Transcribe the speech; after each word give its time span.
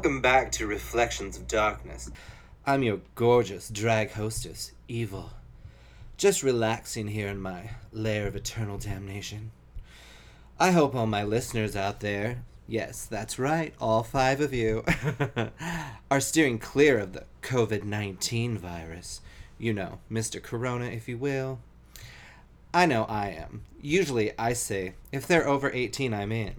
Welcome 0.00 0.22
back 0.22 0.50
to 0.52 0.66
Reflections 0.66 1.36
of 1.36 1.46
Darkness. 1.46 2.10
I'm 2.64 2.82
your 2.82 3.00
gorgeous 3.16 3.68
drag 3.68 4.12
hostess, 4.12 4.72
Evil. 4.88 5.28
Just 6.16 6.42
relaxing 6.42 7.08
here 7.08 7.28
in 7.28 7.38
my 7.38 7.72
lair 7.92 8.26
of 8.26 8.34
eternal 8.34 8.78
damnation. 8.78 9.50
I 10.58 10.70
hope 10.70 10.94
all 10.94 11.06
my 11.06 11.22
listeners 11.22 11.76
out 11.76 12.00
there, 12.00 12.44
yes, 12.66 13.04
that's 13.04 13.38
right, 13.38 13.74
all 13.78 14.02
five 14.02 14.40
of 14.40 14.54
you, 14.54 14.86
are 16.10 16.20
steering 16.20 16.58
clear 16.58 16.98
of 16.98 17.12
the 17.12 17.24
COVID 17.42 17.82
19 17.82 18.56
virus. 18.56 19.20
You 19.58 19.74
know, 19.74 19.98
Mr. 20.10 20.42
Corona, 20.42 20.86
if 20.86 21.08
you 21.10 21.18
will. 21.18 21.58
I 22.72 22.86
know 22.86 23.04
I 23.04 23.28
am. 23.32 23.64
Usually 23.82 24.32
I 24.38 24.54
say, 24.54 24.94
if 25.12 25.26
they're 25.26 25.46
over 25.46 25.70
18, 25.70 26.14
I'm 26.14 26.32
in. 26.32 26.54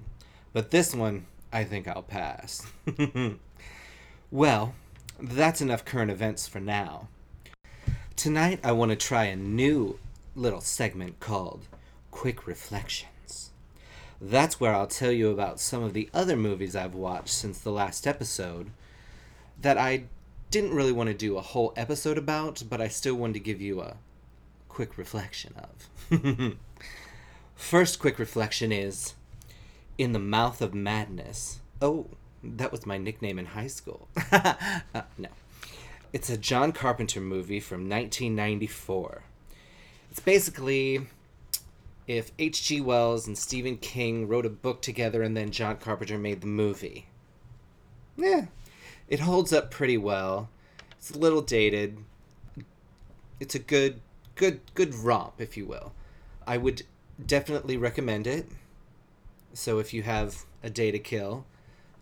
But 0.54 0.70
this 0.70 0.94
one, 0.94 1.26
I 1.52 1.64
think 1.64 1.88
I'll 1.88 2.04
pass. 2.04 2.66
well, 4.32 4.74
that's 5.20 5.62
enough 5.62 5.86
current 5.86 6.12
events 6.12 6.48
for 6.48 6.60
now. 6.60 7.10
Tonight, 8.16 8.60
I 8.64 8.72
want 8.72 8.92
to 8.92 8.96
try 8.96 9.26
a 9.26 9.36
new 9.36 10.00
little 10.36 10.62
segment 10.62 11.20
called 11.20 11.68
Quick 12.12 12.48
Reflections. 12.48 13.52
That's 14.20 14.60
where 14.60 14.74
I'll 14.74 14.88
tell 14.88 15.12
you 15.12 15.32
about 15.32 15.60
some 15.60 15.84
of 15.84 15.94
the 15.94 16.10
other 16.14 16.36
movies 16.36 16.76
I've 16.76 16.94
watched 16.94 17.30
since 17.30 17.58
the 17.58 17.72
last 17.72 18.06
episode 18.06 18.70
that 19.60 19.78
I 19.78 20.04
didn't 20.52 20.76
really 20.76 20.92
want 20.92 21.08
to 21.08 21.14
do 21.14 21.38
a 21.38 21.42
whole 21.42 21.74
episode 21.76 22.18
about, 22.18 22.64
but 22.70 22.82
I 22.82 22.88
still 22.88 23.16
wanted 23.16 23.34
to 23.34 23.40
give 23.40 23.62
you 23.62 23.82
a 23.82 23.98
quick 24.70 24.98
reflection 24.98 25.54
of. 25.58 26.56
First 27.56 28.00
quick 28.00 28.20
reflection 28.20 28.72
is 28.72 29.16
In 30.02 30.14
the 30.14 30.20
Mouth 30.20 30.64
of 30.64 30.74
Madness. 30.74 31.60
Oh, 31.80 32.08
that 32.44 32.72
was 32.72 32.88
my 32.88 32.98
nickname 32.98 33.38
in 33.38 33.46
high 33.46 33.68
school. 33.68 34.08
uh, 34.32 34.56
no. 35.16 35.30
It's 36.12 36.28
a 36.28 36.40
John 36.40 36.72
Carpenter 36.72 37.22
movie 37.22 37.60
from 37.60 37.88
1994. 37.88 39.22
It's 40.10 40.20
basically 40.20 41.06
if 42.08 42.32
H.G. 42.40 42.82
Wells 42.82 43.28
and 43.28 43.38
Stephen 43.38 43.78
King 43.78 44.28
wrote 44.28 44.48
a 44.48 44.50
book 44.50 44.82
together 44.82 45.22
and 45.22 45.38
then 45.38 45.52
John 45.52 45.78
Carpenter 45.78 46.18
made 46.18 46.42
the 46.42 46.48
movie. 46.48 47.06
Yeah, 48.18 48.46
it 49.08 49.20
holds 49.20 49.54
up 49.54 49.70
pretty 49.70 50.00
well. 50.00 50.50
It's 50.94 51.12
a 51.12 51.20
little 51.20 51.44
dated. 51.44 52.00
It's 53.40 53.54
a 53.54 53.60
good 53.60 54.02
good 54.34 54.62
good 54.74 54.96
romp, 54.96 55.40
if 55.40 55.56
you 55.56 55.68
will. 55.68 55.94
I 56.48 56.58
would 56.58 56.82
definitely 57.24 57.78
recommend 57.78 58.26
it. 58.26 58.48
So 59.54 59.80
if 59.80 59.94
you 59.94 60.04
have 60.04 60.46
a 60.64 60.70
day 60.70 60.92
to 60.92 61.00
kill, 61.00 61.46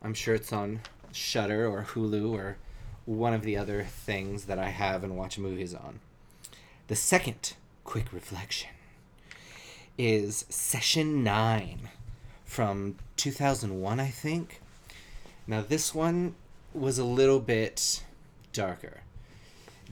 I'm 0.04 0.14
sure 0.14 0.36
it's 0.36 0.54
on 0.54 0.82
Shudder 1.12 1.68
or 1.68 1.84
Hulu 1.84 2.32
or 2.32 2.58
one 3.06 3.34
of 3.34 3.42
the 3.42 3.58
other 3.58 3.84
things 3.84 4.46
that 4.46 4.60
I 4.60 4.70
have 4.70 5.04
and 5.04 5.18
watch 5.18 5.40
movies 5.40 5.74
on. 5.74 6.00
The 6.88 6.96
second 6.96 7.54
quick 7.84 8.14
reflection 8.14 8.70
is 9.98 10.46
Session 10.50 11.24
9 11.24 11.90
from 12.46 12.98
2001, 13.18 14.00
I 14.00 14.08
think. 14.08 14.62
Now, 15.48 15.62
this 15.62 15.96
one 15.96 16.36
was 16.74 17.00
a 17.00 17.04
little 17.04 17.40
bit 17.40 18.04
darker. 18.54 19.02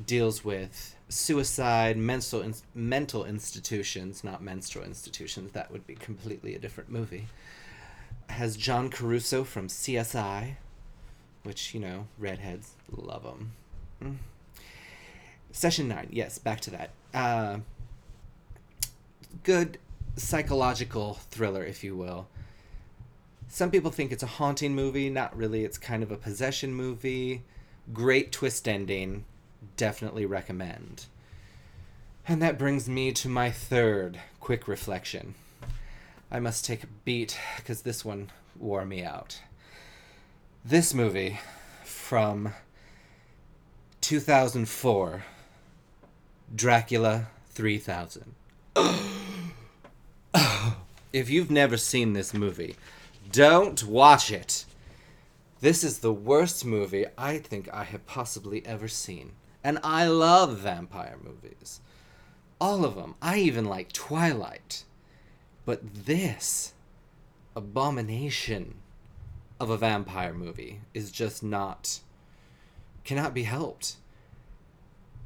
Deals 0.06 0.46
with 0.46 0.96
suicide, 1.10 1.98
mental 1.98 2.42
in- 2.42 2.56
mental 2.76 3.26
institutions, 3.26 4.24
not 4.24 4.42
menstrual 4.42 4.86
institutions. 4.86 5.52
That 5.52 5.72
would 5.72 5.88
be 5.88 5.96
completely 5.96 6.56
a 6.56 6.60
different 6.60 6.90
movie. 6.90 7.28
Has 8.30 8.58
John 8.58 8.90
Caruso 8.90 9.44
from 9.44 9.68
CSI, 9.68 10.56
which 11.44 11.74
you 11.74 11.80
know 11.80 12.08
redheads 12.18 12.74
love 12.92 13.24
him. 13.24 13.52
Mm. 14.04 14.16
Session 15.52 15.88
nine, 15.88 16.10
yes, 16.12 16.38
back 16.38 16.60
to 16.62 16.72
that. 16.72 16.92
Uh, 17.14 17.60
good 19.44 19.78
psychological 20.18 21.16
thriller, 21.30 21.64
if 21.64 21.84
you 21.84 21.96
will. 21.96 22.28
Some 23.48 23.72
people 23.72 23.92
think 23.92 24.12
it's 24.12 24.24
a 24.24 24.28
haunting 24.28 24.76
movie. 24.76 25.10
Not 25.10 25.36
really. 25.36 25.64
It's 25.64 25.78
kind 25.78 26.04
of 26.04 26.12
a 26.12 26.18
possession 26.18 26.74
movie. 26.74 27.44
Great 27.94 28.34
twist 28.34 28.68
ending 28.68 29.24
definitely 29.78 30.26
recommend. 30.26 31.06
And 32.28 32.42
that 32.42 32.58
brings 32.58 32.90
me 32.90 33.14
to 33.14 33.30
my 33.30 33.52
third 33.52 34.20
quick 34.42 34.68
reflection. 34.68 35.36
I 36.30 36.42
must 36.42 36.66
take 36.66 36.84
a 36.84 36.88
beat 37.06 37.40
because 37.56 37.84
this 37.84 38.04
one 38.04 38.32
wore 38.60 38.86
me 38.86 39.04
out. 39.04 39.40
This 40.66 40.94
movie 40.94 41.40
from 41.86 42.54
2004 44.02 45.24
Dracula 46.54 47.28
3000. 47.50 48.36
if 51.14 51.30
you've 51.30 51.52
never 51.52 51.78
seen 51.78 52.14
this 52.14 52.34
movie, 52.34 52.76
don't 53.32 53.84
watch 53.84 54.32
it. 54.32 54.66
This 55.60 55.84
is 55.84 56.00
the 56.00 56.14
worst 56.14 56.66
movie 56.66 57.06
I 57.18 57.38
think 57.38 57.70
I 57.74 57.84
have 57.84 58.06
possibly 58.06 58.66
ever 58.66 58.88
seen. 58.88 59.32
And 59.68 59.80
I 59.84 60.08
love 60.08 60.60
vampire 60.60 61.18
movies. 61.22 61.82
All 62.62 62.86
of 62.86 62.96
them. 62.96 63.16
I 63.22 63.40
even 63.40 63.66
like 63.66 63.92
Twilight. 63.92 64.86
But 65.66 66.06
this 66.06 66.72
abomination 67.54 68.76
of 69.60 69.70
a 69.70 69.76
vampire 69.76 70.34
movie 70.34 70.80
is 70.94 71.12
just 71.12 71.44
not. 71.44 72.00
cannot 73.04 73.34
be 73.34 73.44
helped. 73.44 73.98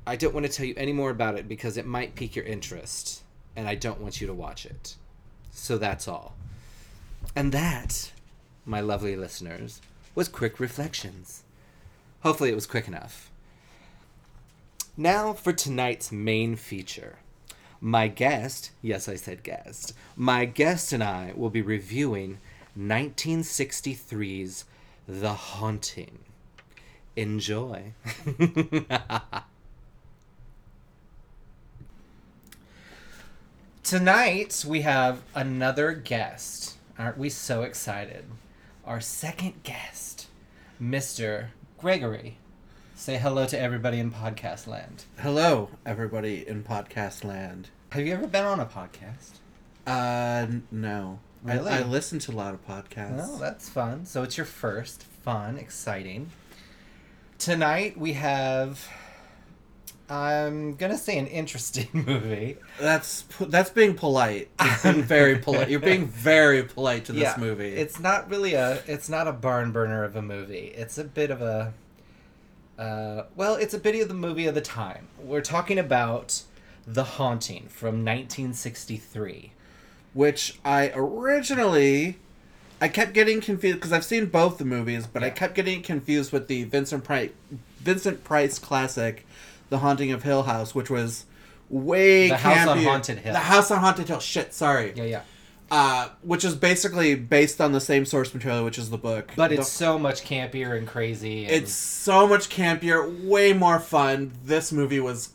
I 0.07 0.15
don't 0.15 0.33
want 0.33 0.47
to 0.47 0.51
tell 0.51 0.65
you 0.65 0.73
any 0.75 0.91
more 0.91 1.11
about 1.11 1.37
it 1.37 1.47
because 1.47 1.77
it 1.77 1.85
might 1.85 2.15
pique 2.15 2.35
your 2.35 2.45
interest, 2.45 3.21
and 3.55 3.67
I 3.67 3.75
don't 3.75 4.01
want 4.01 4.21
you 4.21 4.25
to 4.25 4.33
watch 4.33 4.65
it. 4.65 4.95
So 5.51 5.77
that's 5.77 6.07
all. 6.07 6.33
And 7.35 7.51
that, 7.51 8.11
my 8.65 8.81
lovely 8.81 9.15
listeners, 9.15 9.81
was 10.15 10.27
Quick 10.27 10.59
Reflections. 10.59 11.43
Hopefully, 12.21 12.49
it 12.49 12.55
was 12.55 12.65
quick 12.65 12.87
enough. 12.87 13.30
Now 14.97 15.31
for 15.33 15.53
tonight's 15.53 16.11
main 16.11 16.57
feature. 16.57 17.19
My 17.79 18.07
guest, 18.09 18.71
yes, 18.81 19.07
I 19.07 19.15
said 19.15 19.41
guest, 19.43 19.93
my 20.15 20.45
guest 20.45 20.91
and 20.93 21.01
I 21.03 21.33
will 21.35 21.49
be 21.49 21.61
reviewing 21.61 22.39
1963's 22.77 24.65
The 25.07 25.33
Haunting. 25.33 26.19
Enjoy. 27.15 27.93
Tonight 33.83 34.63
we 34.67 34.81
have 34.81 35.21
another 35.33 35.93
guest. 35.93 36.75
Aren't 36.99 37.17
we 37.17 37.29
so 37.29 37.63
excited? 37.63 38.25
Our 38.85 38.99
second 39.01 39.63
guest, 39.63 40.27
Mr. 40.81 41.47
Gregory. 41.77 42.37
Say 43.01 43.17
hello 43.17 43.47
to 43.47 43.59
everybody 43.59 43.97
in 43.97 44.11
podcast 44.11 44.67
land. 44.67 45.05
Hello, 45.17 45.69
everybody 45.87 46.47
in 46.47 46.63
podcast 46.63 47.23
land. 47.23 47.69
Have 47.93 48.05
you 48.05 48.13
ever 48.13 48.27
been 48.27 48.45
on 48.45 48.59
a 48.59 48.65
podcast? 48.67 49.39
Uh, 49.87 50.45
n- 50.47 50.67
no. 50.69 51.17
Really? 51.43 51.71
I, 51.71 51.79
I 51.79 51.81
listen 51.81 52.19
to 52.19 52.31
a 52.31 52.35
lot 52.37 52.53
of 52.53 52.63
podcasts. 52.63 53.17
No, 53.17 53.39
that's 53.39 53.67
fun. 53.67 54.05
So 54.05 54.21
it's 54.21 54.37
your 54.37 54.45
first. 54.45 55.01
Fun, 55.23 55.57
exciting. 55.57 56.29
Tonight 57.39 57.97
we 57.97 58.13
have. 58.13 58.87
I'm 60.07 60.75
gonna 60.75 60.95
say 60.95 61.17
an 61.17 61.25
interesting 61.25 61.87
movie. 61.93 62.57
That's 62.79 63.23
that's 63.39 63.71
being 63.71 63.95
polite. 63.95 64.49
Being 64.83 65.01
very 65.01 65.39
polite. 65.39 65.71
You're 65.71 65.79
being 65.79 66.05
very 66.05 66.61
polite 66.61 67.05
to 67.05 67.13
this 67.13 67.23
Yeah, 67.23 67.33
movie. 67.39 67.69
It's 67.69 67.99
not 67.99 68.29
really 68.29 68.53
a. 68.53 68.83
It's 68.85 69.09
not 69.09 69.27
a 69.27 69.31
barn 69.33 69.71
burner 69.71 70.03
of 70.03 70.15
a 70.15 70.21
movie. 70.21 70.71
It's 70.75 70.99
a 70.99 71.03
bit 71.03 71.31
of 71.31 71.41
a. 71.41 71.73
Uh, 72.81 73.25
well, 73.35 73.53
it's 73.55 73.75
a 73.75 73.77
bit 73.79 74.01
of 74.01 74.07
the 74.07 74.13
movie 74.15 74.47
of 74.47 74.55
the 74.55 74.61
time. 74.61 75.07
We're 75.19 75.41
talking 75.41 75.77
about 75.77 76.41
The 76.87 77.03
Haunting 77.03 77.67
from 77.67 78.03
1963. 78.03 79.51
which 80.13 80.59
I 80.65 80.91
originally 80.95 82.17
I 82.81 82.87
kept 82.87 83.13
getting 83.13 83.39
confused 83.39 83.77
because 83.77 83.93
I've 83.93 84.03
seen 84.03 84.25
both 84.25 84.57
the 84.57 84.65
movies, 84.65 85.05
but 85.05 85.23
I 85.23 85.29
kept 85.29 85.53
getting 85.53 85.83
confused 85.83 86.31
with 86.33 86.47
the 86.47 86.63
Vincent 86.63 87.03
Price 87.03 87.29
Vincent 87.79 88.23
Price 88.23 88.57
classic, 88.57 89.27
The 89.69 89.77
Haunting 89.77 90.11
of 90.11 90.23
Hill 90.23 90.43
House, 90.43 90.73
which 90.73 90.89
was 90.89 91.25
way 91.69 92.29
The 92.29 92.37
House 92.37 92.67
on 92.67 92.79
Haunted 92.79 93.19
Hill. 93.19 93.33
The 93.33 93.39
House 93.39 93.69
on 93.69 93.79
Haunted 93.79 94.07
Hill. 94.07 94.19
Shit, 94.19 94.55
sorry. 94.55 94.93
Yeah, 94.95 95.03
yeah. 95.03 95.21
Uh, 95.71 96.09
which 96.21 96.43
is 96.43 96.53
basically 96.53 97.15
based 97.15 97.61
on 97.61 97.71
the 97.71 97.79
same 97.79 98.03
source 98.05 98.33
material, 98.33 98.65
which 98.65 98.77
is 98.77 98.89
the 98.89 98.97
book. 98.97 99.31
But 99.37 99.47
The- 99.51 99.55
it's 99.61 99.69
so 99.69 99.97
much 99.97 100.21
campier 100.23 100.77
and 100.77 100.85
crazy. 100.85 101.45
And 101.45 101.53
it's 101.55 101.71
so 101.73 102.27
much 102.27 102.49
campier, 102.49 103.25
way 103.25 103.53
more 103.53 103.79
fun. 103.79 104.33
This 104.43 104.73
movie 104.73 104.99
was. 104.99 105.29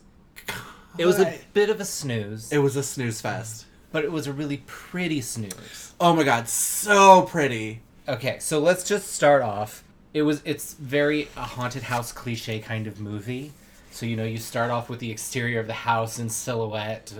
it 0.97 1.07
was 1.07 1.19
a 1.19 1.39
bit 1.53 1.71
of 1.71 1.79
a 1.81 1.85
snooze, 1.85 2.51
It 2.51 2.59
was 2.59 2.75
a 2.75 2.83
snooze 2.83 3.19
fest. 3.19 3.65
but 3.91 4.03
it 4.05 4.11
was 4.11 4.27
a 4.27 4.31
really 4.31 4.57
pretty 4.67 5.21
snooze. 5.21 5.93
Oh 5.99 6.13
my 6.13 6.23
god, 6.23 6.47
so 6.47 7.23
pretty. 7.23 7.81
Okay, 8.07 8.37
so 8.39 8.59
let's 8.59 8.83
just 8.87 9.07
start 9.13 9.41
off. 9.41 9.83
it 10.13 10.21
was 10.21 10.41
it's 10.45 10.73
very 10.75 11.27
a 11.35 11.41
haunted 11.41 11.83
house 11.83 12.11
cliche 12.11 12.59
kind 12.59 12.85
of 12.87 12.99
movie. 12.99 13.53
So 13.91 14.05
you 14.05 14.15
know, 14.15 14.23
you 14.23 14.37
start 14.37 14.69
off 14.69 14.87
with 14.87 14.99
the 14.99 15.09
exterior 15.09 15.59
of 15.59 15.65
the 15.67 15.73
house 15.73 16.19
in 16.19 16.29
silhouette 16.29 17.11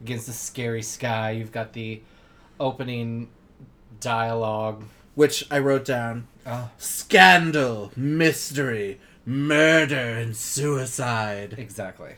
against 0.00 0.26
the 0.26 0.32
scary 0.32 0.82
sky. 0.82 1.32
You've 1.32 1.50
got 1.52 1.72
the 1.72 2.00
opening 2.60 3.28
dialogue. 3.98 4.84
Which 5.14 5.44
I 5.50 5.58
wrote 5.58 5.84
down. 5.84 6.28
Oh, 6.46 6.70
Scandal, 6.78 7.92
mystery, 7.96 9.00
murder, 9.26 9.96
and 9.96 10.36
suicide. 10.36 11.54
exactly. 11.58 12.14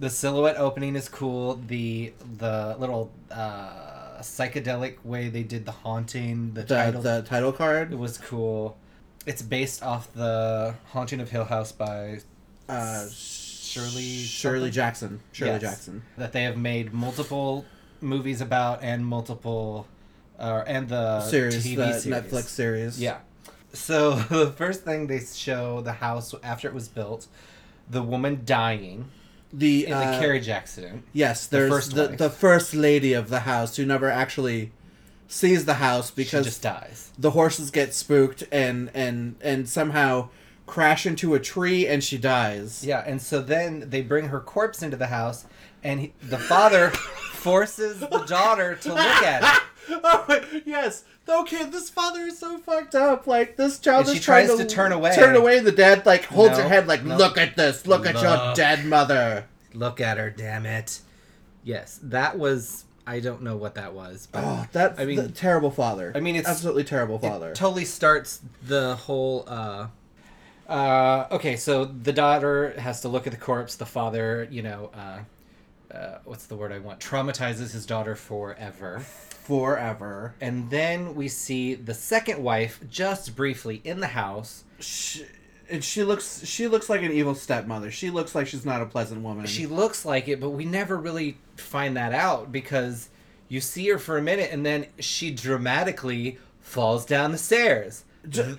The 0.00 0.08
silhouette 0.08 0.56
opening 0.56 0.94
is 0.94 1.08
cool. 1.08 1.56
The 1.66 2.12
the 2.38 2.76
little 2.78 3.10
uh, 3.32 4.20
psychedelic 4.20 5.04
way 5.04 5.28
they 5.28 5.42
did 5.42 5.66
the 5.66 5.72
haunting, 5.72 6.54
the, 6.54 6.62
The, 6.62 6.66
title, 6.76 7.02
the 7.02 7.22
title 7.22 7.52
card. 7.52 7.92
it 7.92 7.98
was 7.98 8.16
cool. 8.18 8.76
It's 9.26 9.42
based 9.42 9.82
off 9.82 10.12
the 10.14 10.74
Haunting 10.92 11.20
of 11.20 11.30
Hill 11.30 11.44
House 11.44 11.72
by 11.72 12.20
Uh, 12.68 13.06
Shirley 13.10 14.22
Shirley 14.22 14.58
something? 14.58 14.72
Jackson. 14.72 15.20
Shirley 15.32 15.50
Yes. 15.52 15.60
Jackson. 15.62 16.02
that 16.16 16.32
they 16.32 16.44
have 16.44 16.56
made 16.56 16.94
multiple 16.94 17.64
movies 18.00 18.40
about 18.40 18.82
and 18.82 19.04
multiple 19.06 19.86
uh, 20.38 20.62
and 20.66 20.88
the 20.88 21.20
series, 21.22 21.64
TV 21.66 21.76
the 21.76 21.92
series. 21.98 22.22
Netflix 22.22 22.44
series. 22.44 23.00
Yeah. 23.00 23.18
So 23.72 24.14
the 24.14 24.50
first 24.56 24.84
thing 24.84 25.06
they 25.06 25.20
show 25.20 25.80
the 25.80 25.92
house 25.94 26.34
after 26.42 26.68
it 26.68 26.74
was 26.74 26.88
built, 26.88 27.26
the 27.90 28.02
woman 28.02 28.42
dying 28.44 29.10
The 29.52 29.86
in 29.86 29.92
uh, 29.92 30.12
the 30.12 30.18
carriage 30.20 30.48
accident. 30.48 31.04
Yes, 31.12 31.46
the 31.46 31.68
first 31.68 31.94
the 31.94 32.08
the 32.08 32.30
first 32.30 32.74
lady 32.74 33.12
of 33.14 33.28
the 33.28 33.40
house 33.40 33.76
who 33.76 33.84
never 33.84 34.10
actually 34.10 34.72
sees 35.26 35.64
the 35.66 35.74
house 35.74 36.10
because 36.10 36.44
she 36.46 36.50
just 36.50 36.62
dies. 36.62 37.12
the 37.18 37.32
horses 37.32 37.70
get 37.70 37.92
spooked 37.94 38.44
and 38.50 38.90
and 38.94 39.36
and 39.42 39.68
somehow 39.68 40.28
crash 40.66 41.04
into 41.06 41.34
a 41.34 41.40
tree 41.40 41.86
and 41.86 42.02
she 42.04 42.16
dies. 42.18 42.84
Yeah, 42.84 43.02
and 43.06 43.20
so 43.20 43.40
then 43.42 43.88
they 43.90 44.02
bring 44.02 44.28
her 44.28 44.40
corpse 44.40 44.82
into 44.82 44.96
the 44.96 45.06
house, 45.08 45.46
and 45.88 46.00
he, 46.00 46.12
the 46.22 46.38
father 46.38 46.90
forces 46.90 48.00
the 48.00 48.24
daughter 48.26 48.76
to 48.76 48.88
look 48.90 48.98
at 48.98 49.42
it. 49.42 49.62
oh, 50.04 50.44
yes. 50.66 51.04
Okay, 51.28 51.64
this 51.64 51.90
father 51.90 52.20
is 52.22 52.38
so 52.38 52.58
fucked 52.58 52.94
up. 52.94 53.26
Like 53.26 53.56
this 53.56 53.78
child 53.78 54.00
And 54.06 54.08
is 54.10 54.14
she 54.16 54.20
trying 54.22 54.46
tries 54.46 54.58
to 54.58 54.66
turn 54.66 54.92
away. 54.92 55.14
Turn 55.14 55.36
away. 55.36 55.60
The 55.60 55.72
dad 55.72 56.04
like 56.06 56.24
holds 56.24 56.56
No, 56.56 56.62
her 56.64 56.68
head 56.68 56.86
like, 56.86 57.04
no. 57.04 57.16
look 57.16 57.36
at 57.38 57.56
this. 57.56 57.86
Look 57.86 58.06
at 58.06 58.14
your 58.20 58.30
Look. 58.30 58.54
dead 58.56 58.84
mother. 58.86 59.44
Look 59.74 60.00
at 60.00 60.16
her, 60.18 60.30
damn 60.30 60.64
it. 60.66 61.00
Yes, 61.64 61.98
that 62.02 62.38
was. 62.38 62.84
I 63.06 63.20
don't 63.20 63.42
know 63.42 63.56
what 63.56 63.74
that 63.76 63.94
was, 63.94 64.28
but 64.30 64.44
Oh, 64.44 64.66
that 64.72 64.94
I 64.98 65.02
I 65.02 65.06
mean- 65.06 65.16
mean, 65.18 65.32
terrible 65.32 65.70
father. 65.70 66.12
I 66.14 66.20
mean, 66.20 66.36
it's- 66.36 66.50
absolutely 66.50 66.84
terrible 66.84 67.16
it 67.16 67.20
father. 67.22 67.52
totally 67.54 67.86
starts 67.86 68.40
the 68.66 68.96
whole 68.96 69.44
uh 69.48 69.86
uh 70.68 71.26
okay 71.30 71.56
so 71.56 71.86
the 71.86 72.12
daughter 72.12 72.78
has 72.78 73.00
to 73.00 73.08
look 73.08 73.26
at 73.26 73.32
the 73.32 73.38
corpse 73.38 73.76
the 73.76 73.86
father 73.86 74.46
you 74.50 74.62
know 74.62 74.90
uh, 74.92 75.18
uh 75.94 76.18
what's 76.24 76.46
the 76.46 76.56
word 76.56 76.72
i 76.72 76.78
want 76.78 77.00
traumatizes 77.00 77.72
his 77.72 77.86
daughter 77.86 78.14
forever 78.14 79.00
Forever. 79.48 80.34
and 80.42 80.68
then 80.68 81.14
we 81.14 81.26
see 81.28 81.74
the 81.74 81.94
second 81.94 82.42
wife 82.42 82.80
just 82.90 83.34
briefly 83.34 83.80
in 83.82 84.00
the 84.00 84.08
house 84.08 84.64
She, 84.78 85.24
and 85.70 85.82
she 85.82 86.04
looks 86.04 86.44
she 86.44 86.68
looks 86.68 86.90
like 86.90 87.02
an 87.02 87.12
evil 87.12 87.34
stepmother. 87.34 87.90
She 87.90 88.10
looks 88.10 88.34
like 88.34 88.46
she's 88.46 88.66
not 88.66 88.82
a 88.82 88.86
pleasant 88.86 89.22
woman. 89.22 89.46
she 89.46 89.64
looks 89.66 90.04
like 90.04 90.28
it 90.28 90.38
but 90.38 90.50
we 90.50 90.66
never 90.66 90.98
really 90.98 91.38
find 91.56 91.96
that 91.96 92.12
out 92.12 92.52
because 92.52 93.08
you 93.48 93.60
see 93.62 93.88
her 93.88 93.98
for 93.98 94.18
a 94.18 94.22
minute 94.22 94.50
and 94.52 94.66
then 94.66 94.84
she 94.98 95.30
dramatically 95.30 96.36
falls 96.60 97.06
down 97.06 97.32
the 97.32 97.38
stairs 97.38 98.04
Dr- 98.28 98.58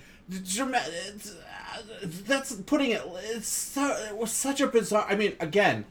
drama- 0.55 0.77
uh, 0.83 1.81
that's 2.25 2.53
putting 2.53 2.89
it. 2.91 3.01
It's 3.25 3.47
so, 3.47 3.95
it 4.09 4.17
was 4.17 4.31
such 4.31 4.59
a 4.61 4.67
bizarre. 4.67 5.05
I 5.07 5.15
mean, 5.15 5.33
again, 5.39 5.85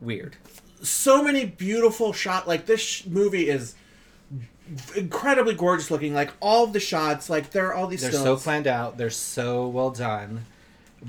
weird 0.00 0.36
so 0.82 1.22
many 1.22 1.44
beautiful 1.44 2.12
shot. 2.12 2.46
Like 2.46 2.66
this 2.66 2.80
sh- 2.80 3.06
movie 3.06 3.48
is 3.48 3.74
incredibly 4.96 5.54
gorgeous 5.54 5.90
looking. 5.90 6.14
Like 6.14 6.32
all 6.40 6.64
of 6.64 6.72
the 6.72 6.80
shots, 6.80 7.28
like 7.30 7.50
there 7.50 7.68
are 7.68 7.74
all 7.74 7.86
these. 7.86 8.02
They're 8.02 8.10
stills. 8.10 8.24
so 8.24 8.36
planned 8.36 8.66
out. 8.66 8.96
They're 8.98 9.10
so 9.10 9.66
well 9.68 9.90
done. 9.90 10.44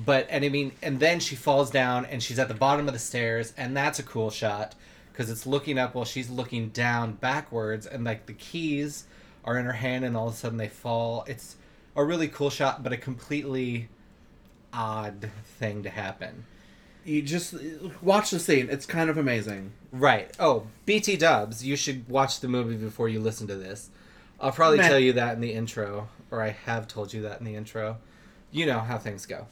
But 0.06 0.28
and 0.30 0.46
I 0.46 0.50
mean, 0.50 0.72
and 0.82 1.00
then 1.00 1.20
she 1.20 1.36
falls 1.36 1.72
down 1.72 2.06
and 2.06 2.22
she's 2.22 2.40
at 2.40 2.48
the 2.48 2.54
bottom 2.54 2.88
of 2.88 2.94
the 2.94 3.00
stairs, 3.00 3.54
and 3.58 3.76
that's 3.76 4.00
a 4.00 4.04
cool 4.04 4.30
shot 4.30 4.76
because 5.12 5.30
it's 5.30 5.46
looking 5.46 5.78
up 5.78 5.96
while 5.96 6.06
she's 6.06 6.30
looking 6.30 6.70
down 6.70 7.14
backwards, 7.14 7.86
and 7.86 8.04
like 8.04 8.26
the 8.26 8.34
keys 8.34 9.06
are 9.44 9.58
in 9.58 9.66
her 9.66 9.74
hand, 9.74 10.06
and 10.06 10.16
all 10.16 10.28
of 10.28 10.34
a 10.34 10.38
sudden 10.38 10.58
they 10.58 10.68
fall. 10.68 11.26
It's 11.28 11.56
a 11.96 12.04
really 12.04 12.28
cool 12.28 12.50
shot, 12.50 12.84
but 12.84 12.94
a 12.94 12.98
completely 12.98 13.90
odd 14.72 15.32
thing 15.58 15.84
to 15.84 15.90
happen. 15.90 16.46
You 17.10 17.24
just 17.24 17.56
watch 18.04 18.30
the 18.30 18.40
scene. 18.40 18.68
It's 18.70 18.86
kind 18.86 19.10
of 19.10 19.18
amazing. 19.18 19.72
Right. 19.92 20.32
Oh, 20.40 20.68
BT 20.86 21.18
Dubs, 21.18 21.66
you 21.66 21.76
should 21.76 22.08
watch 22.08 22.40
the 22.40 22.48
movie 22.48 22.76
before 22.76 23.10
you 23.10 23.20
listen 23.20 23.48
to 23.48 23.56
this. 23.56 23.90
I'll 24.40 24.52
probably 24.52 24.78
Meh. 24.78 24.88
tell 24.88 25.00
you 25.00 25.14
that 25.14 25.34
in 25.34 25.42
the 25.42 25.52
intro, 25.54 26.08
or 26.30 26.44
I 26.44 26.50
have 26.50 26.88
told 26.88 27.12
you 27.12 27.24
that 27.24 27.40
in 27.40 27.46
the 27.46 27.56
intro. 27.56 27.98
You 28.52 28.68
know 28.68 28.80
how 28.80 28.98
things 28.98 29.26
go. 29.26 29.48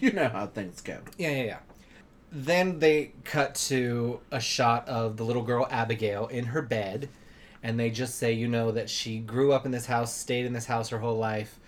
You 0.00 0.10
know 0.10 0.30
how 0.30 0.46
things 0.46 0.80
go. 0.80 1.00
Yeah, 1.18 1.32
yeah, 1.32 1.42
yeah. 1.42 1.58
Then 2.32 2.78
they 2.78 3.12
cut 3.24 3.56
to 3.66 4.20
a 4.30 4.40
shot 4.40 4.88
of 4.88 5.18
the 5.18 5.24
little 5.24 5.42
girl 5.42 5.68
Abigail 5.70 6.28
in 6.28 6.46
her 6.46 6.62
bed, 6.62 7.10
and 7.62 7.78
they 7.78 7.90
just 7.90 8.14
say, 8.14 8.32
you 8.32 8.48
know, 8.48 8.70
that 8.70 8.88
she 8.88 9.18
grew 9.18 9.52
up 9.52 9.66
in 9.66 9.70
this 9.70 9.84
house, 9.84 10.14
stayed 10.14 10.46
in 10.46 10.54
this 10.54 10.64
house 10.64 10.88
her 10.88 10.98
whole 10.98 11.18
life, 11.18 11.60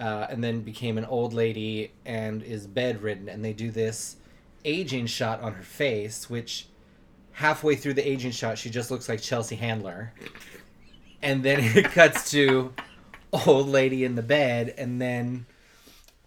uh, 0.00 0.26
and 0.30 0.42
then 0.42 0.62
became 0.62 0.96
an 0.96 1.04
old 1.04 1.34
lady 1.34 1.92
and 2.06 2.42
is 2.42 2.66
bedridden. 2.66 3.28
And 3.28 3.44
they 3.44 3.52
do 3.52 3.70
this 3.70 4.16
aging 4.64 5.06
shot 5.06 5.40
on 5.40 5.54
her 5.54 5.62
face, 5.62 6.28
which 6.30 6.66
halfway 7.32 7.76
through 7.76 7.94
the 7.94 8.08
aging 8.08 8.30
shot, 8.32 8.58
she 8.58 8.70
just 8.70 8.90
looks 8.90 9.08
like 9.08 9.20
Chelsea 9.20 9.56
Handler. 9.56 10.12
And 11.22 11.42
then 11.42 11.60
it 11.76 11.86
cuts 11.86 12.30
to 12.32 12.72
old 13.46 13.68
lady 13.68 14.04
in 14.04 14.14
the 14.14 14.22
bed, 14.22 14.74
and 14.76 15.00
then 15.00 15.46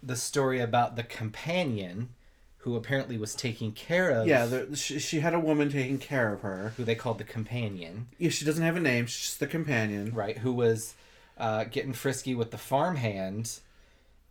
the 0.02 0.16
story 0.16 0.60
about 0.60 0.96
the 0.96 1.02
companion 1.02 2.10
who 2.58 2.76
apparently 2.76 3.18
was 3.18 3.34
taking 3.34 3.72
care 3.72 4.10
of 4.10 4.26
Yeah, 4.26 4.46
the, 4.46 4.74
she, 4.76 4.98
she 4.98 5.20
had 5.20 5.34
a 5.34 5.38
woman 5.40 5.70
taking 5.70 5.98
care 5.98 6.32
of 6.32 6.40
her. 6.40 6.72
who 6.78 6.84
they 6.84 6.94
called 6.94 7.18
the 7.18 7.24
companion 7.24 8.08
Yeah, 8.18 8.30
she 8.30 8.46
doesn't 8.46 8.64
have 8.64 8.76
a 8.76 8.80
name. 8.80 9.04
She's 9.06 9.20
just 9.26 9.40
the 9.40 9.46
companion. 9.46 10.14
right 10.14 10.38
who 10.38 10.50
was 10.52 10.94
uh, 11.36 11.64
getting 11.64 11.92
frisky 11.92 12.34
with 12.34 12.50
the 12.52 12.56
farmhand 12.58 13.58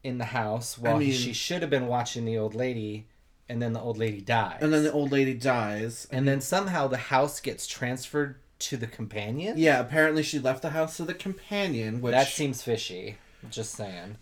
in 0.03 0.17
the 0.17 0.25
house 0.25 0.77
while 0.79 0.98
he- 0.98 1.10
mean- 1.10 1.15
she 1.17 1.31
should 1.33 1.62
have 1.62 1.69
been 1.69 1.86
watching 1.88 2.25
the 2.25 2.38
old 2.38 2.55
lady 2.55 3.05
and 3.50 3.62
then 3.62 3.73
the 3.73 3.79
old 3.81 3.97
lady 3.97 4.21
dies 4.21 4.57
And 4.62 4.73
then 4.73 4.83
the 4.83 4.91
old 4.91 5.12
lady 5.12 5.33
dies. 5.33 6.07
and 6.12 6.27
then 6.27 6.41
somehow 6.41 6.88
the 6.88 6.97
house 6.97 7.39
gets 7.39 7.67
transferred 7.67 8.35
to 8.59 8.77
the 8.77 8.88
companion 8.88 9.57
Yeah, 9.57 9.79
apparently 9.79 10.23
she 10.23 10.39
left 10.39 10.62
the 10.62 10.69
house 10.71 10.97
to 10.97 11.03
the 11.03 11.13
companion, 11.13 12.01
which 12.01 12.13
that 12.13 12.27
seems 12.27 12.62
fishy 12.62 13.17
just 13.50 13.73
saying 13.73 14.15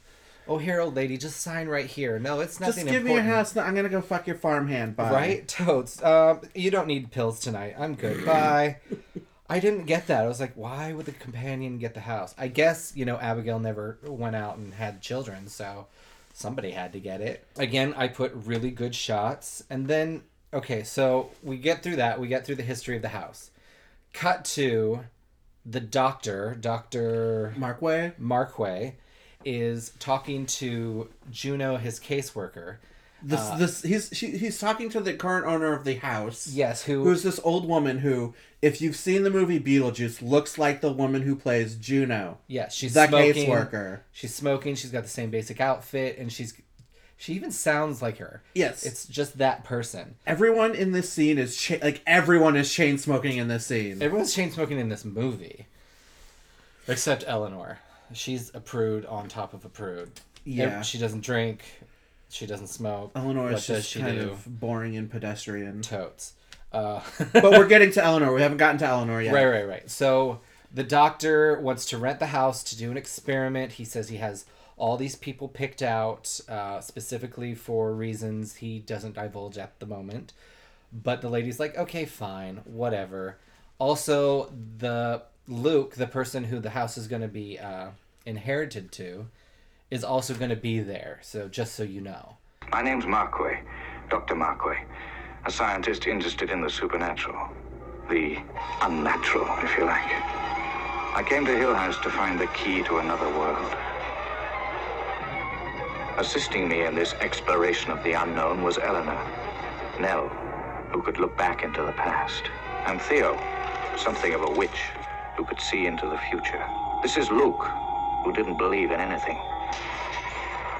oh 0.47 0.57
here 0.57 0.81
old 0.81 0.95
lady 0.95 1.15
just 1.15 1.39
sign 1.39 1.67
right 1.67 1.85
here 1.85 2.17
no 2.17 2.39
it's 2.39 2.59
nothing. 2.59 2.85
just 2.85 2.91
give 2.91 3.03
me 3.03 3.13
your 3.13 3.21
house. 3.21 3.55
I'm 3.55 3.75
gonna 3.75 3.87
go 3.89 4.01
fuck 4.01 4.25
your 4.25 4.35
farmhand. 4.35 4.95
Bye. 4.95 5.11
Right? 5.11 5.47
Totes. 5.47 6.01
Um, 6.03 6.41
you 6.55 6.71
don't 6.71 6.87
need 6.87 7.11
pills 7.11 7.39
tonight. 7.39 7.75
I'm 7.77 7.93
good. 7.95 8.25
Bye. 8.25 8.77
I 9.47 9.59
didn't 9.59 9.85
get 9.85 10.07
that. 10.07 10.23
I 10.23 10.27
was 10.27 10.39
like, 10.39 10.53
why 10.55 10.93
would 10.93 11.05
the 11.05 11.11
companion 11.11 11.77
get 11.77 11.93
the 11.93 11.99
house? 11.99 12.33
I 12.37 12.47
guess, 12.47 12.93
you 12.95 13.03
know, 13.05 13.17
Abigail 13.17 13.59
never 13.59 13.99
went 14.03 14.35
out 14.35 14.57
and 14.57 14.73
had 14.73 15.01
children, 15.01 15.47
so 15.47 15.87
somebody 16.41 16.71
had 16.71 16.93
to 16.93 16.99
get 16.99 17.21
it. 17.21 17.45
Again, 17.57 17.93
I 17.95 18.07
put 18.07 18.33
really 18.33 18.71
good 18.71 18.95
shots. 18.95 19.63
And 19.69 19.87
then, 19.87 20.23
okay, 20.53 20.83
so 20.83 21.31
we 21.43 21.57
get 21.57 21.83
through 21.83 21.97
that. 21.97 22.19
We 22.19 22.27
get 22.27 22.45
through 22.45 22.55
the 22.55 22.63
history 22.63 22.95
of 22.95 23.01
the 23.01 23.09
house. 23.09 23.51
Cut 24.13 24.43
to 24.45 25.05
the 25.65 25.79
doctor, 25.79 26.57
Dr. 26.59 27.53
Markway. 27.57 28.13
Markway, 28.19 28.95
is 29.45 29.91
talking 29.99 30.45
to 30.45 31.09
Juno, 31.29 31.77
his 31.77 31.99
caseworker. 31.99 32.77
This 33.23 33.39
Uh, 33.39 33.57
this 33.57 33.81
he's 33.83 34.09
she, 34.13 34.37
he's 34.37 34.59
talking 34.59 34.89
to 34.89 34.99
the 34.99 35.13
current 35.13 35.45
owner 35.45 35.73
of 35.73 35.83
the 35.83 35.95
house. 35.95 36.47
Yes, 36.47 36.83
who 36.83 37.03
Who's 37.03 37.23
this 37.23 37.39
old 37.43 37.67
woman 37.67 37.99
who, 37.99 38.33
if 38.61 38.81
you've 38.81 38.95
seen 38.95 39.23
the 39.23 39.29
movie 39.29 39.59
Beetlejuice, 39.59 40.21
looks 40.21 40.57
like 40.57 40.81
the 40.81 40.91
woman 40.91 41.21
who 41.21 41.35
plays 41.35 41.75
Juno, 41.75 42.39
Yes, 42.47 42.73
she's 42.73 42.93
the 42.95 43.07
smoking. 43.07 43.47
caseworker. 43.49 43.99
She's 44.11 44.33
smoking. 44.33 44.75
She's 44.75 44.91
got 44.91 45.03
the 45.03 45.09
same 45.09 45.29
basic 45.29 45.61
outfit, 45.61 46.17
and 46.17 46.31
she's 46.31 46.53
she 47.17 47.33
even 47.33 47.51
sounds 47.51 48.01
like 48.01 48.17
her. 48.17 48.41
Yes, 48.55 48.83
It's 48.83 49.05
just 49.05 49.37
that 49.37 49.63
person. 49.63 50.15
everyone 50.25 50.73
in 50.73 50.91
this 50.91 51.07
scene 51.11 51.37
is 51.37 51.55
cha- 51.55 51.77
like 51.83 52.01
everyone 52.07 52.55
is 52.55 52.73
chain 52.73 52.97
smoking 52.97 53.37
in 53.37 53.47
this 53.47 53.67
scene. 53.67 54.01
Everyone's 54.01 54.33
chain 54.33 54.51
smoking 54.51 54.79
in 54.79 54.89
this 54.89 55.05
movie, 55.05 55.67
except 56.87 57.23
Eleanor. 57.27 57.79
She's 58.13 58.51
a 58.53 58.59
prude 58.59 59.05
on 59.05 59.27
top 59.29 59.53
of 59.53 59.63
a 59.65 59.69
prude. 59.69 60.11
Yeah. 60.43 60.81
She 60.81 60.97
doesn't 60.97 61.21
drink. 61.23 61.61
She 62.31 62.45
doesn't 62.45 62.67
smoke. 62.67 63.11
Eleanor 63.15 63.43
what 63.43 63.53
is 63.53 63.67
just 63.67 63.95
kind 63.95 64.19
do? 64.19 64.29
of 64.29 64.59
boring 64.59 64.95
and 64.97 65.09
pedestrian. 65.09 65.81
Totes. 65.81 66.33
Uh, 66.71 67.01
but 67.33 67.51
we're 67.51 67.67
getting 67.67 67.91
to 67.91 68.03
Eleanor. 68.03 68.33
We 68.33 68.41
haven't 68.41 68.57
gotten 68.57 68.77
to 68.79 68.85
Eleanor 68.85 69.21
yet. 69.21 69.33
Right, 69.33 69.45
right, 69.45 69.67
right. 69.67 69.89
So 69.89 70.39
the 70.73 70.83
doctor 70.83 71.59
wants 71.59 71.85
to 71.87 71.97
rent 71.97 72.19
the 72.19 72.27
house 72.27 72.63
to 72.63 72.77
do 72.77 72.89
an 72.89 72.97
experiment. 72.97 73.73
He 73.73 73.85
says 73.85 74.09
he 74.09 74.17
has 74.17 74.45
all 74.77 74.97
these 74.97 75.15
people 75.15 75.47
picked 75.47 75.81
out 75.81 76.39
uh, 76.49 76.79
specifically 76.81 77.53
for 77.53 77.93
reasons 77.93 78.55
he 78.55 78.79
doesn't 78.79 79.13
divulge 79.13 79.57
at 79.57 79.79
the 79.79 79.85
moment. 79.85 80.33
But 80.93 81.21
the 81.21 81.29
lady's 81.29 81.59
like, 81.59 81.77
okay, 81.77 82.05
fine, 82.05 82.61
whatever. 82.65 83.37
Also, 83.77 84.51
the 84.77 85.23
Luke, 85.47 85.95
the 85.95 86.07
person 86.07 86.45
who 86.45 86.59
the 86.59 86.71
house 86.71 86.97
is 86.97 87.07
going 87.07 87.21
to 87.21 87.27
be 87.27 87.59
uh, 87.59 87.89
inherited 88.25 88.91
to, 88.93 89.27
is 89.91 90.05
also 90.05 90.33
going 90.33 90.49
to 90.49 90.55
be 90.55 90.79
there. 90.79 91.19
So 91.21 91.49
just 91.49 91.75
so 91.75 91.83
you 91.83 92.01
know. 92.01 92.37
My 92.71 92.81
name's 92.81 93.03
Markway, 93.03 93.59
Dr. 94.09 94.35
Markway, 94.35 94.77
a 95.45 95.51
scientist 95.51 96.07
interested 96.07 96.49
in 96.49 96.61
the 96.61 96.69
supernatural, 96.69 97.49
the 98.09 98.37
unnatural, 98.81 99.47
if 99.61 99.77
you 99.77 99.85
like. 99.85 100.09
I 101.13 101.23
came 101.27 101.45
to 101.45 101.57
Hill 101.57 101.75
House 101.75 101.99
to 102.03 102.09
find 102.09 102.39
the 102.39 102.47
key 102.47 102.81
to 102.83 102.99
another 102.99 103.27
world. 103.37 103.75
Assisting 106.17 106.69
me 106.69 106.85
in 106.85 106.95
this 106.95 107.13
exploration 107.15 107.91
of 107.91 108.01
the 108.03 108.13
unknown 108.13 108.63
was 108.63 108.77
Eleanor, 108.77 109.21
Nell, 109.99 110.29
who 110.93 111.01
could 111.01 111.19
look 111.19 111.37
back 111.37 111.63
into 111.63 111.81
the 111.81 111.91
past, 111.93 112.43
and 112.85 113.01
Theo, 113.01 113.37
something 113.97 114.33
of 114.33 114.43
a 114.43 114.51
witch 114.51 114.69
who 115.35 115.43
could 115.43 115.59
see 115.59 115.85
into 115.85 116.07
the 116.07 116.17
future. 116.29 116.63
This 117.01 117.17
is 117.17 117.29
Luke, 117.29 117.65
who 118.23 118.31
didn't 118.31 118.57
believe 118.57 118.91
in 118.91 118.99
anything 119.01 119.37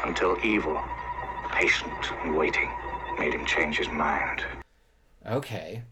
until 0.03 0.37
evil, 0.43 0.81
patient 1.51 1.91
and 2.23 2.35
waiting, 2.35 2.69
made 3.19 3.33
him 3.33 3.45
change 3.45 3.77
his 3.77 3.89
mind. 3.89 4.43
Okay. 5.27 5.83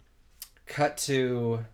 Cut 0.65 0.97
to. 0.99 1.65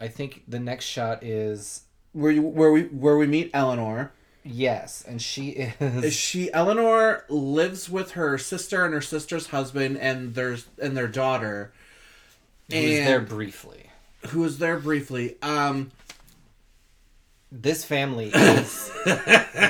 I 0.00 0.08
think 0.08 0.42
the 0.48 0.58
next 0.58 0.84
shot 0.86 1.22
is 1.22 1.82
Where 2.12 2.32
you 2.32 2.42
where 2.42 2.72
we 2.72 2.84
where 2.84 3.16
we 3.16 3.26
meet 3.26 3.50
Eleanor. 3.54 4.12
yes, 4.44 5.04
and 5.06 5.22
she 5.22 5.50
Is 5.80 6.04
is 6.04 6.14
she 6.14 6.52
Eleanor 6.52 7.24
lives 7.28 7.88
with 7.88 8.12
her 8.12 8.36
sister 8.38 8.84
and 8.84 8.92
her 8.94 9.00
sister's 9.00 9.48
husband 9.48 9.96
and 9.98 10.34
there's 10.34 10.66
and 10.80 10.96
their 10.96 11.06
daughter. 11.08 11.72
who's 12.70 12.80
there 13.04 13.20
briefly. 13.20 13.86
who 14.28 14.40
was 14.40 14.58
there 14.58 14.78
briefly. 14.78 15.36
Um 15.40 15.92
This 17.54 17.84
family 17.84 18.28
is 18.34 18.90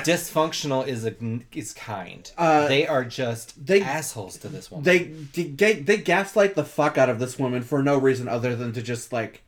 dysfunctional. 0.05 0.87
Is 0.87 1.05
a 1.05 1.13
is 1.51 1.73
kind. 1.73 2.31
Uh, 2.37 2.67
they 2.69 2.87
are 2.87 3.03
just 3.03 3.65
they- 3.65 3.81
assholes 3.81 4.37
to 4.37 4.47
this 4.47 4.71
woman. 4.71 4.85
they 4.85 5.43
they 5.43 5.73
they 5.73 5.97
gaslight 5.97 6.55
the 6.55 6.63
fuck 6.63 6.97
out 6.97 7.09
of 7.09 7.19
this 7.19 7.37
woman 7.37 7.61
for 7.61 7.83
no 7.83 7.97
reason 7.97 8.29
other 8.29 8.55
than 8.55 8.71
to 8.73 8.81
just 8.81 9.11
like 9.11 9.43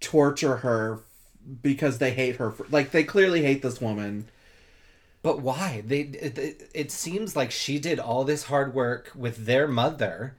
torture 0.00 0.56
her 0.58 1.00
because 1.62 1.98
they 1.98 2.10
hate 2.12 2.36
her 2.36 2.50
for, 2.50 2.66
like 2.70 2.90
they 2.90 3.04
clearly 3.04 3.42
hate 3.42 3.62
this 3.62 3.80
woman. 3.80 4.28
But 5.22 5.40
why? 5.40 5.84
They 5.86 6.00
it, 6.00 6.36
it, 6.38 6.70
it 6.74 6.90
seems 6.90 7.36
like 7.36 7.52
she 7.52 7.78
did 7.78 8.00
all 8.00 8.24
this 8.24 8.44
hard 8.44 8.74
work 8.74 9.12
with 9.14 9.46
their 9.46 9.68
mother 9.68 10.34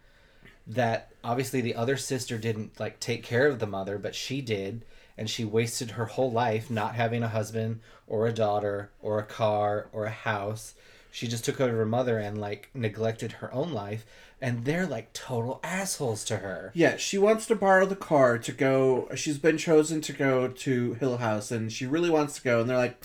that 0.68 1.12
obviously 1.24 1.62
the 1.62 1.76
other 1.76 1.96
sister 1.96 2.38
didn't 2.38 2.78
like 2.82 3.00
take 3.00 3.24
care 3.24 3.48
of 3.48 3.60
the 3.60 3.68
mother, 3.68 3.98
but 3.98 4.14
she 4.14 4.42
did 4.42 4.84
and 5.18 5.30
she 5.30 5.46
wasted 5.46 5.92
her 5.92 6.06
whole 6.06 6.32
life 6.32 6.70
not 6.70 6.96
having 6.96 7.24
a 7.24 7.28
husband 7.28 7.80
or 8.08 8.28
a 8.28 8.34
daughter 8.34 8.92
or 9.02 9.20
a 9.20 9.26
car 9.26 9.88
or 9.92 10.06
a 10.06 10.12
house. 10.12 10.76
She 11.12 11.28
just 11.28 11.46
took 11.46 11.62
over 11.62 11.78
her 11.78 11.86
mother 11.86 12.18
and 12.18 12.40
like 12.40 12.70
neglected 12.74 13.34
her 13.34 13.54
own 13.54 13.72
life 13.72 14.06
and 14.44 14.66
they're 14.66 14.86
like 14.86 15.14
total 15.14 15.62
assholes 15.64 16.26
to 16.26 16.38
her. 16.38 16.72
Yeah, 16.76 16.98
she 16.98 17.18
wants 17.18 17.46
to 17.48 17.56
borrow 17.56 17.86
the 17.86 17.96
car 17.96 18.38
to 18.38 18.52
go. 18.52 19.08
She's 19.16 19.38
been 19.38 19.58
chosen 19.58 20.02
to 20.02 20.12
go 20.12 20.50
to 20.50 20.94
Hill 20.96 21.18
House, 21.18 21.50
and 21.50 21.72
she 21.72 21.86
really 21.86 22.10
wants 22.10 22.36
to 22.36 22.44
go. 22.44 22.60
And 22.60 22.70
they're 22.70 22.76
like, 22.76 23.02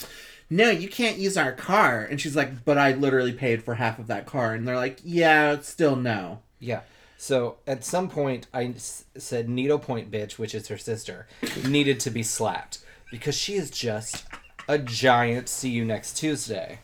"No, 0.50 0.68
you 0.70 0.88
can't 0.88 1.16
use 1.16 1.36
our 1.36 1.52
car." 1.52 2.02
And 2.02 2.20
she's 2.20 2.34
like, 2.34 2.64
"But 2.64 2.76
I 2.76 2.92
literally 2.92 3.32
paid 3.32 3.62
for 3.62 3.76
half 3.76 4.00
of 4.00 4.08
that 4.08 4.26
car." 4.26 4.52
And 4.52 4.66
they're 4.66 4.74
like, 4.74 4.98
"Yeah, 5.04 5.60
still 5.60 5.94
no." 5.94 6.40
Yeah. 6.58 6.80
So 7.20 7.56
at 7.66 7.84
some 7.84 8.08
point, 8.08 8.46
I 8.54 8.66
s- 8.76 9.04
said 9.16 9.48
Needle 9.48 9.80
Point 9.80 10.08
bitch, 10.10 10.38
which 10.38 10.54
is 10.54 10.68
her 10.68 10.78
sister, 10.78 11.26
needed 11.66 11.98
to 12.00 12.10
be 12.10 12.22
slapped 12.22 12.78
because 13.10 13.36
she 13.36 13.54
is 13.56 13.70
just 13.70 14.24
a 14.68 14.78
giant. 14.78 15.48
See 15.48 15.70
you 15.70 15.84
next 15.84 16.16
Tuesday. 16.16 16.78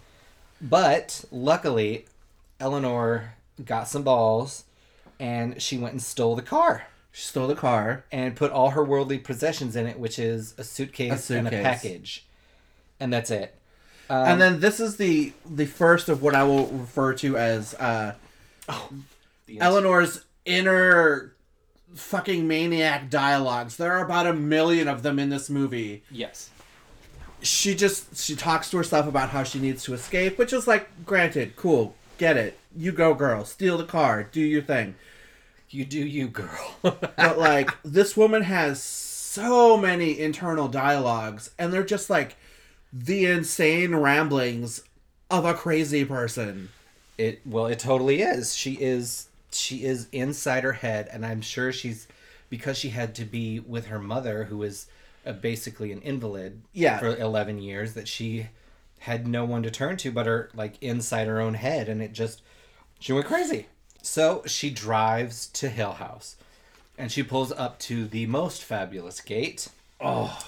But 0.61 1.25
luckily, 1.31 2.07
Eleanor 2.59 3.35
got 3.65 3.87
some 3.87 4.03
balls, 4.03 4.65
and 5.21 5.63
she 5.63 5.79
went 5.79 5.93
and 5.93 6.03
stole 6.03 6.35
the 6.35 6.43
car 6.43 6.87
She 7.13 7.23
stole 7.23 7.47
the 7.47 7.55
car. 7.55 8.05
and 8.11 8.35
put 8.35 8.51
all 8.51 8.71
her 8.71 8.83
worldly 8.85 9.19
possessions 9.19 9.77
in 9.77 9.87
it, 9.87 9.99
which 10.01 10.19
is 10.19 10.55
a 10.59 10.65
suitcase, 10.65 11.31
A 11.31 11.39
and 11.39 11.47
a 11.47 11.51
suitcase. 11.51 11.63
package, 11.65 12.27
and 12.99 13.13
that's 13.13 13.31
it. 13.31 13.55
Um, 14.11 14.27
and 14.27 14.41
then 14.41 14.61
this 14.61 14.81
is 14.81 14.97
the 14.97 15.33
the 15.49 15.67
first 15.67 16.09
of 16.09 16.23
what 16.23 16.35
I 16.35 16.43
will 16.43 16.67
refer 16.67 17.15
to 17.15 17.37
as 17.39 17.75
uh, 17.75 18.15
the 19.47 19.61
Eleanor's 19.61 20.25
inner 20.45 21.35
fucking 21.95 22.47
maniac 22.49 23.09
dialogues. 23.11 23.77
There 23.77 23.93
are 23.93 24.05
about 24.05 24.27
a 24.27 24.33
million 24.33 24.89
of 24.89 25.03
them 25.03 25.19
in 25.19 25.29
this 25.31 25.49
movie. 25.49 26.03
yes, 26.11 26.51
She 27.43 27.75
just 27.75 28.17
she 28.17 28.35
talks 28.35 28.71
to 28.71 28.77
herself 28.79 29.07
about 29.07 29.31
how 29.31 29.43
she 29.45 29.59
needs 29.61 29.85
to 29.85 29.95
escape, 29.95 30.39
which 30.39 30.53
is 30.53 30.67
like, 30.67 30.89
granted, 31.05 31.57
cool, 31.57 31.95
get 32.19 32.37
it. 32.37 32.59
You 32.77 32.91
go, 32.93 33.15
girl. 33.15 33.45
Steal 33.45 33.79
the 33.79 33.85
car. 33.85 34.25
Do 34.25 34.41
your 34.41 34.63
thing. 34.63 34.97
you 35.71 35.85
do 35.85 36.01
you, 36.05 36.29
girl. 36.29 36.77
But 36.83 37.39
like, 37.39 37.71
this 37.85 38.17
woman 38.17 38.43
has 38.43 38.83
so 38.83 39.77
many 39.77 40.19
internal 40.19 40.69
dialogues, 40.69 41.51
and 41.59 41.73
they're 41.73 41.85
just 41.85 42.11
like 42.11 42.37
the 42.93 43.27
insane 43.27 43.95
ramblings 43.95 44.83
of 45.31 45.45
a 45.45 45.55
crazy 45.55 46.05
person. 46.05 46.71
It 47.19 47.41
well, 47.47 47.67
it 47.67 47.79
totally 47.79 48.23
is. 48.23 48.55
She 48.57 48.73
is 48.75 49.29
she 49.55 49.85
is 49.85 50.09
inside 50.13 50.65
her 50.65 50.73
head, 50.73 51.09
and 51.13 51.25
I'm 51.25 51.41
sure 51.41 51.73
she's 51.73 52.07
because 52.51 52.79
she 52.79 52.91
had 52.91 53.15
to 53.17 53.25
be 53.25 53.59
with 53.61 53.87
her 53.87 53.99
mother, 53.99 54.45
who 54.45 54.63
is 54.63 54.87
uh, 55.27 55.33
basically 55.33 55.91
an 55.93 56.01
invalid, 56.03 56.63
Yeah. 56.73 56.99
for 56.99 57.17
11 57.17 57.59
years. 57.61 57.95
That 57.95 58.07
she 58.09 58.49
had 59.01 59.27
no 59.27 59.45
one 59.45 59.63
to 59.63 59.71
turn 59.71 59.97
to 59.99 60.11
but 60.13 60.27
her 60.27 60.51
like 60.55 60.83
inside 60.83 61.27
her 61.27 61.41
own 61.41 61.55
head, 61.55 61.89
and 61.89 62.03
it 62.03 62.13
just 62.13 62.43
she 63.01 63.13
went 63.13 63.27
crazy. 63.27 63.67
So 64.03 64.43
she 64.47 64.71
drives 64.71 65.47
to 65.49 65.69
Hill 65.71 65.93
House, 65.93 66.37
and 66.99 67.11
she 67.11 67.23
pulls 67.23 67.51
up 67.53 67.79
to 67.81 68.07
the 68.07 68.27
most 68.27 68.63
fabulous 68.63 69.21
gate. 69.21 69.69
Oh. 70.01 70.39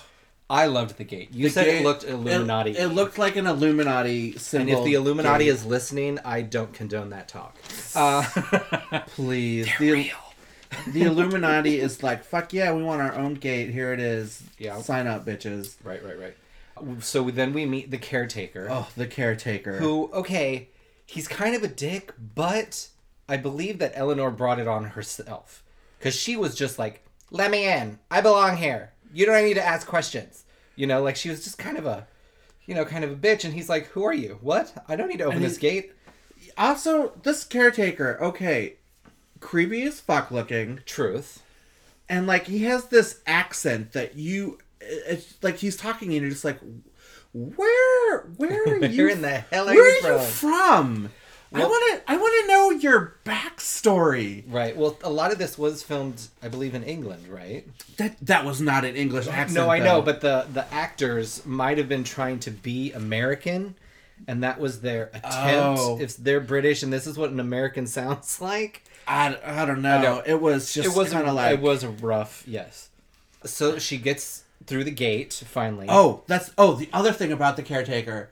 I 0.48 0.66
loved 0.66 0.96
the 0.96 1.04
gate. 1.04 1.30
You 1.32 1.48
said 1.48 1.64
gate- 1.64 1.80
it 1.80 1.84
looked 1.84 2.04
Illuminati. 2.04 2.70
It, 2.70 2.76
it 2.78 2.88
looked 2.88 3.18
like 3.18 3.34
an 3.36 3.46
Illuminati 3.46 4.38
symbol. 4.38 4.70
and 4.72 4.78
if 4.78 4.84
the 4.84 4.94
Illuminati 4.94 5.44
gate. 5.46 5.50
is 5.50 5.66
listening, 5.66 6.20
I 6.24 6.42
don't 6.42 6.72
condone 6.72 7.10
that 7.10 7.28
talk. 7.28 7.56
Uh, 7.96 8.22
please, 9.06 9.66
the, 9.78 10.10
the 10.92 11.02
Illuminati 11.04 11.80
is 11.80 12.02
like, 12.02 12.22
fuck 12.22 12.52
yeah, 12.52 12.70
we 12.74 12.82
want 12.82 13.00
our 13.00 13.14
own 13.14 13.32
gate. 13.34 13.70
Here 13.70 13.94
it 13.94 14.00
is. 14.00 14.42
Yeah. 14.58 14.78
sign 14.82 15.06
up, 15.06 15.24
bitches. 15.24 15.76
Right, 15.82 16.04
right, 16.04 16.18
right. 16.18 16.36
So 17.02 17.30
then 17.30 17.54
we 17.54 17.64
meet 17.64 17.90
the 17.90 17.96
caretaker, 17.96 18.68
Oh, 18.70 18.86
the 18.98 19.06
caretaker. 19.06 19.78
who, 19.78 20.10
okay, 20.12 20.68
he's 21.06 21.26
kind 21.26 21.54
of 21.54 21.62
a 21.62 21.68
dick, 21.68 22.12
but 22.34 22.88
I 23.28 23.38
believe 23.38 23.78
that 23.78 23.92
Eleanor 23.94 24.30
brought 24.30 24.58
it 24.58 24.68
on 24.68 24.84
herself. 24.84 25.62
Because 25.98 26.14
she 26.14 26.36
was 26.36 26.54
just 26.54 26.78
like, 26.78 27.02
let 27.30 27.50
me 27.50 27.66
in. 27.66 27.98
I 28.10 28.20
belong 28.20 28.58
here. 28.58 28.92
You 29.16 29.24
don't 29.26 29.44
need 29.44 29.54
to 29.54 29.64
ask 29.66 29.86
questions. 29.86 30.44
You 30.76 30.86
know, 30.86 31.02
like 31.02 31.16
she 31.16 31.30
was 31.30 31.42
just 31.42 31.56
kind 31.58 31.78
of 31.78 31.86
a, 31.86 32.06
you 32.66 32.74
know, 32.74 32.84
kind 32.84 33.02
of 33.02 33.10
a 33.10 33.14
bitch. 33.16 33.44
And 33.44 33.54
he's 33.54 33.68
like, 33.68 33.86
who 33.88 34.04
are 34.04 34.12
you? 34.12 34.38
What? 34.42 34.72
I 34.88 34.94
don't 34.96 35.08
need 35.08 35.18
to 35.18 35.24
open 35.24 35.40
this 35.40 35.56
gate. 35.56 35.92
Also, 36.58 37.12
this 37.22 37.42
caretaker, 37.44 38.18
okay, 38.20 38.74
creepy 39.40 39.82
as 39.84 40.00
fuck 40.00 40.30
looking, 40.30 40.80
Truth. 40.84 41.42
and 42.08 42.26
like 42.26 42.46
he 42.46 42.64
has 42.64 42.86
this 42.86 43.20
accent 43.26 43.92
that 43.92 44.16
you, 44.16 44.58
uh, 44.82 44.86
it's 45.08 45.34
like 45.42 45.56
he's 45.56 45.76
talking 45.76 46.12
and 46.12 46.20
you're 46.20 46.30
just 46.30 46.44
like, 46.44 46.58
where, 47.32 48.20
where 48.36 48.62
are 48.64 48.78
Where 48.80 48.90
you? 48.90 49.08
in 49.08 49.22
the 49.22 49.38
hell 49.50 49.68
are 49.68 49.74
where 49.74 50.00
you 50.00 50.06
are 50.08 50.18
you 50.18 50.24
from? 50.24 51.10
I 51.52 51.60
want 51.64 52.02
to, 52.06 52.12
I 52.12 52.16
want 52.18 52.34
to 52.42 52.52
know 52.52 52.70
your 52.70 53.16
backstory. 53.86 54.44
Right. 54.48 54.76
Well, 54.76 54.96
a 55.02 55.10
lot 55.10 55.32
of 55.32 55.38
this 55.38 55.58
was 55.58 55.82
filmed, 55.82 56.28
I 56.42 56.48
believe, 56.48 56.74
in 56.74 56.82
England, 56.82 57.28
right? 57.28 57.66
That 57.96 58.16
that 58.22 58.44
was 58.44 58.60
not 58.60 58.84
an 58.84 58.96
English 58.96 59.26
accent. 59.26 59.54
No, 59.54 59.70
I 59.70 59.78
know, 59.78 60.02
but 60.02 60.20
the 60.20 60.46
the 60.52 60.72
actors 60.72 61.44
might 61.46 61.78
have 61.78 61.88
been 61.88 62.04
trying 62.04 62.38
to 62.40 62.50
be 62.50 62.92
American, 62.92 63.74
and 64.26 64.42
that 64.42 64.60
was 64.60 64.80
their 64.80 65.10
attempt. 65.14 65.80
Oh. 65.80 65.98
If 66.00 66.16
they're 66.16 66.40
British, 66.40 66.82
and 66.82 66.92
this 66.92 67.06
is 67.06 67.18
what 67.18 67.30
an 67.30 67.40
American 67.40 67.86
sounds 67.98 68.40
like, 68.40 68.82
I, 69.06 69.38
I 69.44 69.64
don't 69.64 69.82
know. 69.82 70.02
know. 70.02 70.22
It 70.24 70.40
was 70.40 70.72
just 70.72 70.88
it 70.88 70.96
was 70.96 71.12
kind 71.12 71.28
of 71.28 71.34
like 71.34 71.54
it 71.54 71.60
was 71.60 71.84
rough. 71.84 72.42
Yes. 72.46 72.90
So 73.44 73.78
she 73.78 73.98
gets 73.98 74.42
through 74.66 74.84
the 74.84 74.90
gate 74.90 75.32
finally. 75.32 75.86
Oh, 75.88 76.22
that's 76.26 76.50
oh 76.58 76.74
the 76.74 76.88
other 76.92 77.12
thing 77.12 77.32
about 77.32 77.56
the 77.56 77.62
caretaker. 77.62 78.30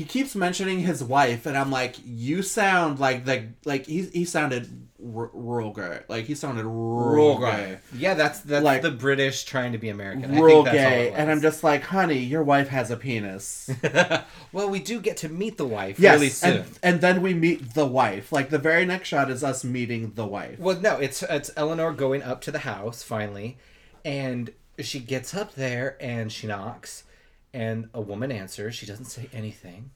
He 0.00 0.06
keeps 0.06 0.34
mentioning 0.34 0.80
his 0.80 1.04
wife, 1.04 1.44
and 1.44 1.58
I'm 1.58 1.70
like, 1.70 1.96
you 2.04 2.40
sound 2.42 2.98
like 2.98 3.26
the 3.26 3.48
like 3.66 3.84
he 3.84 4.02
he 4.06 4.24
sounded 4.24 4.66
r- 4.98 5.30
real 5.34 5.72
gay. 5.74 6.00
Like 6.08 6.24
he 6.24 6.34
sounded 6.34 6.64
real 6.64 7.38
gay. 7.38 7.78
Yeah, 7.94 8.14
that's 8.14 8.40
that's 8.40 8.64
Like- 8.64 8.80
the 8.80 8.90
British 8.90 9.44
trying 9.44 9.72
to 9.72 9.78
be 9.78 9.90
American. 9.90 10.34
I 10.34 10.40
Real 10.40 10.64
think 10.64 10.74
that's 10.74 10.84
all 10.84 10.90
gay, 10.90 11.12
and. 11.12 11.30
I'm 11.30 11.42
just 11.42 11.62
like, 11.62 11.82
honey, 11.82 12.18
your 12.18 12.42
wife 12.42 12.68
has 12.68 12.90
a 12.90 12.96
penis. 12.96 13.68
well, 14.52 14.70
we 14.70 14.80
do 14.80 15.00
get 15.00 15.18
to 15.18 15.28
meet 15.28 15.58
the 15.58 15.66
wife 15.66 15.98
yes, 16.00 16.14
really 16.14 16.30
soon. 16.30 16.50
and 16.56 16.78
and 16.82 17.00
then 17.02 17.20
we 17.20 17.34
meet 17.34 17.74
the 17.74 17.86
wife. 17.86 18.32
Like 18.32 18.48
the 18.48 18.58
very 18.58 18.86
next 18.86 19.08
shot 19.08 19.30
is 19.30 19.44
us 19.44 19.64
meeting 19.64 20.12
the 20.14 20.24
wife. 20.26 20.58
Well, 20.58 20.80
no, 20.80 20.96
it's 20.96 21.22
it's 21.24 21.50
Eleanor 21.56 21.92
going 21.92 22.22
up 22.22 22.40
to 22.42 22.50
the 22.50 22.60
house 22.60 23.02
finally, 23.02 23.58
and 24.04 24.50
she 24.78 24.98
gets 24.98 25.34
up 25.34 25.54
there 25.56 25.98
and 26.00 26.32
she 26.32 26.46
knocks, 26.46 27.04
and 27.52 27.88
a 27.94 28.00
woman 28.00 28.32
answers. 28.32 28.74
She 28.74 28.86
doesn't 28.86 29.06
say 29.06 29.28
anything, 29.32 29.90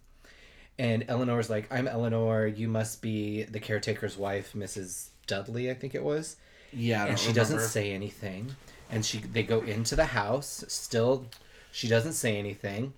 and 0.78 1.04
Eleanor's 1.08 1.50
like, 1.50 1.72
"I'm 1.72 1.88
Eleanor. 1.88 2.46
You 2.46 2.68
must 2.68 3.02
be 3.02 3.44
the 3.44 3.60
caretaker's 3.60 4.16
wife, 4.16 4.52
Mrs. 4.54 5.08
Dudley, 5.26 5.70
I 5.70 5.74
think 5.74 5.94
it 5.94 6.02
was." 6.02 6.36
Yeah, 6.72 7.06
and 7.06 7.18
she 7.18 7.32
doesn't 7.32 7.60
say 7.60 7.92
anything, 7.92 8.56
and 8.90 9.04
she 9.04 9.18
they 9.18 9.42
go 9.42 9.60
into 9.60 9.96
the 9.96 10.06
house. 10.06 10.64
Still, 10.68 11.26
she 11.72 11.88
doesn't 11.88 12.14
say 12.14 12.36
anything. 12.36 12.94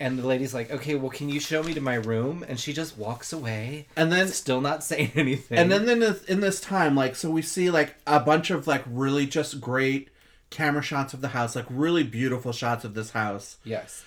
And 0.00 0.18
the 0.18 0.26
lady's 0.26 0.52
like, 0.52 0.72
"Okay, 0.72 0.96
well, 0.96 1.10
can 1.10 1.28
you 1.28 1.38
show 1.38 1.62
me 1.62 1.74
to 1.74 1.80
my 1.80 1.94
room?" 1.94 2.44
And 2.48 2.58
she 2.58 2.72
just 2.72 2.98
walks 2.98 3.32
away, 3.32 3.86
And 3.94 4.10
then 4.10 4.26
still 4.28 4.60
not 4.60 4.82
saying 4.90 5.12
anything. 5.14 5.56
And 5.58 5.70
then 5.70 5.88
in 5.88 6.00
this, 6.00 6.24
in 6.24 6.40
this 6.40 6.60
time, 6.60 6.96
like, 6.96 7.14
so 7.14 7.30
we 7.30 7.42
see 7.42 7.70
like 7.70 7.94
a 8.04 8.18
bunch 8.18 8.50
of 8.50 8.66
like 8.66 8.82
really 8.86 9.26
just 9.26 9.60
great 9.60 10.08
camera 10.52 10.82
shots 10.82 11.12
of 11.14 11.20
the 11.20 11.28
house, 11.28 11.56
like 11.56 11.66
really 11.68 12.04
beautiful 12.04 12.52
shots 12.52 12.84
of 12.84 12.94
this 12.94 13.10
house. 13.10 13.56
yes, 13.64 14.04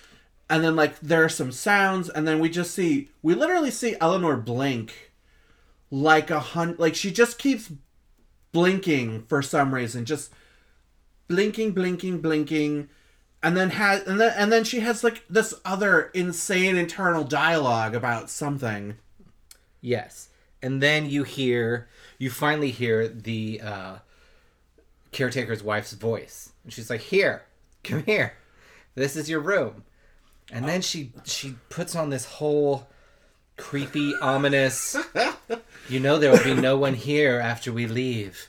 And 0.48 0.64
then 0.64 0.74
like 0.76 0.98
there 1.00 1.24
are 1.24 1.28
some 1.28 1.52
sounds, 1.52 2.08
and 2.08 2.26
then 2.26 2.38
we 2.38 2.48
just 2.48 2.74
see 2.74 3.10
we 3.22 3.34
literally 3.34 3.70
see 3.70 3.96
Eleanor 4.00 4.36
blink 4.36 5.12
like 5.90 6.30
a 6.30 6.40
hun 6.40 6.74
like 6.78 6.94
she 6.94 7.10
just 7.10 7.38
keeps 7.38 7.70
blinking 8.52 9.24
for 9.28 9.42
some 9.42 9.74
reason, 9.74 10.04
just 10.04 10.32
blinking, 11.28 11.72
blinking, 11.72 12.20
blinking. 12.20 12.88
And 13.42 13.56
then 13.56 13.70
has 13.70 14.02
and 14.06 14.18
then 14.18 14.32
and 14.36 14.50
then 14.50 14.64
she 14.64 14.80
has 14.80 15.04
like 15.04 15.22
this 15.28 15.54
other 15.64 16.10
insane 16.14 16.76
internal 16.76 17.22
dialogue 17.22 17.94
about 17.94 18.30
something. 18.30 18.96
Yes. 19.80 20.30
And 20.62 20.82
then 20.82 21.08
you 21.08 21.22
hear, 21.22 21.86
you 22.18 22.30
finally 22.30 22.70
hear 22.70 23.06
the 23.06 23.60
uh, 23.62 23.96
caretaker's 25.16 25.62
wife's 25.62 25.92
voice. 25.92 26.52
And 26.62 26.72
she's 26.72 26.90
like, 26.90 27.00
Here, 27.00 27.42
come 27.82 28.04
here. 28.04 28.34
This 28.94 29.16
is 29.16 29.28
your 29.28 29.40
room. 29.40 29.84
And 30.52 30.68
then 30.68 30.80
she 30.82 31.12
she 31.24 31.56
puts 31.70 31.96
on 31.96 32.10
this 32.10 32.24
whole 32.24 32.86
creepy, 33.56 34.12
ominous, 34.22 34.96
you 35.88 35.98
know, 35.98 36.18
there 36.18 36.30
will 36.30 36.44
be 36.44 36.54
no 36.54 36.76
one 36.76 36.94
here 36.94 37.40
after 37.40 37.72
we 37.72 37.86
leave. 37.86 38.48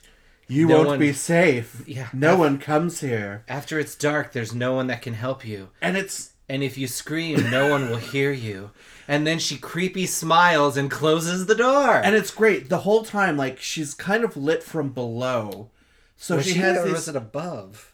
You 0.50 0.68
No 0.68 0.76
won't 0.78 0.88
one- 0.88 1.00
be 1.00 1.14
safe. 1.14 1.84
Yeah. 1.88 2.10
No 2.14 2.38
one 2.38 2.58
comes 2.60 3.00
here. 3.02 3.44
After 3.48 3.80
it's 3.80 3.96
dark, 3.96 4.32
there's 4.34 4.54
no 4.54 4.74
one 4.74 4.88
that 4.88 5.02
can 5.02 5.14
help 5.14 5.46
you. 5.46 5.70
And 5.82 5.96
it's 5.98 6.32
And 6.50 6.62
if 6.64 6.78
you 6.78 6.88
scream, 6.88 7.50
no 7.50 7.70
one 7.70 7.90
will 7.90 7.98
hear 7.98 8.32
you. 8.32 8.72
And 9.08 9.26
then 9.26 9.40
she 9.40 9.58
creepy 9.58 10.06
smiles 10.06 10.76
and 10.78 10.92
closes 10.92 11.46
the 11.46 11.56
door. 11.56 11.96
and 12.04 12.14
it's 12.16 12.32
great 12.32 12.70
the 12.70 12.80
whole 12.80 13.04
time. 13.04 13.36
Like 13.38 13.60
she's 13.60 13.94
kind 13.94 14.24
of 14.24 14.36
lit 14.38 14.62
from 14.64 14.90
below, 14.92 15.70
so 16.18 16.38
was 16.38 16.46
she, 16.46 16.54
she, 16.54 16.60
has 16.60 16.78
or 16.78 16.84
these 16.86 16.94
was 16.94 17.08
it 17.08 17.16
above? 17.16 17.94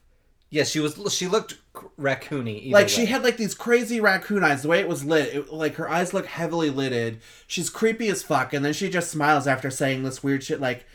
Yes, 0.49 0.69
she 0.69 0.79
was. 0.79 0.95
She 1.11 1.27
looked 1.27 1.57
raccoony. 1.99 2.71
like 2.71 2.87
she 2.87 3.07
had 3.07 3.23
like 3.23 3.37
these 3.37 3.55
crazy 3.55 3.99
raccoon 3.99 4.43
eyes. 4.43 4.61
The 4.61 4.67
way 4.67 4.79
it 4.79 4.87
was 4.87 5.03
lit, 5.03 5.33
it, 5.33 5.51
like 5.51 5.75
her 5.75 5.89
eyes 5.89 6.13
look 6.13 6.27
heavily 6.27 6.69
lidded. 6.69 7.21
She's 7.47 7.71
creepy 7.71 8.07
as 8.09 8.21
fuck, 8.21 8.53
and 8.53 8.63
then 8.63 8.73
she 8.73 8.89
just 8.89 9.09
smiles 9.09 9.47
after 9.47 9.71
saying 9.71 10.03
this 10.03 10.23
weird 10.23 10.43
shit. 10.43 10.61
Like, 10.61 10.85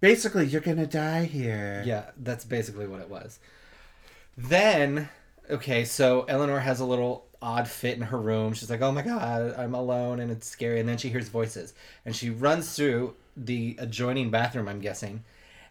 basically, 0.00 0.46
you're 0.46 0.60
gonna 0.60 0.86
die 0.86 1.24
here. 1.24 1.82
Yeah, 1.84 2.10
that's 2.16 2.44
basically 2.44 2.86
what 2.86 3.00
it 3.00 3.10
was. 3.10 3.40
Then, 4.36 5.08
okay, 5.50 5.84
so 5.84 6.24
Eleanor 6.28 6.60
has 6.60 6.78
a 6.78 6.84
little 6.84 7.26
odd 7.42 7.66
fit 7.66 7.96
in 7.96 8.02
her 8.02 8.18
room. 8.18 8.52
She's 8.52 8.70
like, 8.70 8.82
"Oh 8.82 8.92
my 8.92 9.02
god, 9.02 9.52
I'm 9.58 9.74
alone 9.74 10.20
and 10.20 10.30
it's 10.30 10.46
scary." 10.46 10.78
And 10.78 10.88
then 10.88 10.96
she 10.96 11.08
hears 11.08 11.28
voices, 11.28 11.74
and 12.06 12.14
she 12.14 12.30
runs 12.30 12.72
through 12.76 13.16
the 13.36 13.74
adjoining 13.80 14.30
bathroom. 14.30 14.68
I'm 14.68 14.80
guessing, 14.80 15.24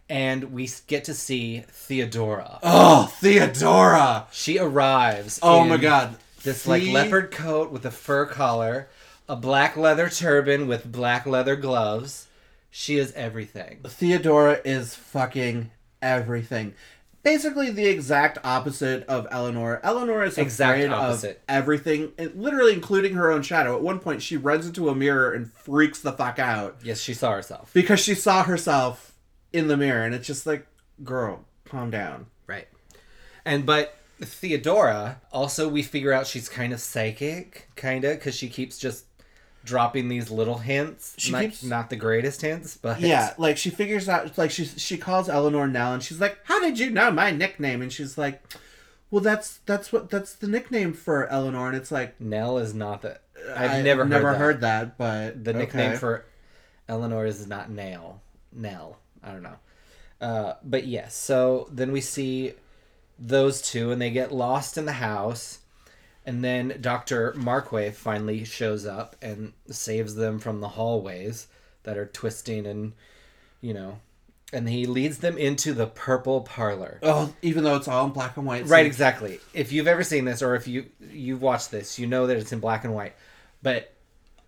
and 0.09 0.45
we 0.53 0.69
get 0.87 1.03
to 1.05 1.13
see 1.13 1.63
Theodora. 1.69 2.59
Oh, 2.63 3.07
Theodora. 3.19 4.27
She 4.31 4.57
arrives. 4.59 5.39
Oh 5.41 5.63
my 5.65 5.77
god. 5.77 6.15
This 6.43 6.65
like 6.67 6.83
leopard 6.83 7.31
coat 7.31 7.71
with 7.71 7.85
a 7.85 7.91
fur 7.91 8.25
collar, 8.25 8.87
a 9.27 9.35
black 9.35 9.75
leather 9.75 10.09
turban 10.09 10.67
with 10.67 10.89
black 10.91 11.25
leather 11.25 11.55
gloves. 11.55 12.27
She 12.71 12.97
is 12.97 13.11
everything. 13.13 13.79
Theodora 13.85 14.59
is 14.63 14.95
fucking 14.95 15.71
everything. 16.01 16.73
Basically, 17.23 17.69
the 17.71 17.87
exact 17.87 18.37
opposite 18.45 19.05
of 19.07 19.27
Eleanor. 19.31 19.81
Eleanor 19.83 20.23
is 20.23 20.37
Exact 20.37 20.79
afraid 20.79 20.91
opposite. 20.93 21.29
of 21.31 21.43
everything, 21.49 22.11
eh, 22.17 22.27
literally 22.33 22.71
including 22.71 23.15
her 23.15 23.29
own 23.31 23.41
shadow. 23.41 23.75
At 23.75 23.81
one 23.81 23.99
point, 23.99 24.21
she 24.21 24.37
runs 24.37 24.65
into 24.67 24.87
a 24.87 24.95
mirror 24.95 25.33
and 25.33 25.51
freaks 25.51 25.99
the 25.99 26.13
fuck 26.13 26.39
out 26.39 26.77
Yes, 26.83 27.01
she 27.01 27.13
saw 27.13 27.33
herself. 27.33 27.71
because 27.73 27.99
she 27.99 28.13
saw 28.15 28.43
herself 28.43 29.13
in 29.53 29.67
the 29.67 29.77
mirror, 29.77 30.03
and 30.03 30.13
it's 30.15 30.27
just 30.27 30.45
like, 30.45 30.67
girl, 31.03 31.45
calm 31.65 31.89
down. 31.91 32.27
Right. 32.47 32.67
And 33.45 33.65
but 33.65 33.95
Theodora 34.21 35.21
also 35.31 35.67
we 35.69 35.83
figure 35.83 36.11
out 36.13 36.27
she's 36.27 36.49
kind 36.49 36.73
of 36.73 36.79
psychic, 36.79 37.69
kind 37.75 38.03
of 38.03 38.17
because 38.17 38.35
she 38.35 38.49
keeps 38.49 38.77
just 38.77 39.05
dropping 39.63 40.07
these 40.09 40.29
little 40.31 40.59
hints. 40.59 41.13
She 41.17 41.31
not, 41.31 41.41
keeps- 41.41 41.63
not 41.63 41.89
the 41.89 41.95
greatest 41.95 42.41
hints, 42.41 42.77
but 42.77 42.99
Yeah, 43.01 43.33
like 43.37 43.57
she 43.57 43.69
figures 43.69 44.07
out, 44.09 44.37
like 44.37 44.51
she 44.51 44.65
she 44.65 44.97
calls 44.97 45.29
Eleanor 45.29 45.67
Nell, 45.67 45.93
and 45.93 46.01
she's 46.03 46.19
like, 46.21 46.37
"How 46.45 46.59
did 46.61 46.79
you 46.79 46.89
know 46.89 47.11
my 47.11 47.31
nickname?" 47.31 47.81
And 47.81 47.91
she's 47.91 48.17
like, 48.17 48.41
"Well, 49.11 49.21
that's 49.21 49.57
that's 49.65 49.91
what 49.91 50.09
that's 50.09 50.33
the 50.33 50.47
nickname 50.47 50.93
for 50.93 51.27
Eleanor." 51.27 51.67
And 51.67 51.75
it's 51.77 51.91
like, 51.91 52.19
Nell 52.19 52.57
is 52.57 52.73
not 52.73 53.01
the. 53.01 53.19
I've 53.55 53.71
I- 53.71 53.81
never 53.81 54.01
heard 54.03 54.09
never 54.09 54.31
that. 54.31 54.37
heard 54.37 54.61
that, 54.61 54.97
but 54.97 55.43
The 55.43 55.53
nickname 55.53 55.91
okay. 55.91 55.97
for 55.97 56.25
Eleanor 56.89 57.25
is 57.25 57.45
not 57.47 57.69
Nail. 57.69 58.21
Nell. 58.51 58.97
I 59.23 59.31
don't 59.31 59.43
know. 59.43 59.57
Uh, 60.19 60.53
but 60.63 60.85
yes, 60.87 61.15
so 61.15 61.67
then 61.71 61.91
we 61.91 62.01
see 62.01 62.53
those 63.19 63.61
two, 63.61 63.91
and 63.91 64.01
they 64.01 64.09
get 64.11 64.31
lost 64.31 64.77
in 64.77 64.85
the 64.85 64.93
house. 64.93 65.59
And 66.25 66.43
then 66.43 66.77
Dr. 66.81 67.31
Markway 67.33 67.93
finally 67.93 68.43
shows 68.43 68.85
up 68.85 69.15
and 69.21 69.53
saves 69.69 70.15
them 70.15 70.39
from 70.39 70.59
the 70.59 70.67
hallways 70.69 71.47
that 71.83 71.97
are 71.97 72.05
twisting 72.05 72.65
and, 72.65 72.91
you 73.61 73.73
know, 73.73 73.99
and 74.51 74.67
he 74.67 74.85
leads 74.85 75.19
them 75.19 75.37
into 75.37 75.73
the 75.73 75.87
purple 75.87 76.41
parlor. 76.41 76.99
Oh, 77.01 77.33
even 77.41 77.63
though 77.63 77.77
it's 77.77 77.87
all 77.87 78.05
in 78.07 78.11
black 78.11 78.35
and 78.35 78.45
white. 78.45 78.65
Right, 78.67 78.83
so- 78.83 78.87
exactly. 78.87 79.39
If 79.53 79.71
you've 79.71 79.87
ever 79.87 80.03
seen 80.03 80.25
this 80.25 80.41
or 80.41 80.55
if 80.55 80.67
you 80.67 80.87
you've 80.99 81.41
watched 81.41 81.71
this, 81.71 81.97
you 81.97 82.07
know 82.07 82.27
that 82.27 82.35
it's 82.35 82.51
in 82.51 82.59
black 82.59 82.83
and 82.83 82.93
white. 82.93 83.15
But 83.63 83.93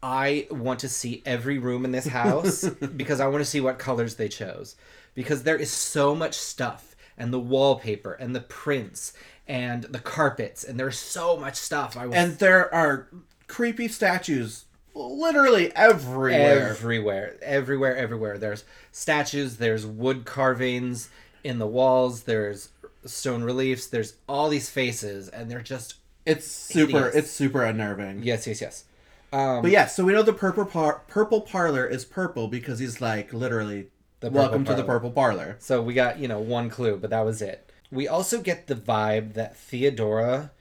I 0.01 0.47
want 0.49 0.79
to 0.79 0.89
see 0.89 1.21
every 1.25 1.57
room 1.57 1.85
in 1.85 1.91
this 1.91 2.07
house 2.07 2.67
because 2.95 3.19
I 3.19 3.27
want 3.27 3.41
to 3.41 3.49
see 3.49 3.59
what 3.59 3.79
colors 3.79 4.15
they 4.15 4.29
chose. 4.29 4.75
Because 5.15 5.43
there 5.43 5.57
is 5.57 5.71
so 5.71 6.15
much 6.15 6.35
stuff 6.35 6.95
and 7.17 7.33
the 7.33 7.39
wallpaper 7.39 8.13
and 8.13 8.35
the 8.35 8.41
prints 8.41 9.13
and 9.47 9.83
the 9.83 9.99
carpets 9.99 10.63
and 10.63 10.79
there's 10.79 10.97
so 10.97 11.35
much 11.37 11.55
stuff. 11.55 11.97
I 11.97 12.05
was 12.05 12.15
And 12.15 12.37
there 12.39 12.73
are 12.73 13.07
creepy 13.47 13.87
statues 13.87 14.65
literally 14.93 15.75
everywhere. 15.75 16.69
everywhere, 16.69 17.35
everywhere, 17.41 17.95
everywhere. 17.95 18.37
There's 18.37 18.63
statues, 18.91 19.57
there's 19.57 19.85
wood 19.85 20.25
carvings 20.25 21.09
in 21.43 21.59
the 21.59 21.67
walls, 21.67 22.23
there's 22.23 22.69
stone 23.05 23.43
reliefs, 23.43 23.87
there's 23.87 24.15
all 24.27 24.49
these 24.49 24.69
faces 24.69 25.27
and 25.29 25.49
they're 25.49 25.61
just 25.61 25.95
it's 26.25 26.47
super. 26.47 27.05
Hideous. 27.05 27.15
It's 27.15 27.31
super 27.31 27.63
unnerving. 27.63 28.21
yes, 28.23 28.45
yes, 28.47 28.61
yes. 28.61 28.83
Um, 29.31 29.61
But 29.61 29.71
yeah, 29.71 29.87
so 29.87 30.03
we 30.03 30.13
know 30.13 30.23
the 30.23 30.33
purple 30.33 30.65
par- 30.65 31.03
purple 31.07 31.41
parlor 31.41 31.85
is 31.85 32.05
purple 32.05 32.47
because 32.47 32.79
he's 32.79 32.99
like 33.01 33.31
literally, 33.33 33.87
welcome 34.21 34.65
to 34.65 34.73
the 34.73 34.83
purple 34.83 35.11
parlor. 35.11 35.55
So 35.59 35.81
we 35.81 35.93
got, 35.93 36.19
you 36.19 36.27
know, 36.27 36.39
one 36.39 36.69
clue, 36.69 36.97
but 36.97 37.09
that 37.11 37.25
was 37.25 37.41
it. 37.41 37.69
We 37.91 38.07
also 38.07 38.41
get 38.41 38.67
the 38.67 38.75
vibe 38.75 39.33
that 39.33 39.55
Theodora 39.57 40.51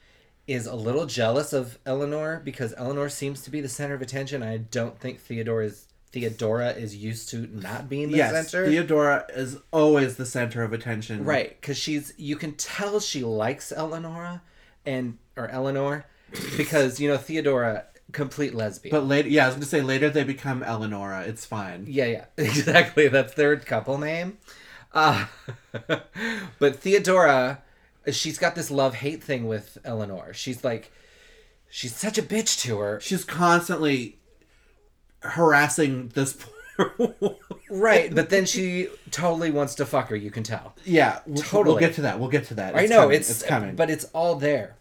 is 0.46 0.66
a 0.66 0.74
little 0.74 1.04
jealous 1.06 1.52
of 1.52 1.78
Eleanor 1.84 2.40
because 2.42 2.72
Eleanor 2.78 3.08
seems 3.10 3.42
to 3.42 3.50
be 3.50 3.60
the 3.60 3.68
center 3.68 3.94
of 3.94 4.00
attention. 4.02 4.42
I 4.42 4.56
don't 4.58 4.98
think 4.98 5.20
Theodora 5.20 5.66
is 5.66 5.84
Theodora 6.10 6.70
is 6.70 6.96
used 6.96 7.28
to 7.30 7.46
not 7.52 7.88
being 7.90 8.10
the 8.10 8.16
center. 8.18 8.32
yes, 8.34 8.50
center. 8.50 8.66
Theodora 8.66 9.26
is 9.34 9.58
always 9.72 10.16
the 10.16 10.24
center 10.24 10.62
of 10.62 10.72
attention. 10.72 11.24
Right, 11.24 11.60
because 11.60 11.76
she's 11.76 12.14
you 12.16 12.36
can 12.36 12.52
tell 12.54 12.98
she 13.00 13.22
likes 13.22 13.72
Eleanor 13.72 14.40
and 14.86 15.18
or 15.36 15.48
Eleanor 15.48 16.06
because 16.56 16.98
you 16.98 17.10
know 17.10 17.18
Theodora 17.18 17.84
complete 18.12 18.54
lesbian. 18.54 18.94
But 18.94 19.06
later, 19.06 19.28
yeah, 19.28 19.44
I 19.44 19.46
was 19.48 19.56
gonna 19.56 19.66
say 19.66 19.82
later 19.82 20.10
they 20.10 20.24
become 20.24 20.62
Eleonora. 20.62 21.22
It's 21.22 21.44
fine. 21.44 21.84
Yeah, 21.88 22.06
yeah, 22.06 22.24
exactly. 22.36 23.08
That's 23.08 23.34
their 23.34 23.56
couple 23.56 23.98
name. 23.98 24.38
Uh, 24.92 25.26
but 26.58 26.76
Theodora, 26.76 27.62
she's 28.10 28.38
got 28.38 28.54
this 28.54 28.70
love 28.70 28.96
hate 28.96 29.22
thing 29.22 29.46
with 29.46 29.78
Eleanor. 29.84 30.32
She's 30.32 30.64
like, 30.64 30.90
she's 31.68 31.94
such 31.94 32.18
a 32.18 32.22
bitch 32.22 32.60
to 32.62 32.78
her. 32.78 33.00
She's 33.00 33.24
constantly 33.24 34.18
harassing 35.20 36.08
this 36.14 36.32
poor 36.32 36.54
Right, 37.70 38.14
but 38.14 38.30
then 38.30 38.46
she 38.46 38.88
totally 39.10 39.50
wants 39.50 39.74
to 39.76 39.86
fuck 39.86 40.08
her. 40.08 40.16
You 40.16 40.30
can 40.30 40.42
tell. 40.42 40.74
Yeah, 40.84 41.20
we'll, 41.26 41.42
Totally. 41.42 41.74
We'll 41.74 41.80
get 41.80 41.94
to 41.94 42.02
that. 42.02 42.20
We'll 42.20 42.28
get 42.28 42.46
to 42.46 42.54
that. 42.54 42.76
I 42.76 42.86
know 42.86 43.02
coming. 43.02 43.16
it's 43.16 43.30
it's 43.30 43.42
coming. 43.42 43.76
but 43.76 43.90
it's 43.90 44.04
all 44.06 44.36
there. 44.36 44.76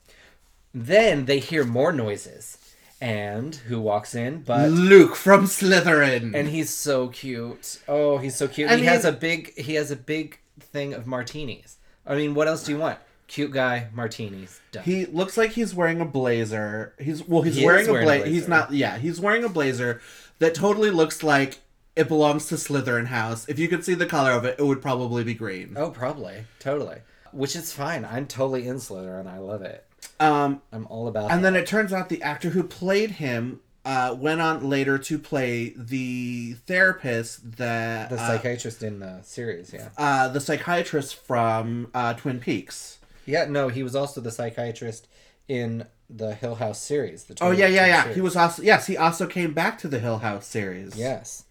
Then 0.73 1.25
they 1.25 1.39
hear 1.39 1.63
more 1.63 1.91
noises, 1.91 2.57
and 3.01 3.55
who 3.55 3.79
walks 3.79 4.15
in? 4.15 4.41
But 4.41 4.71
Luke 4.71 5.15
from 5.15 5.45
Slytherin. 5.45 6.33
and 6.36 6.47
he's 6.49 6.69
so 6.69 7.07
cute. 7.10 7.79
Oh, 7.88 8.17
he's 8.17 8.36
so 8.36 8.47
cute. 8.47 8.69
I 8.69 8.77
he 8.77 8.86
has 8.86 9.05
a 9.05 9.12
big 9.12 9.57
he 9.57 9.75
has 9.75 9.91
a 9.91 9.95
big 9.95 10.39
thing 10.60 10.93
of 10.93 11.05
martinis. 11.07 11.77
I 12.05 12.15
mean, 12.15 12.33
what 12.36 12.47
else 12.47 12.63
do 12.63 12.71
you 12.71 12.77
want? 12.79 12.99
Cute 13.27 13.51
guy, 13.51 13.89
martinis. 13.93 14.62
Done. 14.71 14.83
he 14.83 15.05
looks 15.05 15.36
like 15.38 15.51
he's 15.51 15.75
wearing 15.75 15.99
a 15.99 16.05
blazer. 16.05 16.93
He's 16.99 17.27
well, 17.27 17.41
he's 17.41 17.55
He 17.55 17.62
is 17.62 17.65
wearing, 17.65 17.88
wearing 17.91 18.07
a, 18.07 18.12
a 18.13 18.17
bla- 18.19 18.25
He's 18.27 18.45
blazer. 18.45 18.49
not. 18.49 18.71
Yeah, 18.73 18.97
he's 18.97 19.19
wearing 19.19 19.43
a 19.43 19.49
blazer 19.49 20.01
that 20.39 20.55
totally 20.55 20.89
looks 20.91 21.23
like 21.23 21.60
it 21.95 22.07
belongs 22.07 22.47
to 22.47 22.55
Slytherin 22.55 23.07
house. 23.07 23.47
If 23.49 23.60
you 23.60 23.67
could 23.67 23.83
see 23.83 23.95
the 23.95 24.05
color 24.05 24.31
of 24.31 24.45
it, 24.45 24.55
it 24.60 24.63
would 24.63 24.81
probably 24.81 25.23
be 25.23 25.33
green. 25.33 25.73
oh, 25.75 25.89
probably, 25.89 26.45
totally. 26.60 26.99
Which 27.33 27.55
is 27.55 27.73
fine. 27.73 28.05
I'm 28.05 28.27
totally 28.27 28.65
in 28.67 28.77
Slytherin. 28.77 29.27
I 29.27 29.39
love 29.39 29.62
it. 29.62 29.83
Um, 30.19 30.62
I'm 30.71 30.88
all 30.88 31.08
about. 31.08 31.32
and 31.32 31.43
that. 31.43 31.53
then 31.53 31.62
it 31.62 31.67
turns 31.67 31.93
out 31.93 32.10
the 32.10 32.21
actor 32.23 32.49
who 32.49 32.63
played 32.63 33.12
him 33.12 33.62
uh, 33.88 34.13
went 34.19 34.41
on 34.41 34.69
later 34.69 34.97
to 34.97 35.17
play 35.17 35.73
the 35.77 36.53
therapist 36.65 37.58
that 37.58 38.10
the 38.10 38.17
uh, 38.17 38.27
psychiatrist 38.27 38.84
in 38.84 38.99
the 38.99 39.21
series, 39.21 39.71
yeah. 39.73 39.88
uh, 39.97 40.27
the 40.27 40.41
psychiatrist 40.41 41.15
from 41.15 41.89
uh, 41.93 42.13
Twin 42.13 42.39
Peaks. 42.39 42.97
Yeah, 43.25 43.45
no, 43.45 43.69
he 43.69 43.84
was 43.84 43.95
also 43.95 44.19
the 44.19 44.32
psychiatrist 44.32 45.08
in 45.47 45.86
the 46.10 46.36
Hill 46.36 46.56
House 46.56 46.82
series. 46.82 47.25
The 47.25 47.38
Oh 47.39 47.51
yeah, 47.51 47.67
yeah, 47.67 47.86
yeah. 47.86 48.01
series. 48.01 48.15
He 48.15 48.21
was 48.21 48.36
also 48.36 48.62
yes. 48.62 48.88
He 48.88 48.97
also 48.97 49.25
came 49.25 49.53
back 49.53 49.77
to 49.80 49.88
the 49.88 49.99
Hill 49.99 50.19
House 50.19 50.45
series. 50.45 50.97
Yes. 50.97 51.45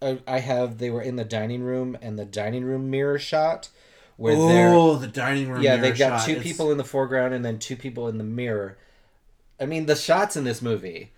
I, 0.00 0.20
I 0.28 0.38
have. 0.38 0.78
They 0.78 0.90
were 0.90 1.02
in 1.02 1.16
the 1.16 1.24
dining 1.24 1.62
room, 1.62 1.98
and 2.00 2.16
the 2.16 2.24
dining 2.24 2.64
room 2.64 2.90
mirror 2.90 3.18
shot, 3.18 3.70
where 4.20 4.34
oh, 4.36 4.48
they're 4.48 4.68
Oh, 4.74 4.96
the 4.96 5.06
dining 5.06 5.48
room. 5.48 5.62
yeah, 5.62 5.76
they've 5.78 5.96
got 5.96 6.18
shot 6.20 6.26
two 6.26 6.36
is- 6.36 6.42
people 6.42 6.70
in 6.70 6.76
the 6.76 6.84
foreground 6.84 7.32
and 7.32 7.42
then 7.42 7.58
two 7.58 7.74
people 7.74 8.06
in 8.08 8.18
the 8.18 8.24
mirror. 8.24 8.76
I 9.58 9.64
mean, 9.64 9.86
the 9.86 9.96
shots 9.96 10.36
in 10.36 10.44
this 10.44 10.60
movie, 10.60 11.12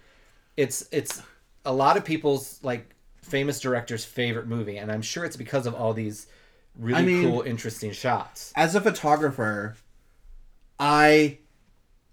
it's 0.57 0.87
it's 0.93 1.21
a 1.65 1.73
lot 1.73 1.97
of 1.97 2.05
people's 2.05 2.61
like 2.63 2.95
famous 3.23 3.59
directors' 3.59 4.05
favorite 4.05 4.47
movie, 4.47 4.77
and 4.77 4.91
I'm 4.93 5.03
sure 5.03 5.25
it's 5.25 5.37
because 5.37 5.67
of 5.67 5.75
all 5.75 5.93
these 5.93 6.29
really 6.79 6.99
I 7.01 7.03
mean- 7.03 7.25
cool, 7.29 7.43
interesting 7.43 7.91
shots. 7.91 8.53
As 8.55 8.77
a 8.77 8.81
photographer, 8.81 9.75
I 10.79 11.39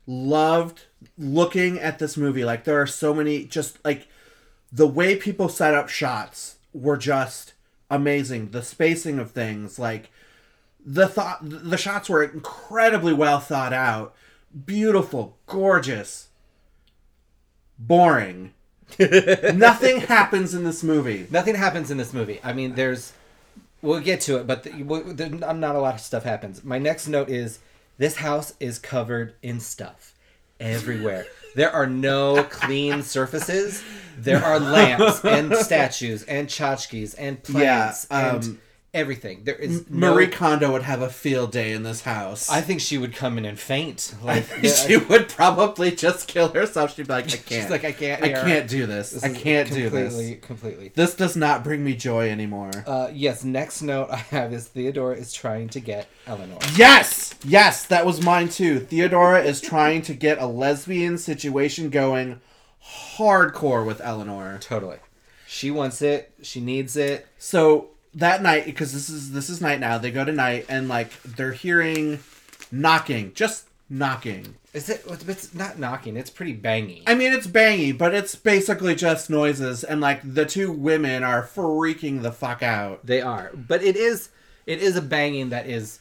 loved 0.08 0.86
looking 1.20 1.78
at 1.80 2.00
this 2.00 2.18
movie. 2.18 2.44
Like 2.44 2.64
there 2.64 2.82
are 2.82 2.88
so 2.88 3.14
many 3.14 3.46
just 3.46 3.78
like 3.86 4.08
the 4.72 4.88
way 4.88 5.16
people 5.16 5.50
set 5.50 5.76
up 5.76 5.88
shots 5.88 6.58
were 6.74 6.98
just 6.98 7.54
amazing. 7.92 8.50
The 8.52 8.64
spacing 8.64 9.20
of 9.20 9.32
things, 9.32 9.78
like 9.78 10.10
the 10.90 11.08
thought 11.08 11.38
the 11.44 11.78
shots 11.78 12.10
were 12.10 12.24
incredibly 12.24 13.14
well 13.14 13.40
thought 13.40 13.74
out, 13.74 14.16
beautiful, 14.66 15.38
gorgeous, 15.46 16.30
boring. 17.78 18.54
Nothing 19.00 20.02
happens 20.02 20.56
in 20.56 20.64
this 20.64 20.82
movie. 20.82 21.28
Nothing 21.30 21.54
happens 21.54 21.92
in 21.92 21.98
this 21.98 22.12
movie. 22.12 22.40
I 22.44 22.54
mean, 22.54 22.74
there's. 22.74 23.14
We'll 23.84 24.00
get 24.02 24.20
to 24.22 24.38
it, 24.38 24.48
but 24.48 24.64
the, 24.64 24.72
there, 25.14 25.30
not 25.30 25.76
a 25.76 25.80
lot 25.80 25.94
of 25.94 26.02
stuff 26.02 26.24
happens. 26.24 26.64
My 26.66 26.80
next 26.80 27.08
note 27.08 27.30
is 27.30 27.60
this 27.98 28.18
house 28.18 28.54
is 28.60 28.80
covered 28.80 29.36
in 29.44 29.60
stuff 29.60 30.16
everywhere. 30.60 31.28
There 31.56 31.72
are 31.72 31.88
no 31.88 32.44
clean 32.44 33.04
surfaces. 33.04 33.84
There 34.18 34.44
are 34.44 34.60
lamps 34.60 35.24
and 35.24 35.56
statues 35.56 36.24
and 36.24 36.48
tchotchkes 36.48 37.16
and 37.18 37.42
plants 37.42 38.08
Yeah, 38.10 38.34
and 38.36 38.44
um, 38.44 38.60
everything. 38.94 39.44
There 39.44 39.56
is 39.56 39.90
no. 39.90 40.14
Marie 40.14 40.28
Kondo 40.28 40.72
would 40.72 40.84
have 40.84 41.02
a 41.02 41.10
field 41.10 41.52
day 41.52 41.72
in 41.72 41.84
this 41.84 42.02
house. 42.02 42.50
I 42.50 42.62
think 42.62 42.82
she 42.82 42.98
would 42.98 43.16
come 43.16 43.38
in 43.38 43.46
and 43.46 43.60
faint. 43.60 44.16
Like 44.24 44.46
she 44.64 44.98
would 44.98 45.30
probably 45.30 45.92
just 45.92 46.28
kill 46.28 46.50
herself. 46.50 46.96
She'd 46.96 47.08
be 47.08 47.14
like, 47.14 47.26
I 47.26 47.30
can't. 47.30 47.48
She's 47.48 47.70
like, 47.70 47.84
I 47.84 47.92
can't. 47.92 48.24
I 48.24 48.30
can't 48.30 48.70
do 48.70 48.86
this. 48.86 49.12
This 49.12 49.24
I 49.24 49.34
can't 49.34 49.70
do 49.70 49.90
completely, 49.90 50.34
this. 50.36 50.46
Completely. 50.46 50.92
This 50.96 51.16
does 51.16 51.36
not 51.36 51.64
bring 51.64 51.84
me 51.84 51.96
joy 51.96 52.30
anymore. 52.30 52.72
Uh, 52.86 53.10
yes. 53.14 53.44
Next 53.44 53.82
note 53.82 54.10
I 54.12 54.18
have 54.18 54.54
is 54.54 54.68
Theodora 54.68 55.16
is 55.16 55.34
trying 55.34 55.70
to 55.70 55.80
get 55.80 56.08
Eleanor. 56.28 56.60
yes, 56.76 57.34
yes, 57.44 57.86
that 57.88 58.06
was 58.06 58.24
mine 58.24 58.50
too. 58.50 58.80
Theodora 58.80 59.42
is 59.44 59.62
trying 59.62 60.02
to 60.04 60.14
get 60.14 60.40
a 60.40 60.46
lesbian 60.46 61.18
situation 61.18 61.90
going 61.90 62.42
hardcore 63.18 63.86
with 63.86 64.02
Eleanor. 64.02 64.58
Totally. 64.62 64.98
She 65.48 65.72
wants 65.72 66.02
it. 66.02 66.32
She 66.42 66.62
needs 66.62 66.96
it. 66.96 67.28
So 67.38 67.90
that 68.16 68.42
night, 68.42 68.66
because 68.66 68.94
this 68.94 69.10
is 69.10 69.32
this 69.32 69.50
is 69.50 69.62
night 69.62 69.80
now, 69.80 69.98
they 69.98 70.12
go 70.12 70.26
to 70.26 70.32
night 70.32 70.66
and 70.70 70.88
like 70.88 71.22
they're 71.24 71.54
hearing 71.54 72.20
knocking, 72.72 73.34
just 73.34 73.68
knocking. 73.90 74.56
Is 74.74 74.90
it? 74.90 75.04
It's 75.28 75.54
not 75.54 75.80
knocking. 75.80 76.16
It's 76.16 76.30
pretty 76.30 76.56
bangy. 76.56 77.04
I 77.08 77.16
mean, 77.16 77.34
it's 77.34 77.48
bangy, 77.48 77.98
but 77.98 78.14
it's 78.14 78.36
basically 78.36 78.96
just 78.96 79.30
noises, 79.30 79.84
and 79.84 80.00
like 80.00 80.22
the 80.24 80.46
two 80.46 80.72
women 80.72 81.24
are 81.24 81.44
freaking 81.44 82.22
the 82.22 82.32
fuck 82.32 82.62
out. 82.62 83.06
They 83.06 83.22
are, 83.22 83.52
but 83.56 83.84
it 83.84 83.96
is. 83.96 84.30
It 84.68 84.84
is 84.84 84.96
a 84.96 85.02
banging 85.02 85.50
that 85.50 85.66
is 85.68 86.00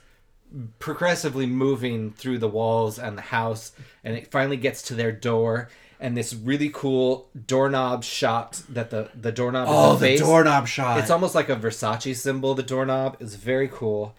progressively 0.79 1.47
moving 1.47 2.13
through 2.13 2.39
the 2.39 2.49
walls 2.49 2.99
and 2.99 3.17
the 3.17 3.23
house, 3.23 3.73
and 4.05 4.15
it 4.15 4.31
finally 4.31 4.59
gets 4.59 4.83
to 4.83 4.95
their 4.95 5.13
door. 5.13 5.71
And 6.01 6.17
this 6.17 6.33
really 6.33 6.71
cool 6.73 7.29
doorknob 7.47 8.05
shot 8.05 8.63
that 8.69 8.91
the 8.91 9.09
the 9.21 9.33
doorknob 9.33 9.67
Oh, 9.69 9.95
the 9.95 9.99
face. 10.07 10.21
doorknob 10.21 10.69
shot. 10.69 11.01
It's 11.01 11.11
almost 11.11 11.35
like 11.35 11.49
a 11.49 11.57
Versace 11.57 12.15
symbol. 12.17 12.55
The 12.55 12.63
doorknob 12.63 13.17
is 13.21 13.35
very 13.35 13.67
cool, 13.69 14.15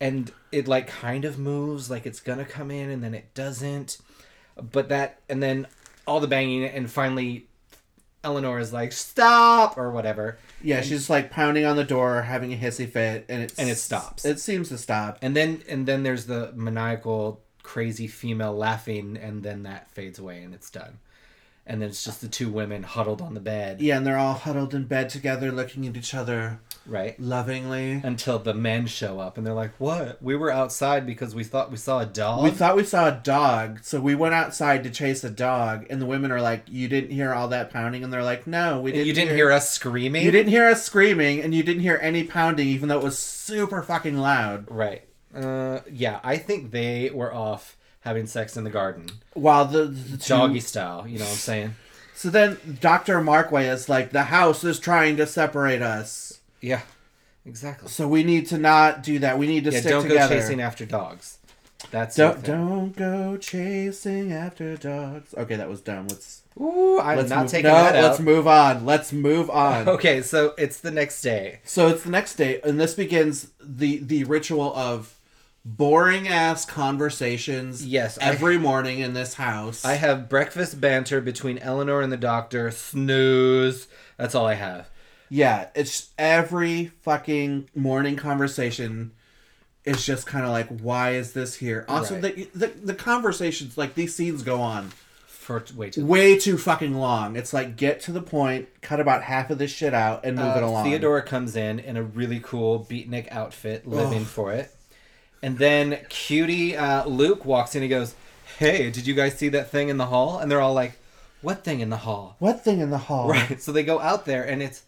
and 0.00 0.30
it 0.52 0.68
like 0.68 0.86
kind 0.86 1.24
of 1.24 1.38
moves 1.38 1.88
like 1.90 2.04
it's 2.04 2.20
gonna 2.20 2.44
come 2.44 2.70
in, 2.70 2.90
and 2.90 3.02
then 3.02 3.14
it 3.14 3.32
doesn't. 3.34 3.96
But 4.70 4.90
that, 4.90 5.20
and 5.28 5.42
then 5.42 5.66
all 6.06 6.20
the 6.20 6.26
banging, 6.28 6.64
and 6.64 6.90
finally, 6.90 7.46
Eleanor 8.22 8.58
is 8.58 8.72
like 8.72 8.92
stop 8.92 9.78
or 9.78 9.90
whatever, 9.90 10.38
yeah, 10.62 10.82
she's 10.82 11.08
like 11.08 11.30
pounding 11.30 11.64
on 11.64 11.76
the 11.76 11.84
door, 11.84 12.20
having 12.22 12.52
a 12.52 12.56
hissy 12.56 12.86
fit, 12.88 13.24
and 13.30 13.42
it 13.42 13.54
And 13.56 13.70
it 13.70 13.78
stops. 13.78 14.26
It 14.26 14.40
seems 14.40 14.68
to 14.68 14.76
stop. 14.78 15.18
and 15.22 15.34
then 15.34 15.62
and 15.70 15.86
then 15.86 16.02
there's 16.02 16.26
the 16.26 16.52
maniacal, 16.54 17.40
crazy 17.62 18.06
female 18.08 18.52
laughing, 18.54 19.16
and 19.16 19.42
then 19.42 19.62
that 19.62 19.90
fades 19.90 20.18
away, 20.18 20.42
and 20.42 20.52
it's 20.52 20.68
done. 20.70 20.98
And 21.66 21.80
then 21.80 21.88
it's 21.88 22.04
just 22.04 22.20
the 22.20 22.28
two 22.28 22.50
women 22.50 22.82
huddled 22.82 23.22
on 23.22 23.32
the 23.32 23.40
bed, 23.40 23.80
Yeah, 23.80 23.96
and 23.96 24.06
they're 24.06 24.18
all 24.18 24.34
huddled 24.34 24.74
in 24.74 24.84
bed 24.84 25.08
together, 25.08 25.50
looking 25.50 25.86
at 25.86 25.96
each 25.96 26.12
other 26.12 26.60
right? 26.86 27.18
lovingly. 27.18 28.02
Until 28.04 28.38
the 28.38 28.52
men 28.52 28.86
show 28.86 29.18
up, 29.18 29.38
and 29.38 29.46
they're 29.46 29.54
like, 29.54 29.72
"What? 29.78 30.22
We 30.22 30.36
were 30.36 30.50
outside 30.50 31.06
because 31.06 31.34
we 31.34 31.42
thought 31.42 31.70
we 31.70 31.78
saw 31.78 32.00
a 32.00 32.06
dog." 32.06 32.44
We 32.44 32.50
thought 32.50 32.76
we 32.76 32.84
saw 32.84 33.08
a 33.08 33.20
dog, 33.22 33.80
so 33.82 33.98
we 33.98 34.14
went 34.14 34.34
outside 34.34 34.84
to 34.84 34.90
chase 34.90 35.24
a 35.24 35.30
dog, 35.30 35.86
and 35.88 36.02
the 36.02 36.06
women 36.06 36.30
are 36.30 36.40
like, 36.42 36.64
"You 36.68 36.86
didn't 36.86 37.10
hear 37.12 37.32
all 37.32 37.48
that 37.48 37.70
pounding," 37.70 38.04
and 38.04 38.12
they're 38.12 38.22
like, 38.22 38.46
"No, 38.46 38.80
we 38.80 38.92
didn't." 38.92 39.06
you 39.06 39.14
didn't 39.14 39.34
hear 39.34 39.50
us 39.50 39.70
screaming. 39.70 40.24
You 40.24 40.30
didn't 40.30 40.50
hear 40.50 40.66
us 40.68 40.82
screaming, 40.84 41.40
and 41.40 41.54
you 41.54 41.62
didn't 41.62 41.82
hear 41.82 41.98
any 42.02 42.24
pounding, 42.24 42.68
even 42.68 42.90
though 42.90 42.98
it 42.98 43.04
was 43.04 43.18
super 43.18 43.82
fucking 43.82 44.18
loud. 44.18 44.66
Right. 44.70 45.02
Uh, 45.34 45.80
yeah, 45.90 46.20
I 46.22 46.36
think 46.36 46.70
they 46.70 47.10
were 47.12 47.34
off 47.34 47.76
having 48.04 48.26
sex 48.26 48.56
in 48.56 48.64
the 48.64 48.70
garden, 48.70 49.06
While 49.34 49.64
the, 49.66 49.84
the 49.86 50.16
two, 50.18 50.28
doggy 50.28 50.60
style. 50.60 51.06
You 51.08 51.18
know 51.18 51.24
what 51.24 51.32
I'm 51.32 51.36
saying? 51.36 51.74
So 52.14 52.30
then 52.30 52.78
Doctor 52.80 53.20
Markway 53.20 53.70
is 53.72 53.88
like, 53.88 54.10
"The 54.10 54.24
house 54.24 54.62
is 54.64 54.78
trying 54.78 55.16
to 55.16 55.26
separate 55.26 55.82
us, 55.82 56.38
Yeah, 56.60 56.82
exactly. 57.44 57.88
so 57.88 58.06
we 58.06 58.22
need 58.22 58.46
to 58.48 58.58
not 58.58 59.02
do 59.02 59.18
that. 59.18 59.38
We 59.38 59.46
need 59.46 59.64
to 59.64 59.70
Yeah, 59.72 59.80
stick 59.80 59.90
don't 59.90 60.02
together." 60.04 60.34
go 60.34 60.40
chasing 60.40 60.60
after 60.60 60.86
dogs. 60.86 61.38
That's 61.90 62.16
Don't 62.16 62.42
don't 62.42 62.96
go 62.96 63.36
chasing 63.36 64.32
after 64.32 64.76
dogs. 64.76 65.34
Okay, 65.36 65.56
that 65.56 65.68
was 65.68 65.80
dumb. 65.80 66.08
Let's 66.08 66.42
Ooh, 66.58 66.98
I'm 67.00 67.18
let's 67.18 67.28
not 67.30 67.42
move, 67.42 67.50
taking 67.50 67.70
no, 67.70 67.74
that 67.74 68.02
let's 68.02 68.20
move 68.20 68.46
on. 68.46 68.86
Let's 68.86 69.12
move 69.12 69.50
on. 69.50 69.88
Okay, 69.94 70.22
so 70.22 70.54
it's 70.56 70.80
the 70.80 70.90
next 70.90 71.20
day. 71.20 71.60
So 71.64 71.88
it's 71.88 72.02
the 72.04 72.10
next 72.10 72.36
day, 72.36 72.60
and 72.64 72.80
this 72.80 72.94
begins 72.94 73.48
the 73.60 73.98
the 73.98 74.24
ritual 74.24 74.74
of 74.74 75.13
boring 75.64 76.28
ass 76.28 76.64
conversations. 76.64 77.86
Yes, 77.86 78.18
I- 78.20 78.26
every 78.26 78.58
morning 78.58 78.98
in 78.98 79.14
this 79.14 79.34
house. 79.34 79.84
I 79.84 79.94
have 79.94 80.28
breakfast 80.28 80.80
banter 80.80 81.20
between 81.20 81.58
Eleanor 81.58 82.00
and 82.00 82.12
the 82.12 82.16
doctor. 82.16 82.70
Snooze. 82.70 83.86
That's 84.16 84.34
all 84.34 84.46
I 84.46 84.54
have. 84.54 84.88
yeah, 85.30 85.68
it's 85.74 86.10
every 86.18 86.92
fucking 87.02 87.68
morning 87.74 88.16
conversation. 88.16 89.12
is 89.84 90.06
just 90.06 90.26
kind 90.26 90.46
of 90.46 90.50
like, 90.50 90.66
why 90.80 91.10
is 91.10 91.32
this 91.34 91.56
here? 91.56 91.84
Also, 91.88 92.14
Right. 92.18 92.52
the, 92.54 92.58
the 92.58 92.86
the 92.86 92.94
conversations 92.94 93.76
like 93.76 93.94
these 93.94 94.14
scenes 94.14 94.42
go 94.42 94.62
on 94.62 94.92
For 95.26 95.62
way 95.76 95.90
too 95.90 96.06
way 96.06 96.38
too 96.38 96.56
fucking 96.56 96.94
long. 96.94 97.36
It's 97.36 97.52
like 97.52 97.76
get 97.76 98.00
to 98.02 98.12
the 98.12 98.22
point, 98.22 98.68
cut 98.80 98.98
about 98.98 99.22
half 99.24 99.50
of 99.50 99.58
this 99.58 99.70
shit 99.70 99.92
out, 99.92 100.24
and 100.24 100.36
move 100.38 100.56
it 100.56 100.62
Uh, 100.62 100.68
along. 100.68 100.84
Theodora 100.86 101.20
comes 101.22 101.54
in 101.54 101.78
in 101.78 101.98
a 101.98 102.02
really 102.02 102.40
cool 102.42 102.86
beatnik 102.88 103.28
outfit, 103.30 103.86
living 103.86 104.24
for 104.24 104.52
it. 104.52 104.73
And 105.44 105.58
then 105.58 105.98
cutie 106.08 106.76
uh, 106.76 107.04
Luke 107.06 107.44
walks 107.44 107.74
in. 107.74 107.82
He 107.82 107.88
goes, 107.88 108.14
hey, 108.58 108.90
did 108.90 109.06
you 109.06 109.14
guys 109.14 109.36
see 109.36 109.48
that 109.50 109.70
thing 109.70 109.88
in 109.90 109.98
the 109.98 110.06
hall? 110.06 110.38
And 110.38 110.50
they're 110.50 110.60
all 110.60 110.72
like, 110.74 110.98
what 111.42 111.62
thing 111.64 111.80
in 111.80 111.90
the 111.90 111.98
hall? 111.98 112.36
What 112.38 112.64
thing 112.64 112.80
in 112.80 112.90
the 112.90 112.98
hall? 112.98 113.28
Right. 113.28 113.60
So 113.60 113.70
they 113.70 113.82
go 113.82 114.00
out 114.00 114.24
there 114.24 114.42
and 114.42 114.62
it's 114.62 114.82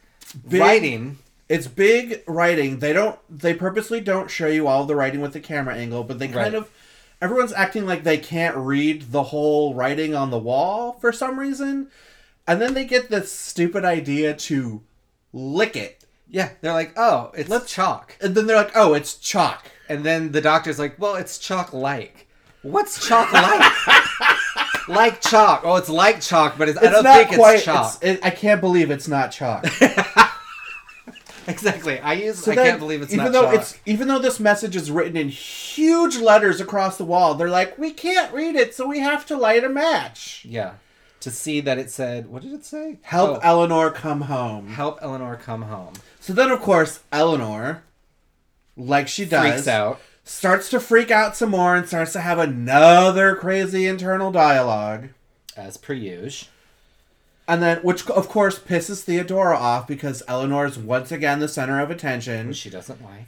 Big- 0.49 0.61
writing. 0.61 1.19
It's 1.49 1.67
big 1.69 2.23
writing. 2.27 2.81
They 2.81 2.93
don't. 2.93 3.17
They 3.31 3.55
purposely 3.55 4.01
don't 4.01 4.29
show 4.31 4.49
you 4.49 4.67
all 4.67 4.85
the 4.85 4.97
writing 4.97 5.21
with 5.21 5.33
the 5.33 5.39
camera 5.41 5.77
angle, 5.77 6.03
but 6.03 6.19
they 6.19 6.27
kind 6.27 6.55
Right. 6.55 6.55
of. 6.55 6.71
Everyone's 7.23 7.53
acting 7.53 7.87
like 7.87 8.03
they 8.03 8.19
can't 8.19 8.57
read 8.57 9.13
the 9.13 9.23
whole 9.25 9.73
writing 9.75 10.15
on 10.15 10.31
the 10.31 10.39
wall 10.41 10.97
for 11.01 11.13
some 11.13 11.39
reason, 11.39 11.89
and 12.49 12.61
then 12.61 12.75
they 12.75 12.85
get 12.85 13.11
this 13.11 13.31
stupid 13.33 13.85
idea 13.85 14.35
to 14.35 14.83
lick 15.33 15.77
it, 15.77 16.05
Yeah, 16.29 16.51
they're 16.61 16.73
like, 16.73 16.93
oh, 16.97 17.31
it's 17.37 17.49
Let's- 17.49 17.73
chalk. 17.73 18.17
and 18.21 18.35
then 18.35 18.47
they're 18.47 18.57
like, 18.57 18.73
"Oh, 18.75 18.93
it's 18.95 19.15
chalk." 19.15 19.67
And 19.89 20.05
then 20.05 20.33
the 20.33 20.41
doctor's 20.41 20.79
like, 20.79 20.99
well, 20.99 21.15
it's 21.15 21.39
chalk 21.39 21.73
like. 21.73 22.27
What's 22.63 23.07
chalk 23.07 23.33
like? 23.33 23.73
like 24.89 25.21
chalk. 25.21 25.63
Oh, 25.65 25.77
it's 25.77 25.89
like 25.89 26.21
chalk, 26.21 26.59
but 26.59 26.69
it's, 26.69 26.79
I 26.79 26.91
don't 26.91 27.05
think 27.05 27.29
quite. 27.39 27.57
it's 27.57 27.65
chalk. 27.65 27.99
it, 28.03 28.19
I 28.25 28.31
can't 28.31 28.61
believe 28.61 28.91
it's 28.91 29.07
not 29.07 29.31
chalk. 29.31 29.65
exactly. 31.47 32.01
I 32.01 32.15
use. 32.15 32.43
So 32.43 32.53
I 32.53 32.55
then, 32.57 32.67
can't 32.67 32.79
believe 32.81 33.03
it's 33.03 33.13
even 33.13 33.27
not 33.27 33.33
though 33.33 33.43
chalk. 33.45 33.55
it's 33.55 33.79
even 33.87 34.09
though 34.09 34.19
this 34.19 34.41
message 34.41 34.75
is 34.77 34.91
written 34.91 35.17
in 35.17 35.29
huge 35.29 36.17
letters 36.17 36.61
across 36.61 36.99
the 36.99 37.05
wall. 37.05 37.35
They're 37.35 37.49
like, 37.51 37.79
"We 37.79 37.93
can't 37.93 38.33
read 38.33 38.57
it, 38.57 38.75
so 38.75 38.87
we 38.87 39.01
have 39.01 39.27
to 39.27 39.37
light 39.37 39.65
a 39.65 39.69
match." 39.69 40.45
Yeah. 40.49 40.75
To 41.21 41.31
see 41.31 41.61
that 41.63 41.79
it 41.79 41.91
said, 41.91 42.29
what 42.29 42.43
did 42.43 42.53
it 42.53 42.65
say? 42.65 42.99
Help 43.03 43.39
Oh, 43.39 43.41
Eleanor 43.43 43.91
come 43.91 44.21
home. 44.23 44.69
help 44.69 44.99
Eleanor 45.03 45.35
come 45.35 45.63
home. 45.63 45.95
So 46.21 46.33
then, 46.33 46.51
of 46.53 46.61
course, 46.61 47.01
Eleanor, 47.11 47.83
like 48.77 49.09
she 49.09 49.25
does, 49.25 49.53
Freaks 49.53 49.69
out. 49.69 50.01
starts 50.25 50.69
to 50.71 50.81
freak 50.81 51.11
out 51.11 51.37
some 51.37 51.51
more 51.51 51.75
and 51.77 51.87
starts 51.87 52.13
to 52.13 52.21
have 52.21 52.39
another 52.39 53.35
crazy 53.35 53.87
internal 53.87 54.31
dialogue. 54.31 55.09
As 55.57 55.77
per 55.77 55.95
usual. 55.95 56.51
And 57.49 57.63
then, 57.63 57.79
which 57.79 58.09
of 58.11 58.29
course 58.29 58.59
pisses 58.59 59.03
Theodora 59.03 59.57
off 59.57 59.87
because 59.87 60.23
Eleanor 60.27 60.67
is 60.67 60.77
once 60.79 61.13
again 61.13 61.39
the 61.39 61.49
center 61.49 61.81
of 61.81 61.91
attention. 61.91 62.49
Which 62.49 62.57
she 62.57 62.71
doesn't 62.71 63.03
like. 63.03 63.27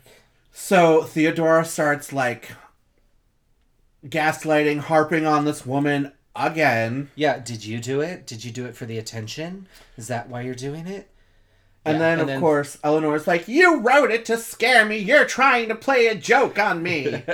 So 0.53 1.05
Theodora 1.05 1.65
starts 1.65 2.13
like 2.13 2.51
gaslighting, 4.07 4.81
harping 4.81 5.25
on 5.27 5.45
this 5.45 5.65
woman 5.65 6.13
again. 6.35 7.11
Yeah, 7.15 7.39
did 7.39 7.65
you 7.65 7.79
do 7.79 8.01
it? 8.01 8.27
Did 8.27 8.45
you 8.45 8.51
do 8.51 8.67
it 8.67 8.77
for 8.77 8.87
the 8.87 8.99
attention? 8.99 9.67
Is 9.97 10.09
that 10.09 10.29
why 10.29 10.43
you're 10.43 10.55
doing 10.55 10.87
it? 10.87 11.09
And 11.89 11.95
Yeah, 11.95 11.99
then, 11.99 12.13
and 12.13 12.21
of 12.23 12.27
then- 12.27 12.41
course, 12.41 12.77
Eleanor's 12.85 13.27
like, 13.27 13.49
You 13.49 13.81
wrote 13.81 14.11
it 14.11 14.25
to 14.27 14.37
scare 14.37 14.85
me. 14.85 14.99
You're 14.99 15.25
trying 15.25 15.69
to 15.69 15.75
play 15.75 16.07
a 16.09 16.15
joke 16.15 16.59
on 16.59 16.83
me. 16.83 17.23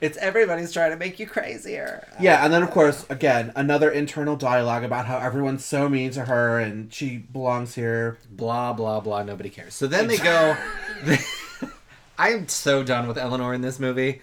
It's 0.00 0.16
everybody's 0.18 0.72
trying 0.72 0.90
to 0.92 0.96
make 0.96 1.18
you 1.18 1.26
crazier. 1.26 2.06
Yeah, 2.20 2.44
and 2.44 2.52
then 2.52 2.62
of 2.62 2.70
course, 2.70 3.04
again, 3.10 3.52
another 3.56 3.90
internal 3.90 4.36
dialogue 4.36 4.84
about 4.84 5.06
how 5.06 5.18
everyone's 5.18 5.64
so 5.64 5.88
mean 5.88 6.10
to 6.12 6.24
her 6.26 6.58
and 6.60 6.92
she 6.94 7.18
belongs 7.18 7.74
here. 7.74 8.18
Blah 8.30 8.72
blah 8.72 9.00
blah. 9.00 9.22
Nobody 9.24 9.48
cares. 9.50 9.74
So 9.74 9.86
then 9.88 10.06
they 10.08 10.16
go. 10.18 10.56
I'm 12.18 12.46
so 12.48 12.82
done 12.84 13.08
with 13.08 13.18
Eleanor 13.18 13.54
in 13.54 13.62
this 13.62 13.78
movie. 13.80 14.20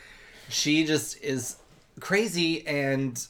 She 0.48 0.86
just 0.86 1.22
is 1.22 1.58
crazy 2.00 2.66
and 2.66 3.22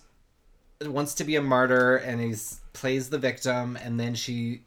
wants 0.81 1.15
to 1.15 1.23
be 1.23 1.35
a 1.35 1.41
martyr, 1.41 1.95
and 1.97 2.21
he's 2.21 2.61
plays 2.73 3.09
the 3.09 3.17
victim, 3.17 3.77
and 3.81 3.99
then 3.99 4.15
she, 4.15 4.61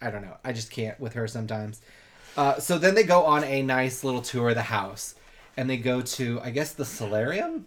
I 0.00 0.10
don't 0.10 0.22
know. 0.22 0.36
I 0.44 0.52
just 0.52 0.70
can't 0.70 0.98
with 1.00 1.14
her 1.14 1.26
sometimes. 1.26 1.80
Uh, 2.36 2.58
so 2.58 2.78
then 2.78 2.94
they 2.94 3.02
go 3.02 3.24
on 3.24 3.44
a 3.44 3.62
nice 3.62 4.04
little 4.04 4.22
tour 4.22 4.50
of 4.50 4.54
the 4.54 4.62
house, 4.62 5.14
and 5.56 5.68
they 5.70 5.76
go 5.76 6.02
to 6.02 6.40
I 6.42 6.50
guess 6.50 6.72
the 6.72 6.84
solarium, 6.84 7.66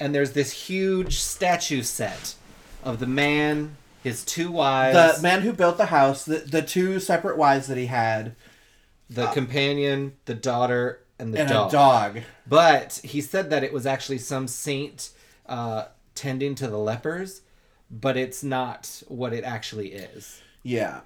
and 0.00 0.14
there's 0.14 0.32
this 0.32 0.52
huge 0.52 1.18
statue 1.18 1.82
set 1.82 2.34
of 2.82 2.98
the 2.98 3.06
man, 3.06 3.76
his 4.02 4.24
two 4.24 4.50
wives, 4.50 5.16
The 5.16 5.22
man 5.22 5.42
who 5.42 5.52
built 5.52 5.76
the 5.76 5.86
house, 5.86 6.24
the, 6.24 6.38
the 6.38 6.62
two 6.62 6.98
separate 6.98 7.38
wives 7.38 7.68
that 7.68 7.78
he 7.78 7.86
had, 7.86 8.34
the 9.08 9.28
companion, 9.28 10.14
the 10.24 10.34
daughter, 10.34 11.00
and 11.18 11.32
the 11.32 11.40
and 11.40 11.48
dog. 11.48 11.68
a 11.68 11.72
dog. 11.72 12.20
But 12.46 13.00
he 13.04 13.20
said 13.20 13.50
that 13.50 13.62
it 13.62 13.72
was 13.72 13.86
actually 13.86 14.18
some 14.18 14.48
saint 14.48 15.10
uh, 15.46 15.86
tending 16.14 16.54
to 16.56 16.66
the 16.66 16.78
lepers, 16.78 17.42
but 17.90 18.16
it's 18.16 18.42
not 18.42 19.02
what 19.08 19.32
it 19.32 19.44
actually 19.44 19.92
is. 19.92 20.42
Yeah. 20.62 21.00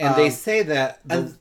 And 0.00 0.16
they 0.16 0.26
Um, 0.26 0.30
say 0.32 0.62
that 0.62 1.00
the, 1.04 1.14
and- 1.14 1.36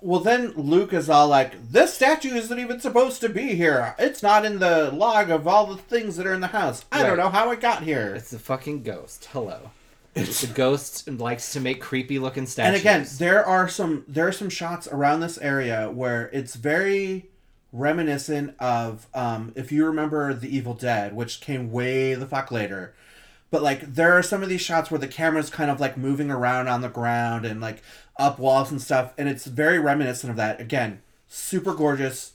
Well, 0.00 0.20
then 0.20 0.52
Luke 0.56 0.92
is 0.92 1.08
all 1.08 1.28
like, 1.28 1.70
This 1.70 1.94
statue 1.94 2.34
isn't 2.34 2.58
even 2.58 2.80
supposed 2.80 3.20
to 3.20 3.28
be 3.28 3.54
here. 3.54 3.94
It's 4.00 4.22
not 4.22 4.44
in 4.44 4.58
the 4.58 4.90
log 4.92 5.30
of 5.30 5.46
all 5.46 5.66
the 5.66 5.76
things 5.76 6.16
that 6.16 6.26
are 6.26 6.34
in 6.34 6.40
the 6.40 6.48
house. 6.48 6.84
I 6.90 7.04
don't 7.04 7.16
know 7.16 7.28
how 7.28 7.50
it 7.52 7.60
got 7.60 7.82
here. 7.84 8.14
it's 8.16 8.32
a 8.32 8.38
fucking 8.38 8.82
ghost. 8.82 9.28
Hello. 9.32 9.70
the 10.14 10.50
ghost 10.54 11.08
and 11.08 11.18
likes 11.20 11.52
to 11.54 11.60
make 11.60 11.80
creepy 11.80 12.18
looking 12.18 12.46
statues. 12.46 12.74
and 12.74 12.80
again 12.80 13.06
there 13.18 13.42
are 13.46 13.66
some 13.66 14.04
there 14.06 14.28
are 14.28 14.32
some 14.32 14.50
shots 14.50 14.86
around 14.88 15.20
this 15.20 15.38
area 15.38 15.90
where 15.90 16.28
it's 16.34 16.54
very 16.54 17.30
reminiscent 17.72 18.54
of 18.60 19.06
um 19.14 19.52
if 19.56 19.72
you 19.72 19.86
remember 19.86 20.34
the 20.34 20.54
evil 20.54 20.74
dead 20.74 21.14
which 21.16 21.40
came 21.40 21.72
way 21.72 22.12
the 22.12 22.26
fuck 22.26 22.50
later 22.50 22.92
but 23.50 23.62
like 23.62 23.94
there 23.94 24.12
are 24.12 24.22
some 24.22 24.42
of 24.42 24.50
these 24.50 24.60
shots 24.60 24.90
where 24.90 25.00
the 25.00 25.08
camera's 25.08 25.48
kind 25.48 25.70
of 25.70 25.80
like 25.80 25.96
moving 25.96 26.30
around 26.30 26.68
on 26.68 26.82
the 26.82 26.88
ground 26.90 27.46
and 27.46 27.62
like 27.62 27.82
up 28.16 28.38
walls 28.38 28.70
and 28.70 28.80
stuff 28.82 29.12
and 29.18 29.28
it's 29.28 29.46
very 29.46 29.78
reminiscent 29.78 30.30
of 30.30 30.36
that 30.36 30.60
again 30.60 31.00
super 31.28 31.74
gorgeous 31.74 32.32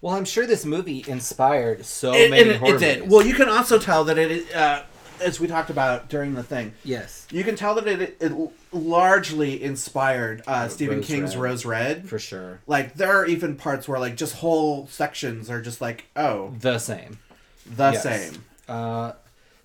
well, 0.00 0.16
I'm 0.16 0.24
sure 0.24 0.48
this 0.48 0.64
movie 0.64 1.04
inspired 1.06 1.84
so 1.86 2.12
it, 2.12 2.30
many 2.30 2.50
it, 2.50 2.56
horror 2.56 2.74
it 2.74 2.78
did 2.80 2.98
movies. 3.00 3.12
well 3.12 3.26
you 3.26 3.34
can 3.34 3.48
also 3.48 3.78
tell 3.78 4.04
that 4.04 4.18
it 4.18 4.52
uh 4.54 4.82
as 5.20 5.38
we 5.38 5.46
talked 5.46 5.70
about 5.70 6.08
during 6.08 6.34
the 6.34 6.42
thing 6.42 6.72
yes, 6.82 7.28
you 7.30 7.44
can 7.44 7.54
tell 7.54 7.76
that 7.76 7.86
it, 7.86 8.16
it 8.20 8.32
largely 8.72 9.62
inspired 9.62 10.42
uh, 10.48 10.66
Stephen 10.66 10.96
Rose 10.96 11.06
King's 11.06 11.36
Red. 11.36 11.42
Rose 11.50 11.64
Red. 11.64 12.08
for 12.08 12.18
sure. 12.18 12.60
Like 12.66 12.94
there 12.94 13.12
are 13.16 13.24
even 13.26 13.54
parts 13.54 13.86
where 13.86 14.00
like 14.00 14.16
just 14.16 14.34
whole 14.36 14.88
sections 14.88 15.48
are 15.48 15.62
just 15.62 15.80
like 15.80 16.06
oh 16.16 16.52
The 16.58 16.78
same. 16.80 17.18
the 17.66 17.92
Yes. 17.92 18.02
same. 18.02 18.44
Uh, 18.68 19.12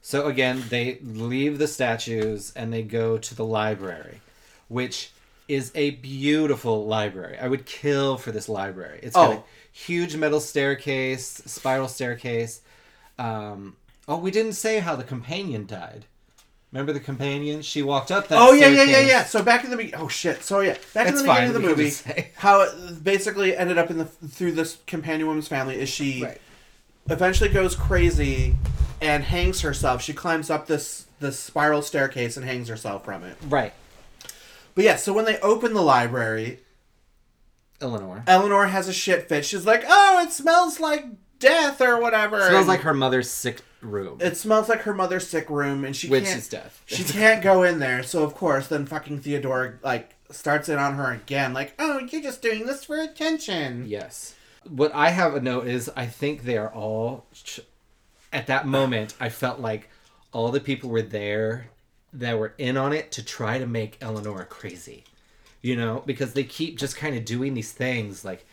so 0.03 0.27
again, 0.27 0.63
they 0.69 0.99
leave 1.01 1.57
the 1.57 1.67
statues 1.67 2.53
and 2.55 2.71
they 2.71 2.83
go 2.83 3.17
to 3.17 3.33
the 3.33 3.45
library, 3.45 4.21
which 4.67 5.11
is 5.47 5.71
a 5.75 5.91
beautiful 5.91 6.85
library. 6.85 7.37
I 7.39 7.47
would 7.47 7.65
kill 7.65 8.17
for 8.17 8.31
this 8.31 8.49
library. 8.49 8.99
It's 9.01 9.15
got 9.15 9.29
Oh. 9.29 9.33
a 9.33 9.43
huge 9.71 10.15
metal 10.15 10.39
staircase, 10.41 11.41
spiral 11.45 11.87
staircase. 11.87 12.61
Um, 13.17 13.77
oh, 14.07 14.17
we 14.17 14.31
didn't 14.31 14.53
say 14.53 14.79
how 14.79 14.95
the 14.95 15.03
companion 15.03 15.65
died. 15.65 16.05
Remember 16.73 16.91
the 16.91 16.99
companion? 16.99 17.61
She 17.61 17.81
walked 17.81 18.11
up 18.11 18.27
that. 18.27 18.37
Oh 18.39 18.51
yeah 18.51 18.67
yeah 18.67 18.83
yeah 18.83 18.99
yeah. 18.99 19.23
So 19.23 19.41
back 19.41 19.63
in 19.63 19.69
the 19.71 19.77
be- 19.77 19.93
oh 19.93 20.09
shit. 20.09 20.43
So 20.43 20.59
yeah, 20.59 20.75
back 20.93 21.07
in 21.07 21.15
the 21.15 21.23
fine, 21.23 21.47
beginning 21.51 21.55
of 21.55 21.61
the 21.77 21.83
movie, 21.83 22.27
how 22.35 22.61
it 22.61 23.03
basically 23.03 23.55
ended 23.55 23.77
up 23.77 23.89
in 23.89 23.97
the 23.97 24.05
through 24.05 24.51
this 24.51 24.77
companion 24.85 25.27
woman's 25.27 25.47
family 25.47 25.79
is 25.79 25.87
she 25.87 26.23
Right. 26.25 26.41
eventually 27.09 27.49
goes 27.49 27.73
crazy 27.73 28.57
and 29.01 29.23
hangs 29.23 29.61
herself. 29.61 30.01
She 30.01 30.11
climbs 30.11 30.49
up 30.49 30.67
this 30.67 31.05
this 31.21 31.39
spiral 31.39 31.81
staircase 31.81 32.35
and 32.35 32.45
hangs 32.45 32.67
herself 32.67 33.05
from 33.05 33.23
it. 33.23 33.37
Right. 33.47 33.71
But 34.77 34.85
yeah, 34.85 34.95
so 34.95 35.11
when 35.11 35.25
they 35.25 35.39
open 35.39 35.73
the 35.73 35.81
library, 35.81 36.59
Eleanor. 37.81 38.23
Eleanor 38.27 38.67
has 38.67 38.87
a 38.87 38.93
shit 38.93 39.27
fit. 39.27 39.43
She's 39.43 39.65
like, 39.65 39.83
"Oh, 39.87 40.21
it 40.23 40.31
smells 40.31 40.79
like 40.79 41.03
death 41.39 41.81
or 41.81 41.99
whatever." 41.99 42.37
It 42.37 42.49
smells 42.49 42.67
like 42.67 42.81
her 42.81 42.93
mother's 42.93 43.27
sick 43.27 43.61
room, 43.81 44.19
It 44.21 44.37
smells 44.37 44.69
like 44.69 44.81
her 44.81 44.93
mother's 44.93 45.25
sick 45.27 45.49
room, 45.49 45.83
and 45.83 45.95
she 45.95 46.07
which 46.09 46.25
can't. 46.25 46.37
is 46.37 46.47
death. 46.47 46.83
she 46.85 47.03
can't 47.11 47.41
go 47.41 47.63
in 47.63 47.79
there. 47.79 48.03
So 48.03 48.21
of 48.23 48.35
course, 48.35 48.67
then 48.67 48.85
fucking 48.85 49.21
Theodora 49.21 49.79
like 49.81 50.13
starts 50.29 50.69
in 50.69 50.77
on 50.77 50.93
her 50.93 51.11
again. 51.11 51.53
Like, 51.53 51.73
"Oh, 51.79 51.97
you're 51.97 52.21
just 52.21 52.43
doing 52.43 52.67
this 52.67 52.83
for 52.83 52.99
attention." 53.01 53.85
Yes. 53.87 54.35
What 54.69 54.93
I 54.93 55.09
have 55.09 55.33
a 55.33 55.41
note 55.41 55.65
is 55.65 55.89
I 55.95 56.05
think 56.05 56.43
they 56.43 56.57
are 56.57 56.71
all. 56.71 57.25
Ch- 57.33 57.61
at 58.31 58.45
that 58.45 58.67
moment, 58.67 59.15
I 59.19 59.29
felt 59.29 59.59
like 59.59 59.89
all 60.31 60.51
the 60.51 60.59
people 60.59 60.91
were 60.91 61.01
there 61.01 61.71
that 62.19 62.37
were 62.39 62.53
in 62.57 62.77
on 62.77 62.93
it 62.93 63.11
to 63.13 63.23
try 63.23 63.57
to 63.57 63.65
make 63.67 63.97
Eleanor 64.01 64.43
crazy. 64.45 65.03
You 65.61 65.75
know, 65.75 66.03
because 66.05 66.33
they 66.33 66.43
keep 66.43 66.77
just 66.77 66.95
kind 66.97 67.15
of 67.15 67.25
doing 67.25 67.53
these 67.53 67.71
things 67.71 68.23
like, 68.23 68.45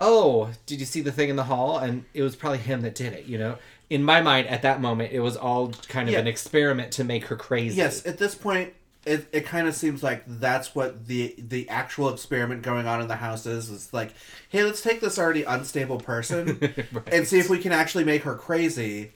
oh, 0.00 0.50
did 0.66 0.78
you 0.80 0.86
see 0.86 1.00
the 1.00 1.12
thing 1.12 1.28
in 1.30 1.36
the 1.36 1.44
hall? 1.44 1.78
And 1.78 2.04
it 2.14 2.22
was 2.22 2.36
probably 2.36 2.58
him 2.58 2.82
that 2.82 2.94
did 2.94 3.12
it, 3.12 3.24
you 3.26 3.38
know? 3.38 3.56
In 3.90 4.02
my 4.02 4.20
mind, 4.20 4.48
at 4.48 4.62
that 4.62 4.80
moment, 4.80 5.12
it 5.12 5.20
was 5.20 5.36
all 5.36 5.68
kind 5.88 6.08
of 6.08 6.12
Yeah. 6.14 6.20
an 6.20 6.26
experiment 6.26 6.92
to 6.92 7.04
make 7.04 7.26
her 7.26 7.36
crazy. 7.36 7.76
Yes, 7.76 8.04
at 8.06 8.18
this 8.18 8.34
point, 8.34 8.72
it, 9.06 9.26
it 9.32 9.44
kind 9.46 9.68
of 9.68 9.74
seems 9.74 10.02
like 10.02 10.22
that's 10.26 10.74
what 10.74 11.06
the 11.06 11.34
the 11.38 11.68
actual 11.68 12.08
experiment 12.08 12.62
going 12.62 12.86
on 12.86 13.02
in 13.02 13.08
the 13.08 13.16
house 13.16 13.44
is. 13.46 13.70
It's 13.70 13.92
like, 13.92 14.12
hey, 14.48 14.64
let's 14.64 14.80
take 14.80 15.00
this 15.00 15.18
already 15.18 15.42
unstable 15.42 15.98
person 15.98 16.58
Right. 16.92 17.08
and 17.12 17.26
see 17.28 17.38
if 17.38 17.50
we 17.50 17.58
can 17.58 17.72
actually 17.72 18.04
make 18.04 18.22
her 18.22 18.34
crazy. 18.34 19.12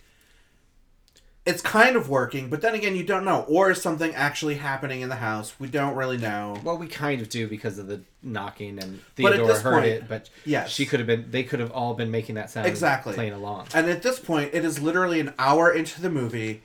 It's 1.48 1.62
kind 1.62 1.96
of 1.96 2.08
working, 2.10 2.50
but 2.50 2.60
then 2.60 2.74
again, 2.74 2.94
you 2.94 3.02
don't 3.02 3.24
know. 3.24 3.40
Or 3.48 3.70
is 3.70 3.80
something 3.80 4.14
actually 4.14 4.56
happening 4.56 5.00
in 5.00 5.08
the 5.08 5.16
house? 5.16 5.54
We 5.58 5.66
don't 5.68 5.96
really 5.96 6.18
know. 6.18 6.58
Well, 6.62 6.76
we 6.76 6.86
kind 6.86 7.22
of 7.22 7.30
do 7.30 7.48
because 7.48 7.78
of 7.78 7.86
the 7.88 8.02
knocking 8.22 8.78
and 8.78 9.00
Theodora 9.16 9.58
heard 9.58 9.72
point- 9.72 9.86
it, 9.86 10.08
but 10.08 10.28
Yes. 10.44 10.70
she 10.70 10.84
could 10.84 11.00
have 11.00 11.06
been. 11.06 11.30
They 11.30 11.42
could 11.42 11.60
have 11.60 11.70
all 11.72 11.94
been 11.94 12.10
making 12.10 12.34
that 12.34 12.50
sound 12.50 12.66
Exactly. 12.66 13.14
playing 13.14 13.32
along. 13.32 13.68
And 13.72 13.88
at 13.88 14.02
this 14.02 14.18
point, 14.20 14.50
it 14.52 14.62
is 14.64 14.78
literally 14.78 15.20
an 15.20 15.32
hour 15.38 15.72
into 15.72 16.02
the 16.02 16.10
movie. 16.10 16.62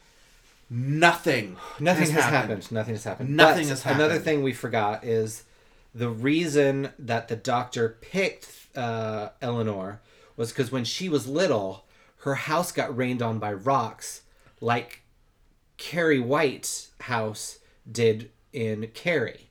Nothing. 0.70 1.56
Nothing 1.80 2.10
has, 2.12 2.24
happened. 2.26 2.72
Nothing 2.72 2.96
has 2.96 3.04
happened. 3.04 3.30
Nothing 3.30 3.68
But 3.70 3.70
has 3.70 3.86
Another 3.86 4.20
thing 4.20 4.44
we 4.44 4.54
forgot 4.54 5.04
is 5.06 5.44
the 5.96 6.10
reason 6.10 6.90
that 7.00 7.28
the 7.30 7.36
doctor 7.36 7.98
picked 8.02 8.50
uh, 8.76 9.30
Eleanor 9.42 10.02
was 10.36 10.52
because 10.52 10.72
when 10.72 10.84
she 10.84 11.08
was 11.08 11.28
little, 11.28 11.86
her 12.22 12.36
house 12.36 12.72
got 12.72 12.96
rained 12.98 13.22
on 13.22 13.38
by 13.40 13.54
rocks, 13.54 14.22
like 14.64 15.02
Carrie 15.78 16.20
White's 16.20 16.92
house 17.02 17.60
did 17.90 18.32
in 18.54 18.88
Carrie. 18.94 19.50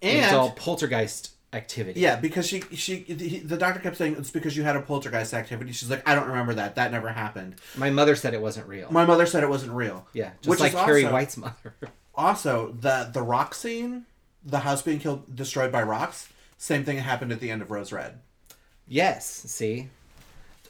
And 0.00 0.18
it's 0.24 0.32
all 0.32 0.50
poltergeist 0.52 1.32
activity. 1.52 1.98
yeah, 2.00 2.16
because 2.16 2.46
she 2.46 2.60
she 2.72 2.96
he, 2.98 3.38
the 3.40 3.56
doctor 3.56 3.80
kept 3.80 3.96
saying 3.96 4.16
it's 4.18 4.30
because 4.30 4.56
you 4.56 4.62
had 4.62 4.76
a 4.76 4.80
poltergeist 4.80 5.34
activity. 5.34 5.72
She's 5.72 5.90
like, 5.90 6.06
I 6.08 6.14
don't 6.14 6.28
remember 6.28 6.54
that. 6.54 6.76
That 6.76 6.92
never 6.92 7.08
happened. 7.08 7.56
My 7.76 7.90
mother 7.90 8.14
said 8.16 8.32
it 8.34 8.40
wasn't 8.40 8.68
real. 8.68 8.90
My 8.92 9.04
mother 9.04 9.26
said 9.26 9.42
it 9.42 9.48
wasn't 9.48 9.72
real. 9.72 10.06
yeah, 10.12 10.30
just 10.40 10.48
Which 10.48 10.60
like 10.60 10.72
is 10.72 10.78
Carrie 10.80 11.04
also- 11.04 11.12
White's 11.14 11.36
mother. 11.36 11.74
Also, 12.14 12.74
the 12.80 13.10
the 13.12 13.22
rock 13.22 13.54
scene, 13.54 14.04
the 14.44 14.60
house 14.60 14.82
being 14.82 14.98
killed, 14.98 15.34
destroyed 15.34 15.70
by 15.72 15.82
rocks. 15.82 16.28
Same 16.58 16.84
thing 16.84 16.98
happened 16.98 17.32
at 17.32 17.40
the 17.40 17.50
end 17.50 17.62
of 17.62 17.70
Rose 17.70 17.92
Red. 17.92 18.18
Yes, 18.86 19.26
see? 19.28 19.88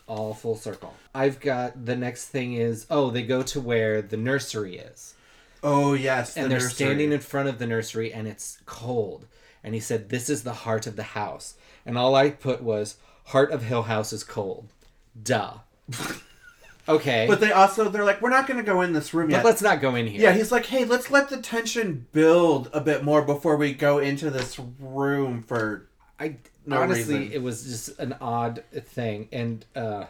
All 0.08 0.34
full 0.34 0.56
circle. 0.56 0.94
I've 1.14 1.38
got 1.38 1.84
the 1.84 1.94
next 1.96 2.28
thing 2.28 2.54
is 2.54 2.86
oh, 2.90 3.10
they 3.10 3.22
go 3.22 3.42
to 3.42 3.60
where 3.60 4.02
the 4.02 4.16
nursery 4.16 4.78
is. 4.78 5.14
Oh 5.62 5.92
yes, 5.94 6.36
And 6.36 6.46
the 6.46 6.48
they're 6.50 6.58
nursery. 6.60 6.74
standing 6.74 7.12
in 7.12 7.20
front 7.20 7.48
of 7.48 7.58
the 7.58 7.66
nursery 7.66 8.12
and 8.12 8.26
it's 8.26 8.58
cold. 8.66 9.26
And 9.62 9.74
he 9.74 9.80
said, 9.80 10.08
This 10.08 10.30
is 10.30 10.42
the 10.44 10.52
heart 10.52 10.86
of 10.86 10.96
the 10.96 11.02
house. 11.02 11.54
And 11.84 11.98
all 11.98 12.14
I 12.14 12.30
put 12.30 12.62
was, 12.62 12.96
Heart 13.24 13.50
of 13.50 13.62
Hill 13.64 13.82
House 13.82 14.12
is 14.12 14.24
cold. 14.24 14.72
Duh. 15.20 15.54
okay. 16.88 17.26
But 17.28 17.40
they 17.40 17.52
also 17.52 17.88
they're 17.88 18.04
like, 18.04 18.22
we're 18.22 18.30
not 18.30 18.46
going 18.46 18.58
to 18.58 18.62
go 18.64 18.80
in 18.82 18.92
this 18.92 19.12
room 19.12 19.28
But 19.28 19.36
yet. 19.38 19.44
let's 19.44 19.62
not 19.62 19.80
go 19.80 19.94
in 19.94 20.06
here. 20.06 20.22
Yeah, 20.22 20.32
he's 20.32 20.52
like, 20.52 20.66
hey, 20.66 20.84
let's 20.84 21.10
let 21.10 21.28
the 21.28 21.38
tension 21.42 22.06
build 22.12 22.70
a 22.72 22.80
bit 22.80 23.04
more 23.04 23.22
before 23.22 23.56
we 23.56 23.72
go 23.74 23.98
into 23.98 24.30
this 24.30 24.58
room 24.80 25.42
for. 25.42 25.88
I 26.20 26.36
No 26.66 26.82
honestly, 26.82 27.18
reason. 27.18 27.32
it 27.32 27.42
was 27.42 27.64
just 27.64 27.98
an 27.98 28.14
odd 28.20 28.64
thing, 28.74 29.28
and 29.32 29.64
uh, 29.76 30.06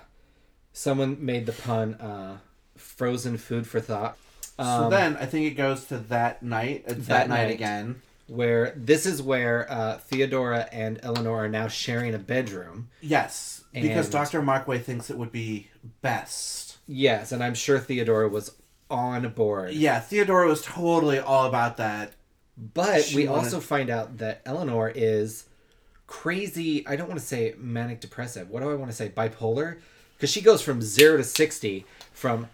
someone 0.72 1.16
made 1.24 1.46
the 1.46 1.52
pun 1.52 1.94
uh, 1.94 2.38
"frozen 2.76 3.36
food 3.36 3.66
for 3.66 3.80
thought." 3.80 4.16
so 4.56 4.64
Um, 4.64 4.90
then 4.90 5.16
I 5.16 5.26
think 5.26 5.46
it 5.46 5.54
goes 5.56 5.84
to 5.86 5.98
that 5.98 6.42
night. 6.42 6.84
It's 6.86 7.06
that, 7.06 7.08
That 7.08 7.28
night, 7.28 7.44
night. 7.48 7.54
again. 7.54 8.02
where 8.26 8.72
this 8.76 9.06
is 9.06 9.22
where 9.22 9.70
uh, 9.70 9.98
Theodora 9.98 10.68
and 10.72 10.98
Eleanor 11.02 11.44
are 11.44 11.48
now 11.48 11.66
sharing 11.68 12.14
a 12.14 12.18
bedroom. 12.18 12.88
Yes, 13.00 13.64
because 13.72 14.10
Doctor 14.10 14.42
Markway 14.42 14.82
thinks 14.82 15.08
it 15.10 15.16
would 15.16 15.32
be 15.32 15.68
best. 16.02 16.76
Yes, 16.86 17.32
and 17.32 17.42
I'm 17.42 17.54
sure 17.54 17.78
Theodora 17.78 18.28
was 18.28 18.52
on 18.90 19.28
board. 19.30 19.72
Yeah, 19.72 20.00
Theodora 20.00 20.46
was 20.48 20.62
totally 20.62 21.18
all 21.18 21.46
about 21.46 21.76
that. 21.78 22.12
But 22.56 23.04
She 23.04 23.16
we 23.16 23.28
wanted- 23.28 23.44
also 23.44 23.60
find 23.60 23.88
out 23.90 24.18
that 24.18 24.42
Eleanor 24.44 24.90
is 24.94 25.44
crazy. 26.08 26.84
I 26.88 26.96
don't 26.96 27.06
want 27.08 27.20
to 27.20 27.24
say 27.26 27.54
manic 27.56 28.00
depressive. 28.00 28.50
What 28.50 28.62
do 28.64 28.70
I 28.70 28.74
want 28.74 28.90
to 28.90 28.96
say? 28.96 29.08
Bipolar? 29.10 29.78
Because 30.16 30.30
she 30.30 30.40
goes 30.40 30.60
from 30.60 30.82
zero 30.82 31.16
to 31.18 31.22
60, 31.22 31.86
from 32.12 32.48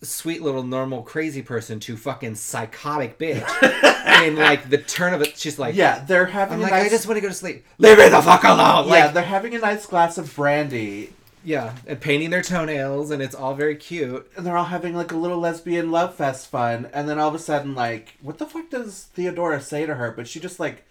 sweet 0.00 0.40
little 0.42 0.62
normal 0.62 1.02
crazy 1.02 1.42
person 1.42 1.78
to 1.80 1.96
fucking 1.98 2.34
psychotic 2.36 3.18
bitch. 3.18 3.44
and 4.06 4.36
like 4.38 4.70
the 4.70 4.78
turn 4.78 5.12
of 5.12 5.20
it, 5.20 5.36
she's 5.36 5.58
like, 5.58 5.74
Yeah, 5.74 6.02
they're 6.06 6.24
having 6.26 6.54
I'm 6.54 6.62
like, 6.62 6.70
nice. 6.72 6.86
I 6.86 6.88
just 6.88 7.06
want 7.06 7.18
to 7.18 7.20
go 7.20 7.28
to 7.28 7.34
sleep. 7.34 7.66
Leave 7.76 7.98
me 7.98 8.08
the 8.08 8.22
fuck 8.22 8.44
alone. 8.44 8.88
yeah, 8.88 9.04
Like, 9.04 9.14
they're 9.14 9.22
having 9.22 9.54
a 9.54 9.58
nice 9.58 9.84
glass 9.84 10.16
of 10.16 10.34
brandy, 10.34 11.12
yeah, 11.44 11.74
and 11.86 12.00
painting 12.00 12.30
their 12.30 12.40
toenails, 12.42 13.10
and 13.10 13.20
it's 13.20 13.34
all 13.34 13.54
very 13.54 13.76
cute. 13.76 14.30
and 14.36 14.46
they're 14.46 14.56
all 14.56 14.64
having 14.64 14.94
like 14.94 15.12
a 15.12 15.16
little 15.16 15.38
lesbian 15.38 15.90
love 15.90 16.14
fest 16.14 16.48
fun. 16.48 16.88
And 16.94 17.08
then 17.08 17.18
all 17.18 17.28
of 17.28 17.34
a 17.34 17.38
sudden, 17.38 17.74
like, 17.74 18.14
what 18.22 18.38
the 18.38 18.46
fuck 18.46 18.70
does 18.70 19.08
Theodora 19.14 19.60
say 19.60 19.84
to 19.86 19.96
her? 19.96 20.12
But 20.12 20.28
she 20.28 20.40
just 20.40 20.58
like, 20.58 20.84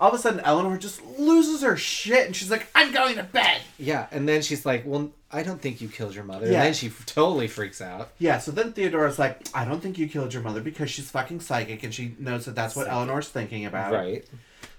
all 0.00 0.08
of 0.08 0.14
a 0.14 0.18
sudden, 0.18 0.40
Eleanor 0.40 0.78
just 0.78 1.04
loses 1.18 1.62
her 1.62 1.76
shit, 1.76 2.26
and 2.26 2.34
she's 2.34 2.50
like, 2.50 2.66
"I'm 2.74 2.90
going 2.92 3.16
to 3.16 3.22
bed." 3.22 3.60
Yeah, 3.78 4.06
and 4.10 4.26
then 4.28 4.40
she's 4.42 4.64
like, 4.64 4.84
"Well, 4.86 5.10
I 5.30 5.42
don't 5.42 5.60
think 5.60 5.80
you 5.80 5.88
killed 5.88 6.14
your 6.14 6.24
mother." 6.24 6.46
Yeah. 6.46 6.54
And 6.54 6.62
then 6.66 6.74
she 6.74 6.86
f- 6.88 7.04
totally 7.06 7.46
freaks 7.48 7.80
out. 7.80 8.10
Yeah, 8.18 8.38
so 8.38 8.50
then 8.50 8.72
Theodora's 8.72 9.18
like, 9.18 9.46
I 9.54 9.64
don't 9.64 9.80
think 9.80 9.98
you 9.98 10.08
killed 10.08 10.32
your 10.32 10.42
mother 10.42 10.60
because 10.62 10.90
she's 10.90 11.10
fucking 11.10 11.40
psychic 11.40 11.82
and 11.84 11.92
she 11.94 12.14
knows 12.18 12.46
that 12.46 12.54
that's 12.54 12.74
what 12.74 12.86
Psychic. 12.86 12.96
Eleanor's 12.96 13.28
thinking 13.28 13.66
about. 13.66 13.92
Right. 13.92 14.24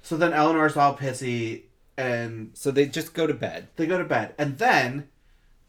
So 0.01 0.17
then 0.17 0.33
Eleanor's 0.33 0.75
all 0.75 0.97
pissy 0.97 1.61
and 1.97 2.49
So 2.55 2.71
they 2.71 2.87
just 2.87 3.13
go 3.13 3.27
to 3.27 3.33
bed. 3.33 3.67
they 3.75 3.85
go 3.85 3.97
to 3.99 4.03
bed. 4.03 4.33
And 4.39 4.57
then 4.57 5.07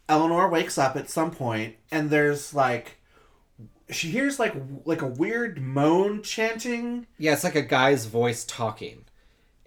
Eleanor 0.09 0.49
wakes 0.49 0.77
up 0.77 0.95
at 0.95 1.09
some 1.09 1.29
point 1.31 1.75
and 1.91 2.09
there's 2.09 2.53
like 2.53 2.97
she 3.91 4.09
hears 4.09 4.39
like 4.39 4.55
like 4.85 5.01
a 5.01 5.07
weird 5.07 5.61
moan 5.61 6.23
chanting. 6.23 7.05
Yeah, 7.19 7.33
it's 7.33 7.43
like 7.43 7.55
a 7.55 7.61
guy's 7.61 8.05
voice 8.05 8.43
talking, 8.45 9.05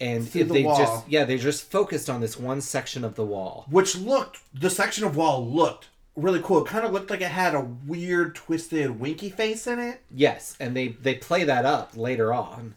and 0.00 0.28
Through 0.28 0.44
the 0.44 0.54
they 0.54 0.62
wall. 0.64 0.78
just 0.78 1.08
yeah 1.08 1.24
they 1.24 1.38
just 1.38 1.70
focused 1.70 2.10
on 2.10 2.20
this 2.20 2.36
one 2.38 2.60
section 2.60 3.04
of 3.04 3.14
the 3.14 3.24
wall. 3.24 3.66
Which 3.70 3.96
looked 3.96 4.40
the 4.54 4.70
section 4.70 5.04
of 5.04 5.16
wall 5.16 5.46
looked 5.46 5.88
really 6.14 6.40
cool. 6.42 6.64
It 6.64 6.68
kind 6.68 6.84
of 6.86 6.92
looked 6.92 7.10
like 7.10 7.20
it 7.20 7.28
had 7.30 7.54
a 7.54 7.60
weird 7.60 8.34
twisted 8.34 8.98
winky 9.00 9.30
face 9.30 9.66
in 9.66 9.78
it. 9.78 10.02
Yes, 10.10 10.56
and 10.60 10.76
they 10.76 10.88
they 10.88 11.14
play 11.14 11.44
that 11.44 11.64
up 11.64 11.96
later 11.96 12.32
on, 12.32 12.74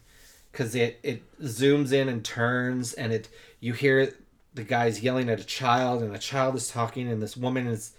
because 0.52 0.74
it 0.74 0.98
it 1.02 1.22
zooms 1.42 1.92
in 1.92 2.08
and 2.08 2.24
turns, 2.24 2.92
and 2.94 3.12
it 3.12 3.28
you 3.60 3.72
hear 3.72 4.14
the 4.54 4.64
guys 4.64 5.02
yelling 5.02 5.28
at 5.30 5.40
a 5.40 5.44
child, 5.44 6.02
and 6.02 6.14
a 6.14 6.18
child 6.18 6.54
is 6.56 6.68
talking, 6.68 7.08
and 7.08 7.22
this 7.22 7.36
woman 7.36 7.66
is 7.66 7.92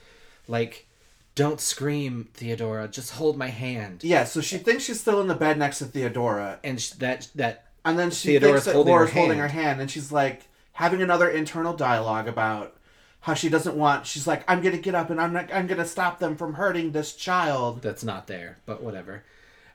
like, 0.47 0.85
"Don't 1.33 1.61
scream, 1.61 2.27
Theodora. 2.33 2.87
Just 2.87 3.11
hold 3.13 3.37
my 3.37 3.47
hand." 3.47 4.03
Yeah, 4.03 4.25
so 4.25 4.41
she 4.41 4.57
thinks 4.57 4.83
she's 4.83 4.99
still 4.99 5.21
in 5.21 5.27
the 5.27 5.35
bed 5.35 5.57
next 5.57 5.77
to 5.79 5.85
Theodora 5.85 6.59
And 6.63 6.79
sh- 6.81 6.89
that 6.91 7.29
that 7.35 7.65
And 7.83 7.97
then 7.97 8.11
she 8.11 8.29
Theodora's 8.29 8.63
thinks 8.63 8.65
that 8.65 8.73
holding 8.73 8.93
her 8.93 8.97
Laura's 8.99 9.11
holding 9.13 9.37
her 9.39 9.47
hand. 9.47 9.81
and 9.81 9.89
she's 9.89 10.11
like 10.11 10.47
having 10.73 11.01
another 11.01 11.29
internal 11.29 11.73
dialogue 11.73 12.27
about 12.27 12.75
how 13.21 13.33
she 13.33 13.49
doesn't 13.49 13.75
want. 13.75 14.05
She's 14.05 14.25
like, 14.27 14.43
"I'm 14.47 14.61
gonna 14.61 14.77
get 14.77 14.95
up, 14.95 15.09
and 15.09 15.19
I'm 15.21 15.33
not. 15.33 15.53
I'm 15.53 15.67
gonna 15.67 15.85
stop 15.85 16.19
them 16.19 16.35
from 16.35 16.55
hurting 16.55 16.91
this 16.91 17.13
child." 17.15 17.81
that's 17.81 18.03
not 18.03 18.27
there, 18.27 18.57
but 18.65 18.81
whatever. 18.81 19.23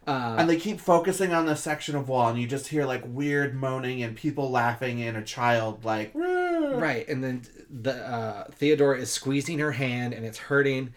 Uh, 0.07 0.37
And 0.39 0.49
they 0.49 0.57
keep 0.57 0.81
focusing 0.81 1.33
on 1.33 1.47
this 1.47 1.61
section 1.61 1.97
of 1.97 2.09
wall, 2.09 2.29
and 2.29 2.41
you 2.41 2.47
just 2.47 2.69
hear 2.69 2.85
like 2.85 3.03
weird 3.07 3.55
moaning 3.55 4.03
and 4.03 4.17
people 4.17 4.51
laughing, 4.51 5.03
and 5.03 5.17
a 5.17 5.23
child 5.23 5.85
like, 5.85 6.13
"Roo." 6.15 6.75
Right, 6.77 7.07
and 7.09 7.23
then 7.25 7.43
the 7.69 7.95
uh, 8.09 8.45
Theodora 8.53 8.99
is 8.99 9.13
squeezing 9.13 9.59
her 9.59 9.73
hand, 9.73 10.13
and 10.15 10.25
it's 10.25 10.39
hurting. 10.39 10.93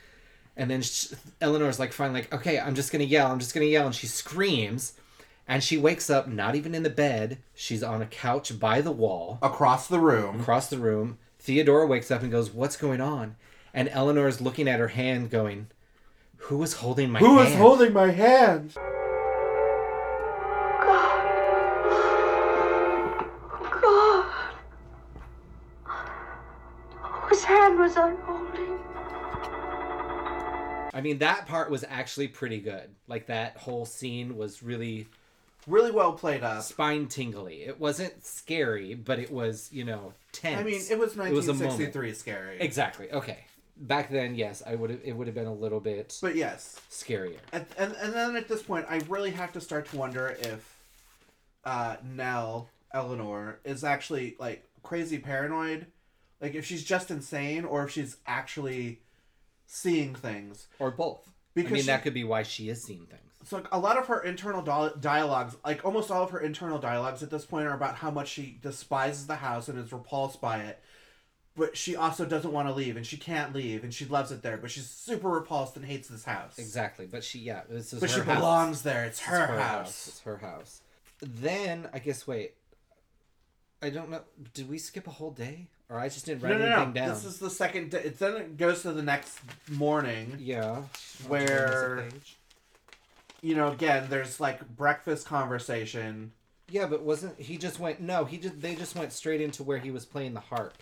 And 0.58 0.70
then 0.70 0.82
sh 0.82 1.08
Eleanor's 1.42 1.80
like, 1.80 1.94
"Fine, 1.94 2.14
like, 2.14 2.34
okay, 2.34 2.60
I'm 2.60 2.76
just 2.76 2.92
gonna 2.92 3.04
yell. 3.04 3.32
I'm 3.32 3.40
just 3.40 3.54
gonna 3.54 3.66
yell." 3.66 3.86
And 3.88 3.96
she 3.96 4.08
screams, 4.08 4.94
and 5.50 5.64
she 5.64 5.78
wakes 5.78 6.12
up, 6.12 6.28
not 6.28 6.54
even 6.56 6.76
in 6.76 6.84
the 6.84 6.90
bed. 6.92 7.40
She's 7.56 7.82
on 7.82 8.04
a 8.04 8.06
couch 8.06 8.58
by 8.60 8.82
the 8.82 8.92
wall 8.92 9.40
across 9.42 9.88
the 9.88 10.00
room. 10.00 10.40
across 10.40 10.70
the 10.70 10.78
room. 10.78 11.18
Theodora 11.40 11.88
wakes 11.88 12.12
up 12.12 12.22
and 12.22 12.32
goes, 12.32 12.52
"What's 12.52 12.78
going 12.78 13.02
on?" 13.02 13.36
And 13.74 13.90
Eleanor's 13.90 14.40
looking 14.40 14.68
at 14.70 14.80
her 14.80 14.90
hand, 14.90 15.32
going, 15.32 15.68
"Who 16.38 16.58
was 16.58 16.74
holding 16.74 17.10
my 17.10 17.20
Who 17.20 17.40
hand?" 17.40 17.50
is 17.50 17.56
holding 17.56 17.94
my 17.94 18.12
hand? 18.12 18.76
God. 23.82 24.54
Whose 27.28 27.44
hand 27.44 27.80
was 27.80 27.98
I 27.98 28.14
holding? 28.24 28.80
I 30.94 31.02
mean, 31.02 31.20
that 31.20 31.48
part 31.48 31.72
was 31.72 31.84
actually 31.88 32.28
pretty 32.28 32.60
good. 32.60 32.94
Like 33.08 33.28
that 33.28 33.58
whole 33.58 33.86
scene 33.86 34.38
was 34.38 34.62
really 34.62 35.08
Really 35.70 35.92
well 35.92 36.14
played 36.14 36.44
up. 36.44 36.64
spine 36.64 37.08
tingly. 37.08 37.62
It 37.64 37.80
wasn't 37.80 38.26
scary, 38.26 38.96
but 38.96 39.20
it 39.20 39.32
was, 39.32 39.70
you 39.72 39.84
know, 39.86 40.14
tense. 40.32 40.60
I 40.60 40.64
mean, 40.64 40.82
it 40.90 40.98
was 40.98 41.14
a 41.14 41.18
moment. 41.18 41.36
1963 41.48 42.14
scary. 42.14 42.58
Exactly. 42.60 43.12
Okay. 43.12 43.46
Back 43.78 44.10
then, 44.10 44.36
yes, 44.36 44.62
I 44.66 44.76
would 44.76 44.90
have. 44.90 45.00
It 45.06 45.14
would 45.14 45.28
have 45.28 45.36
been 45.36 45.48
a 45.48 45.54
little 45.54 45.80
bit 45.80 46.18
But 46.22 46.36
yes, 46.36 46.82
scarier. 46.92 47.38
and, 47.54 47.66
and 47.78 47.94
and 48.02 48.14
then 48.14 48.36
at 48.36 48.50
this 48.50 48.62
point, 48.62 48.86
I 48.90 49.00
really 49.08 49.32
have 49.32 49.54
to 49.54 49.62
start 49.62 49.88
to 49.92 49.98
wonder 49.98 50.36
if 50.42 50.76
uh, 51.64 51.96
Nell 52.04 52.68
Eleanor 52.94 53.60
is 53.64 53.84
actually 53.86 54.36
like 54.40 54.68
crazy 54.84 55.18
paranoid, 55.20 55.86
like 56.42 56.56
if 56.56 56.66
she's 56.66 56.84
just 56.84 57.10
insane 57.12 57.64
or 57.64 57.86
if 57.86 57.92
she's 57.92 58.18
actually 58.28 59.00
seeing 59.66 60.14
things. 60.16 60.68
Or 60.80 60.92
both. 60.92 61.26
Because 61.54 61.72
I 61.72 61.74
mean, 61.76 61.84
she- 61.84 61.88
that 61.88 62.04
could 62.04 62.14
be 62.14 62.24
why 62.26 62.44
she 62.44 62.68
is 62.70 62.84
seeing 62.84 63.06
things. 63.06 63.22
So 63.50 63.58
like, 63.58 63.68
a 63.72 63.80
lot 63.80 63.98
of 63.98 64.06
her 64.06 64.22
internal 64.22 64.62
dia- 64.62 64.94
dialogues, 65.00 65.56
like 65.66 65.84
almost 65.84 66.12
all 66.12 66.22
of 66.24 66.30
her 66.30 66.40
internal 66.40 66.78
dialogues 66.78 67.24
at 67.24 67.32
this 67.32 67.46
point, 67.46 67.66
are 67.66 67.74
about 67.74 67.96
how 67.96 68.12
much 68.12 68.28
she 68.30 68.60
despises 68.62 69.26
the 69.26 69.38
house 69.38 69.68
and 69.68 69.80
is 69.80 69.92
repulsed 69.92 70.40
by 70.40 70.60
it. 70.60 70.80
but 71.58 71.76
she 71.76 71.96
also 71.96 72.26
doesn't 72.26 72.54
want 72.54 72.68
to 72.68 72.74
leave, 72.74 72.96
and 72.96 73.06
she 73.08 73.18
can't 73.18 73.54
leave, 73.54 73.84
and 73.84 73.92
she 73.92 74.06
loves 74.06 74.32
it 74.32 74.44
there, 74.44 74.56
but 74.56 74.70
she's 74.70 74.88
super 74.88 75.28
repulsed 75.30 75.76
and 75.78 75.84
hates 75.84 76.08
this 76.08 76.24
house. 76.26 76.60
Exactly, 76.60 77.08
but 77.08 77.24
she 77.24 77.40
yeah, 77.40 77.62
this 77.68 77.92
is 77.92 78.00
But 78.00 78.12
her 78.12 78.20
she 78.20 78.22
house. 78.24 78.38
belongs 78.38 78.82
there. 78.84 79.04
It's 79.06 79.18
It's 79.18 79.28
her, 79.28 79.48
house. 79.60 80.08
It's 80.10 80.20
her 80.22 80.38
house. 80.38 80.82
Then 81.20 81.90
I 81.92 81.98
guess 82.00 82.28
wait. 82.28 82.54
I 83.82 83.90
don't 83.90 84.10
know. 84.12 84.22
Did 84.54 84.70
we 84.70 84.78
skip 84.78 85.08
a 85.08 85.12
whole 85.12 85.32
day, 85.32 85.68
or 85.90 85.98
I 85.98 86.08
just 86.08 86.26
didn't 86.28 86.44
write 86.44 86.52
No, 86.52 86.60
no, 86.60 86.66
anything 86.66 86.94
no. 86.94 86.94
down? 87.02 87.10
This 87.10 87.26
is 87.26 87.40
the 87.40 87.50
second. 87.50 87.90
Day. 87.92 88.04
It 88.04 88.20
then 88.20 88.38
it 88.38 88.58
goes 88.58 88.84
to 88.84 88.92
the 88.94 89.02
next 89.04 89.40
morning. 89.70 90.36
yeah. 90.40 90.84
Where-. 91.28 92.08
You 93.42 93.56
know, 93.56 93.72
again, 93.72 94.08
there's 94.10 94.40
like 94.40 94.68
breakfast 94.76 95.26
conversation. 95.28 96.32
Yeah, 96.70 96.86
but 96.86 97.02
wasn't 97.04 97.40
he 97.40 97.58
just 97.58 97.80
went? 97.80 98.00
No, 98.00 98.26
he 98.26 98.38
just 98.38 98.62
they 98.62 98.76
just 98.76 98.96
went 98.96 99.12
straight 99.12 99.42
into 99.42 99.64
where 99.64 99.80
he 99.80 99.92
was 99.92 100.06
playing 100.06 100.34
the 100.34 100.40
harp 100.40 100.74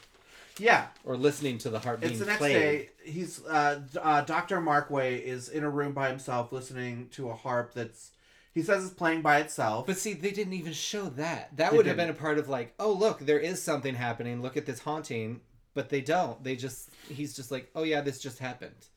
Yeah, 0.57 0.87
or 1.05 1.15
listening 1.15 1.57
to 1.59 1.69
the 1.69 1.79
harp 1.79 1.99
it's 2.01 2.09
being 2.09 2.19
the 2.19 2.25
next 2.25 2.37
played. 2.39 2.53
day. 2.53 2.89
He's 3.05 3.43
uh, 3.45 3.81
uh, 4.01 4.21
Doctor 4.21 4.59
Markway 4.59 5.21
is 5.21 5.49
in 5.49 5.63
a 5.63 5.69
room 5.69 5.93
by 5.93 6.09
himself 6.09 6.51
listening 6.51 7.07
to 7.11 7.29
a 7.29 7.35
harp 7.35 7.73
that's 7.73 8.11
he 8.53 8.63
says 8.63 8.83
is 8.83 8.89
playing 8.91 9.21
by 9.21 9.37
itself. 9.37 9.85
But 9.85 9.97
see, 9.97 10.13
they 10.13 10.31
didn't 10.31 10.53
even 10.53 10.73
show 10.73 11.05
that. 11.09 11.55
That 11.55 11.71
They 11.71 11.77
would 11.77 11.85
have 11.85 11.95
been 11.95 12.09
a 12.09 12.13
part 12.13 12.37
of 12.39 12.49
like, 12.49 12.73
oh 12.79 12.91
look, 12.91 13.19
there 13.19 13.39
is 13.39 13.61
something 13.61 13.93
happening. 13.95 14.41
Look 14.41 14.57
at 14.57 14.65
this 14.65 14.79
haunting. 14.79 15.41
But 15.73 15.89
they 15.89 16.01
don't. 16.01 16.43
They 16.43 16.55
just 16.55 16.89
he's 17.07 17.35
just 17.35 17.51
like, 17.51 17.69
oh 17.75 17.83
yeah, 17.83 18.01
this 18.01 18.19
just 18.19 18.39
happened. 18.39 18.87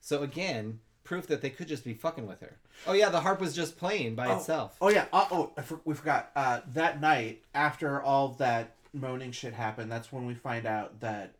So 0.00 0.22
again, 0.22 0.78
proof 1.04 1.26
that 1.28 1.40
they 1.42 1.50
could 1.50 1.68
just 1.68 1.84
be 1.84 1.94
fucking 1.94 2.26
with 2.26 2.40
her. 2.40 2.58
Oh 2.86 2.92
yeah, 2.92 3.08
the 3.08 3.20
harp 3.20 3.40
was 3.40 3.54
just 3.54 3.76
playing 3.78 4.14
by 4.14 4.28
oh, 4.28 4.36
itself. 4.36 4.76
Oh 4.80 4.88
yeah. 4.88 5.06
Uh, 5.12 5.26
oh, 5.30 5.52
I 5.56 5.62
for, 5.62 5.80
we 5.84 5.94
forgot. 5.94 6.30
Uh, 6.34 6.60
that 6.74 7.00
night 7.00 7.42
after 7.54 8.00
all 8.00 8.28
that 8.38 8.76
moaning 8.92 9.32
shit 9.32 9.54
happened, 9.54 9.90
that's 9.90 10.12
when 10.12 10.26
we 10.26 10.34
find 10.34 10.66
out 10.66 11.00
that 11.00 11.34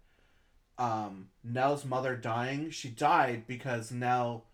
um, 0.79 1.29
Nell's 1.45 1.85
mother 1.85 2.17
dying. 2.17 2.71
She 2.71 2.89
died 2.89 3.45
because 3.47 3.93
Nell 3.93 4.47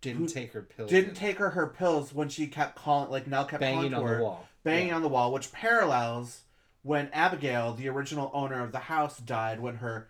didn't 0.00 0.26
take 0.28 0.52
her 0.52 0.62
pills. 0.62 0.90
didn't 0.90 1.14
take 1.14 1.38
her 1.38 1.50
her 1.50 1.66
pills 1.66 2.12
when 2.12 2.28
she 2.28 2.46
kept 2.46 2.76
calling 2.76 3.10
like 3.10 3.26
Nell 3.26 3.44
kept 3.46 3.60
banging 3.60 3.94
on 3.94 4.04
her, 4.04 4.18
the 4.18 4.22
wall. 4.22 4.48
banging 4.62 4.88
Yeah. 4.88 4.96
on 4.96 5.02
the 5.02 5.08
wall, 5.08 5.32
which 5.32 5.50
parallels 5.52 6.42
when 6.82 7.08
Abigail, 7.12 7.72
the 7.72 7.88
original 7.88 8.30
owner 8.34 8.62
of 8.62 8.72
the 8.72 8.80
house, 8.80 9.18
died 9.18 9.60
when 9.60 9.76
her 9.76 10.08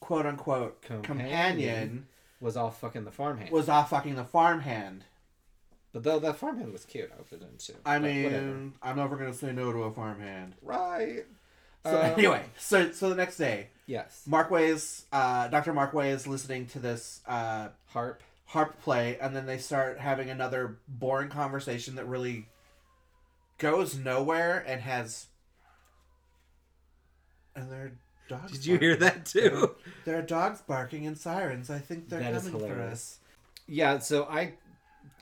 quote 0.00 0.24
unquote 0.24 0.80
Companion. 0.82 1.04
companion, 1.04 2.06
was 2.40 2.56
all 2.56 2.70
fucking 2.70 3.04
the 3.04 3.10
farmhand. 3.10 3.50
was 3.50 3.68
all 3.68 3.84
fucking 3.84 4.14
the 4.16 4.24
farmhand. 4.24 5.04
but 5.92 6.02
though 6.02 6.18
that 6.18 6.36
farmhand 6.36 6.72
was 6.72 6.84
cute, 6.84 7.10
I 7.12 7.16
have 7.16 7.58
too. 7.58 7.74
I 7.84 7.98
mean, 7.98 8.24
whatever. 8.24 8.70
I'm 8.82 8.96
never 8.96 9.16
gonna 9.16 9.32
say 9.34 9.52
no 9.52 9.72
to 9.72 9.82
a 9.84 9.92
farmhand. 9.92 10.54
right. 10.62 11.24
So 11.84 11.96
Um, 12.00 12.04
anyway, 12.18 12.42
so 12.58 12.90
so 12.92 13.08
the 13.08 13.14
next 13.14 13.36
day, 13.36 13.68
Yes. 13.86 14.24
Markway's 14.28 15.04
uh, 15.12 15.46
Dr. 15.48 15.72
Markway 15.72 16.10
is 16.10 16.26
listening 16.26 16.66
to 16.68 16.80
this 16.80 17.20
uh, 17.28 17.68
Harp. 17.90 18.22
harp 18.46 18.80
play, 18.82 19.16
and 19.20 19.34
then 19.36 19.46
they 19.46 19.58
start 19.58 20.00
having 20.00 20.28
another 20.28 20.78
boring 20.88 21.28
conversation 21.28 21.94
that 21.94 22.06
really 22.06 22.48
goes 23.58 23.96
nowhere 23.96 24.64
and 24.66 24.80
has. 24.80 25.26
And 27.54 27.70
there 27.70 27.80
are 27.84 27.92
dogs. 28.28 28.52
Did 28.52 28.66
you 28.66 28.78
hear 28.78 28.96
that 28.96 29.26
too? 29.26 29.74
There 30.04 30.18
are 30.18 30.22
dogs 30.22 30.60
barking 30.62 31.06
and 31.06 31.16
sirens. 31.18 31.70
I 31.70 31.78
think 31.78 32.08
they're 32.08 32.20
That 32.20 32.34
is 32.34 32.44
coming 32.44 32.60
for 32.60 32.66
hilarious. 32.68 32.92
us. 32.92 33.18
Yeah, 33.68 33.98
so 33.98 34.24
I 34.24 34.52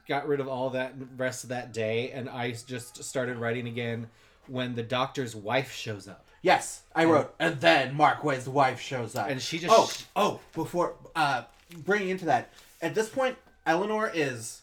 got 0.08 0.28
rid 0.28 0.40
of 0.40 0.48
all 0.48 0.70
that 0.70 0.94
rest 1.16 1.44
of 1.44 1.48
that 1.50 1.72
day 1.72 2.10
and 2.10 2.28
I 2.28 2.52
just 2.52 3.02
started 3.02 3.38
writing 3.38 3.66
again 3.66 4.08
when 4.46 4.74
the 4.74 4.82
doctor's 4.82 5.34
wife 5.34 5.72
shows 5.72 6.06
up. 6.08 6.26
Yes, 6.42 6.82
I 6.94 7.06
wrote, 7.06 7.34
and 7.38 7.58
then 7.62 7.96
Markway's 7.96 8.46
wife 8.46 8.78
shows 8.78 9.16
up, 9.16 9.30
And 9.30 9.40
she 9.40 9.58
just 9.58 9.74
Oh, 9.74 9.86
sh- 9.86 10.02
oh! 10.14 10.40
Before 10.52 10.94
uh, 11.16 11.44
bringing 11.86 12.10
into 12.10 12.26
that, 12.26 12.52
at 12.82 12.94
this 12.94 13.08
point, 13.08 13.38
Eleanor 13.64 14.10
is 14.12 14.60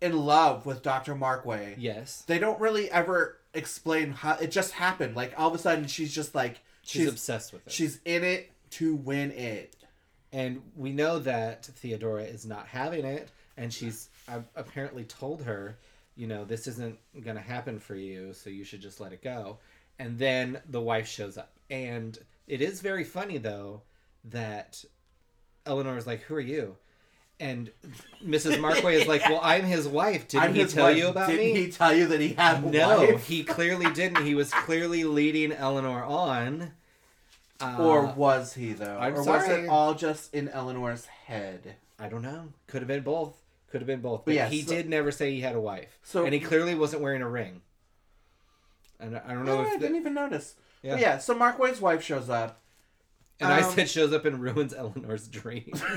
in 0.00 0.16
love 0.16 0.64
with 0.64 0.82
Doctor 0.82 1.14
Markway. 1.14 1.74
Yes. 1.76 2.22
They 2.26 2.38
don't 2.38 2.58
really 2.58 2.90
ever 2.90 3.36
explain 3.52 4.12
how 4.12 4.36
it 4.36 4.50
just 4.50 4.72
happened. 4.72 5.14
Like 5.14 5.34
all 5.36 5.48
of 5.50 5.54
a 5.54 5.58
sudden, 5.58 5.86
she's 5.86 6.14
just 6.14 6.34
like 6.34 6.60
She's, 6.82 7.02
she's 7.02 7.08
obsessed 7.08 7.52
with 7.52 7.66
it. 7.66 7.72
she's 7.72 8.00
in 8.04 8.24
it 8.24 8.50
to 8.70 8.94
win 8.94 9.30
it. 9.32 9.76
and 10.32 10.62
we 10.76 10.92
know 10.92 11.18
that 11.20 11.66
Theodora 11.66 12.24
is 12.24 12.44
not 12.46 12.66
having 12.66 13.04
it 13.04 13.30
and 13.56 13.72
she's 13.72 14.08
apparently 14.56 15.04
told 15.04 15.42
her, 15.42 15.76
you 16.16 16.26
know, 16.26 16.44
this 16.44 16.66
isn't 16.66 16.98
going 17.22 17.36
to 17.36 17.42
happen 17.42 17.78
for 17.78 17.94
you, 17.94 18.32
so 18.32 18.48
you 18.50 18.64
should 18.64 18.80
just 18.80 19.00
let 19.00 19.12
it 19.12 19.22
go. 19.22 19.58
And 19.98 20.18
then 20.18 20.60
the 20.68 20.80
wife 20.80 21.06
shows 21.06 21.36
up. 21.36 21.52
And 21.70 22.18
it 22.46 22.60
is 22.62 22.80
very 22.80 23.04
funny 23.04 23.38
though 23.38 23.82
that 24.24 24.84
Eleanor 25.66 25.96
is 25.96 26.06
like, 26.06 26.22
"Who 26.22 26.34
are 26.34 26.40
you?" 26.40 26.76
And 27.40 27.70
Mrs. 28.24 28.56
Markway 28.58 28.94
is 29.00 29.08
like, 29.08 29.22
"Well, 29.28 29.40
I'm 29.42 29.64
his 29.64 29.88
wife. 29.88 30.28
Didn't 30.28 30.44
I'm 30.44 30.54
he 30.54 30.64
tell 30.66 30.84
wife. 30.86 30.96
you 30.96 31.08
about 31.08 31.28
me? 31.28 31.36
Didn't 31.36 31.56
he 31.56 31.70
tell 31.72 31.92
you 31.94 32.06
that 32.06 32.20
he 32.20 32.34
had 32.34 32.64
no, 32.64 32.98
wife? 33.00 33.26
he 33.26 33.42
clearly 33.42 33.90
didn't. 33.92 34.24
He 34.24 34.34
was 34.34 34.50
clearly 34.52 35.02
leading 35.04 35.52
Eleanor 35.52 36.04
on. 36.04 36.72
Uh, 37.60 37.76
or 37.80 38.06
was 38.06 38.54
he 38.54 38.72
though? 38.72 38.98
I'm 38.98 39.14
or 39.14 39.24
was 39.24 39.48
it 39.48 39.68
all 39.68 39.94
just 39.94 40.34
in 40.34 40.48
Eleanor's 40.48 41.06
head? 41.06 41.76
I 41.98 42.08
don't 42.08 42.22
know. 42.22 42.48
Could 42.66 42.82
have 42.82 42.88
been 42.88 43.02
both. 43.02 43.36
Could 43.70 43.80
have 43.80 43.86
been 43.86 44.00
both. 44.00 44.20
But 44.20 44.26
But 44.26 44.34
yeah, 44.34 44.48
he 44.48 44.62
so- 44.62 44.74
did 44.74 44.88
never 44.88 45.10
say 45.10 45.32
he 45.32 45.40
had 45.40 45.54
a 45.54 45.60
wife. 45.60 45.98
So- 46.02 46.24
and 46.24 46.34
he 46.34 46.40
clearly 46.40 46.74
wasn't 46.74 47.02
wearing 47.02 47.22
a 47.22 47.28
ring. 47.28 47.62
And 49.00 49.16
I 49.16 49.32
don't 49.32 49.44
know 49.44 49.62
No, 49.62 49.68
I 49.68 49.76
didn't 49.78 49.96
even 49.96 50.14
notice. 50.14 50.54
Yeah. 50.82 50.92
But 50.92 51.00
yeah, 51.00 51.18
so 51.18 51.34
Markway's 51.36 51.80
wife 51.80 52.02
shows 52.02 52.28
up. 52.28 52.60
and 53.40 53.52
I 53.52 53.62
um, 53.62 53.72
said 53.72 53.88
shows 53.88 54.12
up 54.12 54.24
and 54.24 54.40
ruins 54.40 54.74
Eleanor's 54.74 55.26
dreams. 55.40 55.82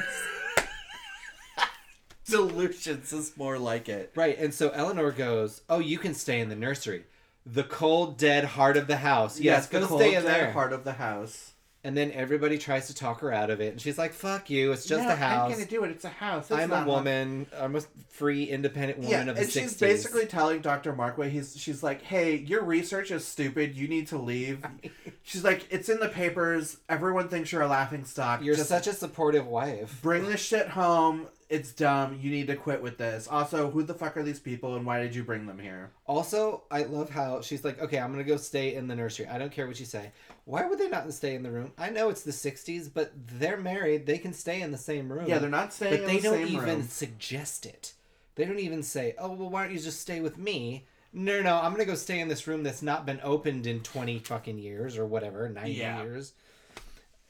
Delusions 2.30 3.14
is 3.14 3.36
more 3.38 3.58
like 3.60 3.88
it. 3.90 4.12
right. 4.16 4.38
And 4.38 4.54
so 4.54 4.70
Eleanor 4.70 5.12
goes, 5.12 5.62
"Oh, 5.70 5.80
you 5.80 5.98
can 5.98 6.14
stay 6.14 6.40
in 6.40 6.50
the 6.50 6.56
nursery, 6.56 7.04
the 7.46 7.64
cold, 7.64 8.18
dead 8.18 8.44
heart 8.46 8.78
of 8.78 8.88
the 8.88 8.98
house. 8.98 9.40
Yes, 9.40 9.68
go 9.68 9.86
cold, 9.86 10.02
stay 10.02 10.16
in 10.16 10.24
dead 10.24 10.34
there." 10.46 10.52
part 10.54 10.74
of 10.74 10.84
the 10.84 10.94
house. 10.94 11.52
And 11.84 11.96
then 11.96 12.12
everybody 12.14 12.58
tries 12.58 12.88
to 12.88 12.96
talk 12.96 13.20
her 13.20 13.32
out 13.32 13.52
of 13.52 13.62
it, 13.62 13.72
and 13.74 13.80
she's 13.80 14.00
like, 14.00 14.12
"Fuck 14.12 14.50
you! 14.50 14.72
It's 14.72 14.88
just 14.88 15.04
No, 15.04 15.14
a 15.14 15.16
house. 15.16 15.52
I'm 15.52 15.56
gonna 15.56 15.70
do 15.70 15.84
it. 15.84 15.92
It's 15.92 16.04
a 16.04 16.10
house. 16.10 16.50
It's 16.50 16.60
I'm 16.60 16.72
a 16.72 16.84
woman. 16.84 17.46
I'm 17.56 17.76
a 17.76 17.82
free, 18.10 18.46
independent 18.46 18.98
woman 19.02 19.12
Yeah, 19.12 19.30
of 19.30 19.36
the 19.36 19.42
and 19.44 19.50
60s." 19.52 19.54
she's 19.54 19.78
basically 19.78 20.26
telling 20.26 20.62
Dr. 20.62 20.94
Markway, 20.94 21.30
he's 21.30 21.56
she's 21.56 21.84
like, 21.84 22.02
"Hey, 22.02 22.38
your 22.38 22.64
research 22.64 23.12
is 23.12 23.24
stupid. 23.28 23.76
You 23.76 23.88
need 23.88 24.08
to 24.08 24.18
leave." 24.18 24.66
she's 25.22 25.44
like, 25.44 25.68
"It's 25.70 25.88
in 25.88 26.00
the 26.00 26.10
papers. 26.10 26.78
Everyone 26.90 27.30
thinks 27.30 27.52
you're 27.52 27.62
a 27.62 27.68
laughing 27.68 28.04
stock. 28.06 28.42
You're 28.44 28.56
Just 28.56 28.68
such 28.70 28.88
a 28.88 28.94
supportive 28.94 29.46
wife. 29.46 30.00
bring 30.02 30.26
this 30.26 30.42
shit 30.42 30.70
home. 30.70 31.28
It's 31.48 31.72
dumb. 31.72 32.18
You 32.20 32.32
need 32.32 32.48
to 32.48 32.56
quit 32.56 32.82
with 32.82 32.98
this. 32.98 33.28
Also, 33.28 33.70
who 33.70 33.84
the 33.84 33.94
fuck 33.94 34.18
are 34.18 34.24
these 34.24 34.40
people, 34.40 34.76
and 34.76 34.84
why 34.84 35.00
did 35.02 35.14
you 35.14 35.24
bring 35.24 35.46
them 35.46 35.60
here?" 35.60 35.92
Also, 36.08 36.64
I 36.72 36.84
love 36.84 37.12
how 37.12 37.42
she's 37.42 37.64
like, 37.64 37.80
okay, 37.80 38.00
I'm 38.00 38.12
gonna 38.12 38.24
go 38.24 38.38
stay 38.38 38.74
in 38.74 38.88
the 38.88 38.96
nursery. 38.96 39.28
I 39.28 39.38
don't 39.38 39.52
care 39.52 39.68
what 39.68 39.80
you 39.80 39.86
say. 39.86 40.12
Why 40.46 40.66
would 40.66 40.80
they 40.80 40.90
not 40.90 41.12
stay 41.14 41.36
in 41.36 41.44
the 41.44 41.52
room? 41.52 41.72
I 41.78 41.92
know 41.92 42.10
it's 42.10 42.24
the 42.24 42.32
'60s, 42.32 42.90
but 42.92 43.12
they're 43.16 43.58
married. 43.58 44.08
They 44.08 44.18
can 44.18 44.34
stay 44.34 44.62
in 44.62 44.72
the 44.72 44.78
same 44.78 45.12
room. 45.12 45.28
Yeah, 45.28 45.38
they're 45.38 45.50
not 45.50 45.72
staying 45.72 45.98
But 46.02 46.08
they 46.08 46.18
the 46.18 46.24
don't 46.24 46.48
even 46.48 46.66
room. 46.66 46.84
suggest 46.88 47.68
it. 47.68 47.94
They 48.34 48.46
don't 48.46 48.60
even 48.60 48.82
say, 48.82 49.14
"Oh, 49.20 49.32
well, 49.34 49.50
why 49.50 49.66
don't 49.66 49.74
you 49.74 49.80
just 49.80 50.02
stay 50.02 50.22
with 50.22 50.38
me?" 50.40 50.86
No, 51.14 51.42
no, 51.44 51.58
I'm 51.58 51.72
gonna 51.72 51.86
go 51.86 51.96
stay 51.96 52.20
in 52.20 52.28
this 52.28 52.48
room 52.48 52.64
that's 52.64 52.82
not 52.82 53.06
been 53.06 53.20
opened 53.24 53.68
in 53.68 53.82
20 53.82 54.18
fucking 54.20 54.58
years 54.58 54.98
or 54.98 55.06
whatever, 55.06 55.48
90 55.48 55.74
Yeah. 55.74 56.02
years. 56.04 56.34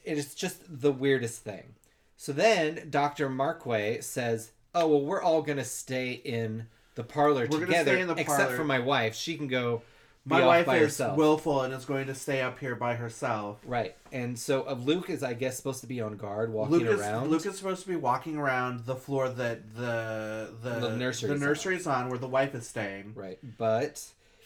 It 0.05 0.18
is 0.18 0.34
just 0.34 0.61
the 0.82 0.91
weirdest 0.91 1.43
thing. 1.43 1.76
So 2.18 2.32
then 2.32 2.88
Dr. 2.89 3.30
Markway 3.30 4.03
says, 4.03 4.51
"Oh, 4.74 4.88
well, 4.88 5.01
we're 5.01 5.22
all 5.22 5.41
gonna 5.41 5.66
stay 5.66 6.11
in 6.13 6.68
the 6.95 7.03
parlor 7.03 7.41
We're 7.41 7.47
gonna 7.59 7.66
together, 7.68 7.91
stay 7.91 8.01
in 8.01 8.07
the 8.07 8.13
except 8.16 8.39
parlor. 8.39 8.55
for 8.55 8.63
my 8.63 8.80
wife. 8.80 9.16
She 9.16 9.36
can 9.38 9.47
go 9.47 9.82
My 10.24 10.43
wife 10.45 10.66
by 10.66 10.78
is 10.78 10.84
herself." 10.84 11.18
willful 11.18 11.61
and 11.61 11.74
is 11.74 11.84
going 11.86 12.07
to 12.07 12.16
stay 12.16 12.41
up 12.41 12.57
here 12.59 12.74
by 12.76 12.95
herself. 12.95 13.59
right, 13.66 13.95
and 14.13 14.39
so 14.39 14.63
uh, 14.68 14.74
Luke 14.74 15.09
is, 15.09 15.22
I 15.24 15.34
guess, 15.34 15.57
supposed 15.57 15.82
to 15.82 15.88
be 15.88 15.99
on 16.01 16.16
guard, 16.18 16.51
walking 16.53 16.78
Luke 16.80 16.88
is, 16.88 16.99
around. 17.01 17.30
Luke 17.30 17.45
is 17.45 17.57
supposed 17.57 17.82
to 17.84 17.89
be 17.89 17.95
walking 17.97 18.38
around 18.38 18.86
the 18.86 18.95
floor 18.95 19.28
that 19.30 19.76
the 19.76 20.53
the 20.63 20.80
The 20.80 20.95
nursery's 20.97 21.38
the 21.39 21.45
nursery's 21.45 21.86
on, 21.86 22.09
where 22.09 22.18
the 22.18 22.28
wife 22.30 22.55
is 22.55 22.66
staying. 22.66 23.11
Right, 23.13 23.38
but 23.57 24.01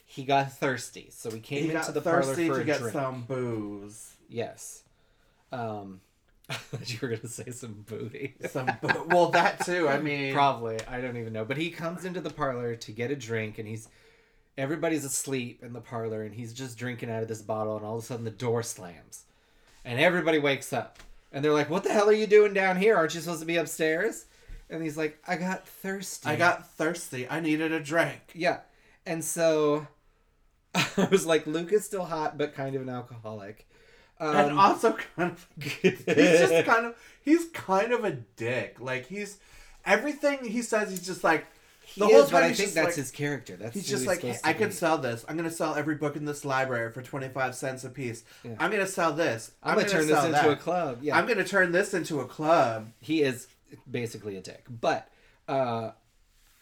he 0.06 0.24
got 0.24 0.52
thirsty, 0.52 1.10
so 1.12 1.30
he 1.30 1.40
came 1.40 1.60
He 1.66 1.70
into 1.70 1.82
got 1.82 1.94
the 1.94 2.02
parlor 2.02 2.34
for 2.34 2.36
to 2.36 2.54
a 2.56 2.64
get 2.64 2.80
drink. 2.80 2.94
some 2.94 3.24
booze. 3.26 4.16
Yes. 4.28 4.84
Um, 5.52 6.02
you 6.86 6.98
were 7.02 7.10
gonna 7.10 7.28
say 7.28 7.52
some 7.52 7.86
booty. 7.88 8.36
Some 8.50 8.66
boo- 8.82 9.06
well, 9.08 9.30
that 9.32 9.66
too. 9.66 9.88
I 9.88 10.00
mean, 10.00 10.34
Probably, 10.34 10.78
I 10.88 11.02
don't 11.02 11.18
even 11.18 11.34
know. 11.34 11.46
But 11.46 11.58
he 11.58 11.70
comes 11.70 12.06
into 12.06 12.22
the 12.22 12.30
parlor 12.30 12.76
to 12.76 12.92
get 12.92 13.12
a 13.12 13.16
drink, 13.16 13.60
and 13.60 13.68
he's 13.68 13.88
everybody's 14.58 15.06
asleep 15.06 15.64
in 15.64 15.74
the 15.74 15.82
parlor, 15.82 16.24
and 16.24 16.34
he's 16.34 16.54
just 16.54 16.78
drinking 16.78 17.10
out 17.12 17.22
of 17.22 17.28
this 17.28 17.42
bottle, 17.42 17.78
and 17.78 17.86
all 17.86 17.98
of 17.98 18.04
a 18.04 18.06
sudden 18.06 18.26
the 18.26 18.32
door 18.32 18.64
slams, 18.64 19.26
and 19.86 20.00
everybody 20.00 20.40
wakes 20.40 20.74
up, 20.74 21.00
and 21.32 21.44
they're 21.46 21.54
like, 21.54 21.70
"What 21.70 21.84
the 21.84 21.94
hell 21.94 22.10
are 22.10 22.14
you 22.14 22.28
doing 22.28 22.54
down 22.54 22.78
here? 22.78 22.96
Aren't 22.96 23.14
you 23.14 23.22
supposed 23.22 23.42
to 23.42 23.46
be 23.46 23.58
upstairs?" 23.58 24.26
And 24.70 24.82
he's 24.82 24.98
like, 24.98 25.20
"I 25.28 25.36
got 25.36 25.68
thirsty." 25.68 26.30
I 26.30 26.36
got 26.36 26.72
thirsty. 26.72 27.28
I 27.30 27.40
needed 27.40 27.72
a 27.72 27.80
drink. 27.80 28.22
Yeah. 28.34 28.60
And 29.06 29.24
so 29.24 29.88
I 30.76 31.08
was 31.12 31.26
like, 31.26 31.48
Luke 31.48 31.72
is 31.74 31.86
still 31.86 32.06
hot, 32.06 32.38
but 32.38 32.54
kind 32.54 32.76
of 32.76 32.82
an 32.82 32.90
alcoholic. 32.90 33.68
And 34.20 34.52
Um, 34.52 34.60
also 34.60 34.96
kind 35.16 35.32
of 35.32 35.48
he's 35.82 36.04
just 36.06 36.66
kind 36.66 36.86
of 36.86 36.96
he's 37.24 37.46
kind 37.54 37.92
of 37.94 38.04
a 38.04 38.12
dick. 38.12 38.78
Like 38.80 39.06
he's 39.08 39.38
everything 39.86 40.44
he 40.46 40.62
says. 40.62 40.90
He's 40.90 41.06
just 41.06 41.24
like 41.24 41.46
he 41.84 42.02
the 42.02 42.08
whole 42.08 42.24
is, 42.24 42.30
but 42.32 42.42
time 42.42 42.52
I 42.52 42.54
think 42.54 42.74
that's 42.74 42.88
like- 42.90 42.96
his 42.96 43.12
character. 43.12 43.56
That's 43.56 43.74
He's 43.74 43.88
just 43.88 44.06
like, 44.06 44.22
"Hey, 44.22 44.38
I 44.44 44.54
could 44.54 44.74
sell 44.74 44.98
this. 44.98 45.26
I'm 45.28 45.36
gonna 45.38 45.50
sell 45.50 45.74
every 45.76 45.96
book 45.96 46.16
in 46.16 46.26
this 46.26 46.46
library 46.46 46.92
for 46.92 47.02
25 47.02 47.56
cents 47.56 47.84
a 47.84 47.90
piece. 47.90 48.24
I'm 48.60 48.70
gonna 48.72 48.86
sell 48.86 49.14
this. 49.14 49.52
I'm, 49.64 49.76
gonna, 49.76 49.90
turn 49.90 50.06
this 50.08 50.20
into 50.20 50.32
that. 50.34 50.50
a 50.50 50.56
club. 50.56 51.00
Yeah, 51.02 51.18
I'm 51.18 51.26
gonna 51.28 51.44
turn 51.44 51.72
this 51.72 51.94
into 51.94 52.20
a 52.20 52.26
club. 52.26 52.90
he 53.00 53.22
is 53.24 53.48
basically 53.90 54.36
a 54.38 54.42
dick. 54.42 54.66
But 54.70 55.08
uh, 55.48 55.92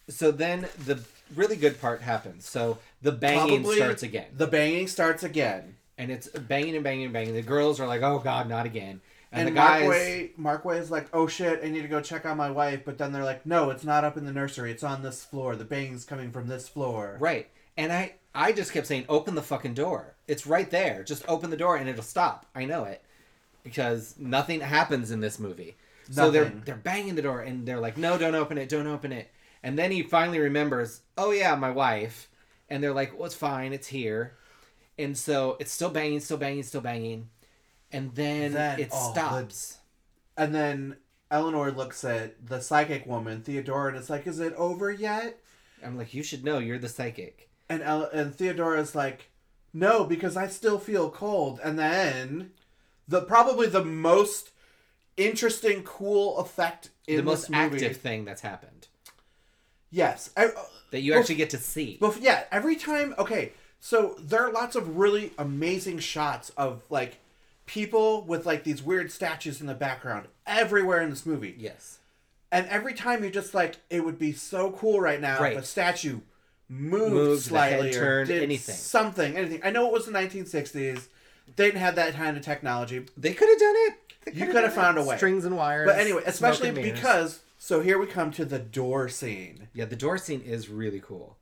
so 0.08 0.32
then 0.32 0.68
the 0.86 1.02
really 1.36 1.56
good 1.58 1.82
part 1.82 2.02
happens. 2.02 2.48
So 2.48 2.78
the 3.02 3.12
banging 3.12 3.62
Probably 3.64 3.76
starts 3.78 4.04
again, 4.04 4.28
The 4.34 4.48
banging 4.48 4.88
starts 4.88 5.24
again. 5.24 5.76
And 5.98 6.12
it's 6.12 6.28
banging 6.28 6.76
and 6.76 6.84
banging 6.84 7.06
and 7.06 7.14
banging. 7.14 7.34
The 7.34 7.42
girls 7.42 7.80
are 7.80 7.88
like, 7.88 8.02
"Oh 8.02 8.20
God, 8.20 8.48
not 8.48 8.66
again!" 8.66 9.02
And, 9.32 9.48
And, 9.48 9.50
the 9.50 9.60
guys, 9.60 9.84
Markway, 9.84 10.36
Markway 10.38 10.80
is 10.80 10.90
like, 10.90 11.08
"Oh 11.14 11.28
shit, 11.28 11.60
I 11.64 11.70
need 11.70 11.82
to 11.82 11.88
go 11.88 12.02
check 12.02 12.26
on 12.26 12.38
my 12.38 12.50
wife." 12.50 12.84
But 12.86 12.98
then 12.98 13.12
they're 13.12 13.26
like, 13.26 13.46
"No, 13.46 13.70
it's 13.70 13.84
not 13.84 14.04
up 14.04 14.18
in 14.18 14.26
the 14.26 14.32
nursery. 14.32 14.72
It's 14.72 14.84
on 14.84 15.04
this 15.04 15.24
floor. 15.24 15.56
The 15.56 15.66
banging's 15.66 16.06
coming 16.06 16.32
from 16.32 16.48
this 16.48 16.70
floor." 16.70 17.18
right? 17.20 17.50
And 17.76 17.92
I, 17.92 18.16
I 18.34 18.54
just 18.54 18.74
kept 18.74 18.88
saying, 18.88 19.06
"Open 19.10 19.36
the 19.36 19.42
fucking 19.42 19.74
door. 19.74 20.16
It's 20.28 20.48
right 20.48 20.70
there. 20.70 21.04
Just 21.04 21.26
open 21.28 21.50
the 21.50 21.58
door, 21.58 21.76
and 21.76 21.90
it'll 21.90 22.04
stop." 22.04 22.46
I 22.56 22.66
know 22.66 22.86
it 22.86 23.04
because 23.64 24.16
nothing 24.18 24.62
happens 24.62 25.12
in 25.12 25.20
this 25.20 25.40
movie. 25.40 25.76
So 26.10 26.32
they're 26.32 26.46
they're 26.64 26.76
banging 26.76 27.16
the 27.16 27.22
door, 27.22 27.42
and 27.42 27.68
they're 27.68 27.80
like, 27.82 27.98
"No, 27.98 28.18
don't 28.18 28.36
open 28.36 28.58
it. 28.58 28.70
Don't 28.70 28.88
open 28.88 29.12
it." 29.12 29.30
And 29.62 29.78
then 29.78 29.92
he 29.92 30.04
finally 30.04 30.40
remembers, 30.40 31.02
"Oh 31.18 31.32
yeah, 31.32 31.56
my 31.56 31.70
wife." 31.72 32.30
And 32.70 32.82
they're 32.82 32.94
like, 32.94 33.14
"Well, 33.14 33.26
it's 33.26 33.36
fine. 33.36 33.74
It's 33.74 33.88
here." 33.88 34.38
And 34.98 35.18
so 35.18 35.58
it's 35.60 35.72
still 35.72 35.90
banging, 35.90 36.20
still 36.20 36.38
banging, 36.38 36.64
still 36.64 36.82
banging, 36.82 37.30
and 37.92 38.14
then, 38.16 38.54
Then, 38.54 38.80
it 38.80 38.90
oh, 38.92 39.14
the- 39.14 39.20
stops. 39.20 39.78
And 40.36 40.54
then 40.54 40.98
Eleanor 41.32 41.72
looks 41.72 42.04
at 42.04 42.46
the 42.48 42.60
psychic 42.62 43.06
woman, 43.06 43.42
Theodora, 43.42 43.90
and 43.90 43.98
it's 43.98 44.10
like, 44.10 44.26
"Is 44.28 44.40
it 44.40 44.54
over 44.54 44.92
yet?" 44.92 45.40
I'm 45.84 45.98
like, 45.98 46.14
"You 46.14 46.24
should 46.24 46.44
know. 46.44 46.58
You're 46.60 46.80
the 46.80 46.90
psychic." 46.90 47.50
And 47.70 47.82
El- 47.84 48.10
and 48.12 48.34
Theodora's 48.34 48.96
like, 48.96 49.30
"No, 49.74 50.04
because 50.04 50.38
I 50.38 50.48
still 50.48 50.80
feel 50.80 51.10
cold." 51.10 51.60
And 51.64 51.78
then 51.78 52.52
the 53.08 53.22
probably 53.22 53.68
the 53.68 53.84
most 53.86 54.52
interesting, 55.18 55.84
cool 55.84 56.38
effect 56.38 56.90
in 57.08 57.18
the 57.18 57.24
most 57.24 57.50
movie. 57.50 57.76
active 57.76 57.98
thing 57.98 58.24
that's 58.26 58.42
happened 58.42 58.88
Yes, 59.90 60.30
I, 60.36 60.50
that 60.92 61.02
you 61.02 61.12
Well, 61.12 61.20
actually 61.22 61.36
get 61.36 61.50
to 61.52 61.58
see. 61.58 61.98
But 62.00 62.22
yeah, 62.22 62.44
every 62.52 62.76
time. 62.76 63.16
Okay, 63.18 63.54
so 63.80 64.16
there 64.20 64.42
are 64.46 64.52
lots 64.52 64.76
of 64.76 64.98
really 64.98 65.32
amazing 65.38 66.00
shots 66.00 66.50
of 66.58 66.82
like 66.90 67.18
people 67.66 68.24
with 68.24 68.46
like 68.46 68.64
these 68.64 68.82
weird 68.82 69.12
statues 69.12 69.62
in 69.62 69.68
the 69.68 69.74
background 69.74 70.28
everywhere 70.46 71.02
in 71.02 71.10
this 71.10 71.26
movie. 71.26 71.56
yes. 71.58 72.00
And 72.50 72.66
every 72.68 72.94
time 72.94 73.24
you're 73.24 73.32
just 73.32 73.54
like, 73.54 73.76
it 73.90 74.06
would 74.06 74.18
be 74.18 74.32
so 74.32 74.72
cool 74.72 75.02
right 75.02 75.20
now 75.20 75.42
Right. 75.42 75.52
if 75.58 75.64
a 75.64 75.66
statue 75.66 76.22
moved, 76.70 77.14
Moved, 77.14 77.50
the 77.50 77.60
head 77.60 77.72
slightly 77.72 77.90
or 77.90 77.94
turned, 78.00 78.28
did 78.30 78.42
anything. 78.44 78.74
something, 78.76 79.36
anything. 79.36 79.60
I 79.66 79.70
know 79.70 79.86
it 79.88 79.92
was 79.92 80.06
the 80.06 80.14
1960s. 80.14 81.08
They 81.56 81.66
didn't 81.66 81.80
have 81.82 81.96
that 81.96 82.14
kind 82.16 82.38
of 82.38 82.44
technology. 82.44 83.06
They 83.18 83.34
could 83.34 83.50
have 83.50 83.60
done 83.60 83.76
it. 83.76 83.94
They 84.26 84.32
You 84.46 84.46
could 84.52 84.64
have 84.64 84.74
found 84.74 84.98
it. 84.98 85.02
a 85.02 85.04
way. 85.04 85.18
Strings 85.18 85.44
and 85.46 85.58
wires. 85.58 85.88
But 85.90 86.00
anyway, 86.00 86.24
especially 86.26 86.72
because 86.72 87.42
so 87.58 87.82
here 87.82 87.98
we 87.98 88.06
come 88.08 88.32
to 88.32 88.46
the 88.46 88.60
door 88.60 89.10
scene. 89.10 89.68
yeah, 89.74 89.86
the 89.86 89.96
door 89.98 90.18
scene 90.18 90.42
is 90.42 90.70
really 90.70 91.00
cool. 91.02 91.37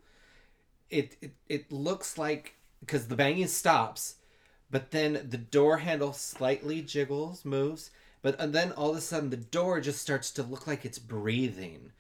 It 0.90 1.18
it, 1.22 1.32
it 1.50 1.72
looks 1.72 2.18
like 2.18 2.56
because 2.80 3.08
the 3.08 3.16
banging 3.16 3.48
stops, 3.48 4.16
but 4.70 4.92
then 4.92 5.26
the 5.30 5.38
door 5.38 5.78
handle 5.78 6.14
slightly 6.14 6.82
jiggles, 6.82 7.44
moves, 7.46 7.90
but 8.22 8.40
and 8.40 8.54
then 8.54 8.72
all 8.74 8.92
of 8.92 8.98
a 8.98 9.02
sudden 9.02 9.30
the 9.30 9.38
door 9.38 9.82
just 9.82 10.02
starts 10.02 10.32
to 10.32 10.44
look 10.44 10.68
like 10.68 10.86
it's 10.86 11.00
breathing, 11.00 11.92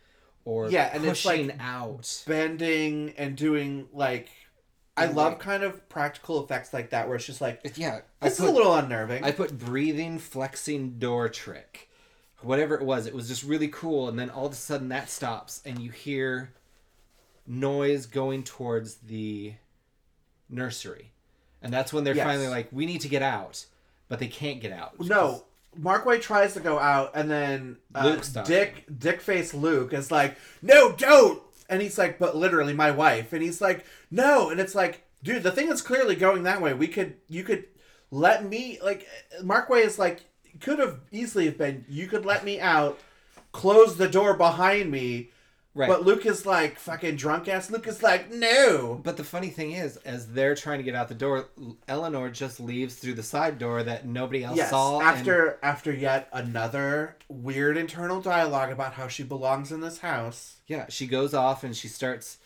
or 0.44 0.70
Yeah, 0.70 0.92
and 0.94 1.04
it's 1.06 1.24
pushing 1.24 1.48
like- 1.48 1.58
out. 1.60 2.24
Bending 2.28 3.14
and 3.18 3.36
doing 3.36 3.88
like 3.92 4.30
I 4.98 5.06
And, 5.06 5.16
love 5.16 5.34
like- 5.34 5.40
kind 5.42 5.64
of 5.64 5.90
practical 5.90 6.44
effects 6.44 6.72
like 6.74 6.92
that 6.92 7.08
where 7.08 7.18
it's 7.18 7.26
just 7.26 7.42
like 7.42 7.60
Yeah, 7.76 8.02
I 8.22 8.28
is 8.28 8.40
a 8.40 8.50
little 8.50 8.74
unnerving. 8.76 9.24
I 9.24 9.32
put 9.32 9.58
breathing, 9.58 10.20
flexing 10.20 11.00
door 11.00 11.28
trick. 11.28 11.90
Whatever 12.42 12.76
it 12.76 12.84
was, 12.84 13.08
it 13.08 13.14
was 13.16 13.28
just 13.28 13.44
really 13.44 13.68
cool. 13.68 14.08
And 14.08 14.20
then 14.20 14.30
all 14.30 14.46
of 14.46 14.52
a 14.52 14.56
sudden 14.56 14.90
that 14.90 15.10
stops 15.10 15.62
and 15.66 15.80
you 15.80 15.90
hear 15.90 16.54
noise 17.48 18.06
going 18.06 18.44
towards 18.44 18.96
the 18.96 19.54
nursery. 20.50 21.12
And 21.62 21.74
that's 21.74 21.92
when 21.92 22.04
they're 22.04 22.16
Yes. 22.16 22.26
finally 22.26 22.48
like, 22.48 22.68
we 22.72 22.86
need 22.86 23.02
to 23.02 23.08
get 23.08 23.22
out. 23.22 23.66
But 24.08 24.20
they 24.20 24.28
can't 24.28 24.62
get 24.62 24.72
out. 24.72 25.00
No, 25.00 25.46
Markway 25.80 26.22
tries 26.22 26.54
to 26.54 26.60
go 26.60 26.78
out, 26.78 27.12
and 27.16 27.30
then 27.30 27.78
uh, 27.96 28.16
Dick 28.46 28.86
Dick 29.00 29.20
face 29.20 29.52
Luke 29.52 29.94
is 29.94 30.12
like, 30.12 30.38
"No, 30.62 30.92
don't!" 30.92 31.42
And 31.68 31.82
he's 31.82 31.98
like, 31.98 32.20
"But 32.20 32.38
literally, 32.38 32.74
my 32.74 32.92
wife." 32.92 33.34
And 33.34 33.42
he's 33.42 33.62
like, 33.62 33.84
"No!" 34.12 34.52
And 34.52 34.60
it's 34.60 34.76
like, 34.76 35.04
dude, 35.24 35.42
the 35.42 35.52
thing 35.52 35.70
is 35.70 35.82
clearly 35.82 36.16
going 36.16 36.44
that 36.44 36.62
way. 36.62 36.76
We 36.76 36.88
could, 36.88 37.16
you 37.28 37.44
could 37.44 37.66
let 38.12 38.46
me 38.46 38.78
like. 38.84 39.08
Markway 39.42 39.84
is 39.84 39.98
like, 39.98 40.26
could 40.62 40.78
have 40.78 41.00
easily 41.12 41.46
have 41.46 41.58
been. 41.58 41.84
You 41.90 42.06
could 42.06 42.26
let 42.28 42.46
me 42.46 42.60
out, 42.60 43.00
close 43.52 43.98
the 43.98 44.08
door 44.08 44.36
behind 44.38 44.92
me. 44.92 45.32
Right. 45.78 45.90
But 45.90 46.06
Luke 46.06 46.26
is 46.26 46.46
like 46.46 46.80
fucking 46.80 47.18
drunk 47.18 47.50
ass. 47.50 47.70
Luke 47.70 47.86
is 47.86 48.02
like, 48.02 48.32
no. 48.34 49.00
But 49.04 49.18
the 49.18 49.26
funny 49.26 49.50
thing 49.50 49.74
is, 49.74 49.98
as 49.98 50.28
they're 50.32 50.56
trying 50.56 50.78
to 50.80 50.84
get 50.84 50.96
out 50.96 51.10
the 51.10 51.16
door, 51.16 51.50
Eleanor 51.90 52.30
just 52.30 52.62
leaves 52.62 52.96
through 52.96 53.16
the 53.16 53.24
side 53.24 53.60
door 53.60 53.84
that 53.84 54.06
nobody 54.06 54.44
else 54.46 54.56
Yes. 54.56 54.70
saw. 54.70 55.00
and- 55.00 55.08
After 55.10 55.60
after 55.62 55.92
yet 55.92 56.30
another 56.32 57.18
weird 57.28 57.76
internal 57.76 58.22
dialogue 58.22 58.72
about 58.72 58.94
how 58.94 59.10
she 59.10 59.24
belongs 59.24 59.72
in 59.74 59.82
this 59.82 60.00
house. 60.00 60.58
yeah, 60.66 60.86
she 60.88 61.08
goes 61.08 61.34
off 61.34 61.64
and 61.64 61.76
she 61.76 61.88
starts 61.90 62.38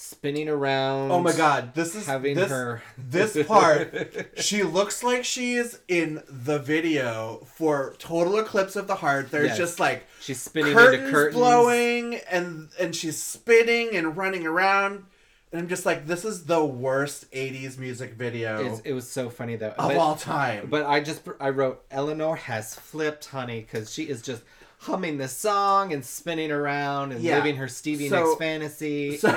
spinning 0.00 0.48
around. 0.48 1.10
Oh 1.12 1.20
my 1.20 1.32
god, 1.32 1.74
this 1.74 1.94
is 1.94 2.06
having 2.06 2.34
this, 2.36 2.50
her 2.50 2.82
this 2.96 3.36
part. 3.46 4.32
she 4.38 4.62
looks 4.62 5.02
like 5.02 5.24
she 5.24 5.54
is 5.54 5.78
in 5.88 6.22
the 6.28 6.58
video 6.58 7.46
for 7.56 7.94
Total 7.98 8.38
Eclipse 8.38 8.76
of 8.76 8.86
the 8.86 8.96
Heart. 8.96 9.30
There's 9.30 9.48
Yes. 9.48 9.58
just 9.58 9.80
like 9.80 10.06
She's 10.20 10.40
spinning 10.40 10.72
curtains, 10.74 11.00
into 11.02 11.10
curtains. 11.12 11.36
blowing 11.36 12.14
and 12.30 12.68
and 12.78 12.96
she's 12.96 13.22
spinning 13.22 13.94
and 13.94 14.16
running 14.16 14.46
around. 14.46 15.04
And 15.52 15.60
I'm 15.60 15.68
just 15.68 15.84
like, 15.84 16.06
this 16.06 16.24
is 16.24 16.44
the 16.44 16.64
worst 16.64 17.30
'80s 17.32 17.76
music 17.76 18.14
video 18.14 18.64
It's, 18.72 18.80
it 18.80 18.92
was 18.92 19.10
so 19.10 19.28
funny 19.28 19.56
though. 19.56 19.70
of 19.70 19.88
but, 19.88 19.96
all 19.96 20.14
time. 20.16 20.68
but 20.70 20.86
I 20.86 21.00
just 21.00 21.22
I 21.40 21.50
wrote 21.50 21.82
Eleanor 21.90 22.36
has 22.36 22.74
flipped, 22.74 23.26
honey, 23.26 23.60
because 23.60 23.92
she 23.92 24.04
is 24.04 24.22
just 24.22 24.42
humming 24.84 25.18
this 25.18 25.36
song 25.36 25.92
and 25.92 26.02
spinning 26.04 26.50
around 26.50 27.12
and 27.12 27.20
Yeah. 27.20 27.36
living 27.36 27.56
her 27.56 27.68
Stevie 27.68 28.08
So- 28.08 28.24
Nicks 28.28 28.38
fantasy. 28.38 29.16
So, 29.18 29.28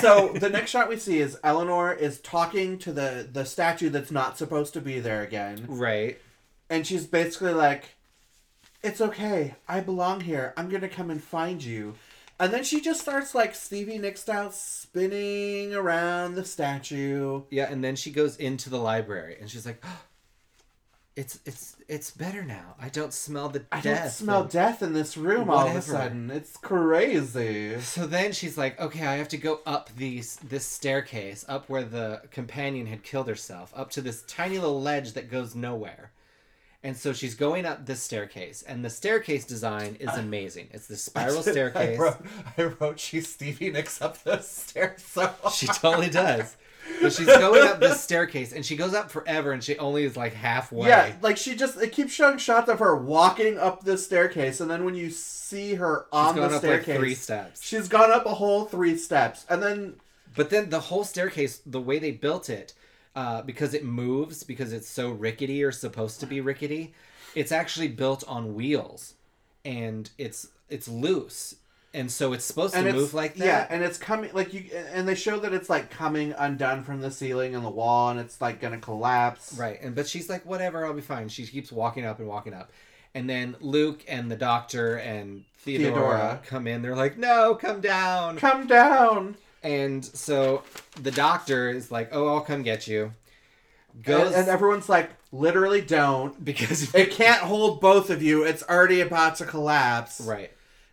so 0.00 0.32
the 0.34 0.50
next 0.50 0.70
shot 0.70 0.88
we 0.88 0.96
see 0.96 1.18
is 1.18 1.38
Eleanor 1.42 1.92
is 1.92 2.20
talking 2.20 2.78
to 2.78 2.92
the 2.92 3.28
the 3.30 3.44
statue 3.44 3.90
that's 3.90 4.10
not 4.10 4.38
supposed 4.38 4.72
to 4.74 4.80
be 4.80 5.00
there 5.00 5.22
again, 5.22 5.64
right. 5.68 6.18
and 6.70 6.86
she's 6.86 7.06
basically 7.06 7.52
like, 7.52 7.96
"It's 8.82 9.00
okay, 9.00 9.54
I 9.68 9.80
belong 9.80 10.20
here. 10.20 10.52
I'm 10.56 10.68
gonna 10.68 10.88
come 10.88 11.10
and 11.10 11.22
find 11.22 11.62
you." 11.62 11.94
And 12.38 12.52
then 12.52 12.64
she 12.64 12.80
just 12.80 13.00
starts 13.00 13.34
like 13.34 13.54
Stevie 13.54 13.98
Nicks 13.98 14.22
style 14.22 14.50
spinning 14.50 15.72
around 15.72 16.34
the 16.34 16.44
statue. 16.44 17.42
Yeah, 17.50 17.70
and 17.70 17.82
then 17.82 17.94
she 17.94 18.10
goes 18.10 18.36
into 18.36 18.70
the 18.70 18.78
library 18.78 19.36
and 19.40 19.48
she's 19.48 19.64
like, 19.64 19.82
"It's 21.16 21.38
it's 21.46 21.73
it's 21.88 22.10
better 22.10 22.42
now. 22.44 22.74
I 22.80 22.88
don't 22.88 23.12
smell 23.12 23.48
the 23.48 23.64
I 23.72 23.80
death." 23.80 24.02
don't 24.02 24.10
smell 24.12 24.42
and- 24.42 24.50
death 24.50 24.82
in 24.82 24.92
this 24.92 25.16
room 25.16 25.50
all 25.50 25.60
of 25.60 25.72
a 25.72 25.74
Whatever. 25.74 25.80
sudden. 25.82 26.30
It's 26.30 26.56
crazy. 26.56 27.80
So 27.80 28.06
then 28.06 28.32
she's 28.32 28.56
like, 28.58 28.80
"Okay, 28.80 29.06
I 29.06 29.16
have 29.16 29.28
to 29.28 29.36
go 29.36 29.60
up 29.66 29.90
these 29.96 30.36
this 30.36 30.64
staircase, 30.66 31.44
up 31.48 31.68
where 31.68 31.84
the 31.84 32.22
companion 32.30 32.86
had 32.86 33.02
killed 33.02 33.28
herself, 33.28 33.72
up 33.76 33.90
to 33.92 34.00
this 34.00 34.22
tiny 34.26 34.58
little 34.58 34.80
ledge 34.80 35.12
that 35.12 35.30
goes 35.30 35.54
nowhere." 35.54 36.12
And 36.82 36.96
so 36.98 37.14
she's 37.14 37.34
going 37.34 37.64
up 37.64 37.86
this 37.86 38.02
staircase, 38.02 38.62
and 38.62 38.84
the 38.84 38.90
staircase 38.90 39.46
design 39.46 39.96
is 40.00 40.10
amazing. 40.10 40.68
It's 40.70 40.86
the 40.86 40.96
spiral 41.08 41.42
staircase. 41.42 41.98
I 41.98 42.02
wrote, 42.02 42.16
I 42.58 42.62
wrote 42.64 43.00
she's 43.00 43.26
Stevie 43.32 43.70
Nicks 43.70 44.02
up 44.02 44.22
the 44.22 44.38
stairs 44.42 45.02
so 45.02 45.32
She 45.54 45.66
totally 45.66 46.10
does. 46.10 46.56
But 47.00 47.12
she's 47.12 47.26
going 47.26 47.66
up 47.66 47.80
this 47.80 48.00
staircase, 48.00 48.52
and 48.52 48.64
she 48.64 48.76
goes 48.76 48.94
up 48.94 49.10
forever, 49.10 49.52
and 49.52 49.62
she 49.62 49.76
only 49.78 50.04
is 50.04 50.16
like 50.16 50.32
halfway. 50.32 50.88
Yeah, 50.88 51.12
like 51.22 51.36
she 51.36 51.54
just 51.56 51.76
it 51.80 51.92
keeps 51.92 52.12
showing 52.12 52.38
shots 52.38 52.68
of 52.68 52.78
her 52.78 52.96
walking 52.96 53.58
up 53.58 53.84
this 53.84 54.04
staircase, 54.04 54.60
and 54.60 54.70
then 54.70 54.84
when 54.84 54.94
you 54.94 55.10
see 55.10 55.74
her 55.74 56.06
she's 56.12 56.18
on 56.18 56.36
the 56.36 56.42
up 56.42 56.50
like 56.50 56.60
staircase, 56.60 56.96
three 56.96 57.14
steps. 57.14 57.62
she's 57.62 57.88
gone 57.88 58.10
up 58.10 58.26
a 58.26 58.34
whole 58.34 58.64
three 58.64 58.96
steps, 58.96 59.44
and 59.48 59.62
then 59.62 59.94
But 60.36 60.50
then 60.50 60.70
the 60.70 60.80
whole 60.80 61.04
staircase, 61.04 61.60
the 61.64 61.80
way 61.80 61.98
they 61.98 62.10
built 62.10 62.48
it, 62.50 62.72
uh, 63.14 63.42
because 63.42 63.74
it 63.74 63.84
moves, 63.84 64.42
because 64.42 64.72
it's 64.72 64.88
so 64.88 65.10
rickety 65.10 65.62
or 65.62 65.72
supposed 65.72 66.20
to 66.20 66.26
be 66.26 66.40
rickety, 66.40 66.92
it's 67.34 67.52
actually 67.52 67.88
built 67.88 68.24
on 68.26 68.54
wheels, 68.54 69.14
and 69.64 70.10
it's 70.18 70.48
it's 70.68 70.88
loose, 70.88 71.56
and 71.94 72.10
so 72.10 72.34
it's 72.34 72.44
supposed 72.44 72.74
and 72.74 72.84
to 72.84 72.90
it's 72.90 72.96
move 72.98 73.14
like 73.14 73.36
that. 73.36 73.46
Yeah, 73.46 73.66
and 73.70 73.82
it's 73.82 73.96
coming 73.96 74.30
like 74.34 74.52
you, 74.52 74.64
and 74.92 75.08
they 75.08 75.14
show 75.14 75.38
that 75.38 75.54
it's 75.54 75.70
like 75.70 75.88
coming 75.90 76.34
undone 76.36 76.82
from 76.84 77.00
the 77.00 77.10
ceiling 77.10 77.54
and 77.54 77.64
the 77.64 77.70
wall, 77.70 78.10
and 78.10 78.20
it's 78.20 78.40
like 78.40 78.60
gonna 78.60 78.78
collapse. 78.78 79.54
Right, 79.58 79.80
and 79.80 79.94
but 79.94 80.06
she's 80.06 80.28
like, 80.28 80.44
whatever, 80.44 80.84
I'll 80.84 80.92
be 80.92 81.00
fine. 81.00 81.28
She 81.28 81.46
keeps 81.46 81.72
walking 81.72 82.04
up 82.04 82.18
and 82.18 82.28
walking 82.28 82.52
up, 82.52 82.70
and 83.14 83.30
then 83.30 83.56
Luke 83.60 84.04
and 84.08 84.30
the 84.30 84.36
doctor 84.36 84.96
and 84.96 85.44
Theodora, 85.58 85.92
Theodora. 85.94 86.40
come 86.44 86.66
in. 86.66 86.82
They're 86.82 86.96
like, 86.96 87.16
no, 87.16 87.54
come 87.54 87.80
down. 87.80 88.36
Come 88.36 88.66
down. 88.66 89.36
And 89.62 90.04
so 90.04 90.62
the 91.00 91.10
doctor 91.10 91.70
is 91.70 91.90
like, 91.90 92.10
oh, 92.12 92.28
I'll 92.28 92.42
come 92.42 92.62
get 92.62 92.86
you. 92.86 93.12
And, 93.94 94.04
Goes 94.04 94.34
and 94.34 94.46
everyone's 94.48 94.90
like, 94.90 95.10
literally 95.32 95.80
don't. 95.80 96.44
because 96.44 96.94
It 96.94 97.12
can't 97.12 97.40
hold 97.40 97.80
both 97.80 98.10
of 98.10 98.22
you. 98.22 98.42
It's 98.44 98.62
already 98.64 99.00
about 99.00 99.36
to 99.36 99.46
collapse. 99.46 100.20
right. 100.20 100.50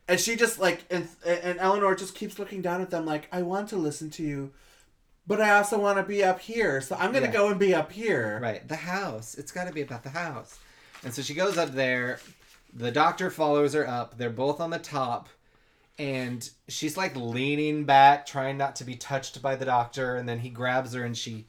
And 0.08 0.20
she 0.20 0.36
just 0.36 0.60
like, 0.60 0.84
and, 0.90 1.08
and 1.26 1.58
Eleanor 1.60 1.96
just 1.96 2.16
keeps 2.16 2.38
looking 2.40 2.62
down 2.62 2.82
at 2.82 2.90
them 2.90 3.06
like, 3.06 3.28
I 3.32 3.42
want 3.44 3.70
to 3.70 3.78
listen 3.78 4.10
to 4.12 4.24
you, 4.24 4.52
but 5.26 5.40
I 5.40 5.52
also 5.52 5.80
want 5.80 5.98
to 6.00 6.04
be 6.04 6.24
up 6.24 6.40
here. 6.40 6.82
So 6.82 6.96
I'm 7.00 7.14
gonna 7.14 7.28
Yeah. 7.28 7.32
go 7.34 7.50
and 7.50 7.60
be 7.60 7.74
up 7.74 7.92
here. 7.92 8.40
Right, 8.42 8.68
the 8.68 8.76
house. 8.76 9.36
It's 9.36 9.52
got 9.52 9.68
to 9.68 9.74
be 9.74 9.82
about 9.82 10.04
the 10.04 10.10
house. 10.10 10.60
And 11.04 11.14
so 11.14 11.22
she 11.22 11.34
goes 11.34 11.58
up 11.58 11.72
there. 11.74 12.20
The 12.74 12.92
doctor 12.92 13.30
follows 13.30 13.74
her 13.74 13.88
up. 13.88 14.18
They're 14.18 14.30
both 14.30 14.60
on 14.60 14.70
the 14.70 14.80
top. 14.80 15.30
And 15.98 16.50
she's 16.68 16.98
like 16.98 17.16
leaning 17.16 17.86
back, 17.86 18.26
trying 18.26 18.58
not 18.58 18.76
to 18.78 18.84
be 18.84 18.96
touched 18.96 19.42
by 19.42 19.56
the 19.56 19.66
doctor. 19.66 20.16
And 20.16 20.28
then 20.28 20.40
he 20.40 20.50
grabs 20.50 20.94
her 20.94 21.04
and 21.04 21.16
she 21.16 21.46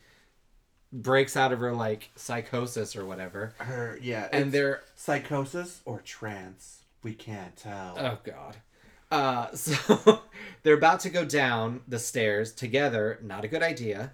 breaks 0.92 1.36
out 1.36 1.52
of 1.52 1.60
her 1.60 1.72
like 1.72 2.10
psychosis 2.16 2.94
or 2.96 3.06
whatever. 3.06 3.54
Her, 3.58 3.98
yeah. 4.02 4.28
And 4.32 4.52
they're. 4.52 4.82
psychosis 4.94 5.80
or 5.84 6.00
trance. 6.00 6.81
We 7.02 7.14
can't 7.14 7.56
tell. 7.56 7.96
Oh, 7.98 8.18
God. 8.24 8.56
Uh, 9.10 9.50
so 9.54 10.22
they're 10.62 10.74
about 10.74 11.00
to 11.00 11.10
go 11.10 11.24
down 11.24 11.82
the 11.86 11.98
stairs 11.98 12.52
together. 12.52 13.18
Not 13.22 13.44
a 13.44 13.48
good 13.48 13.62
idea. 13.62 14.12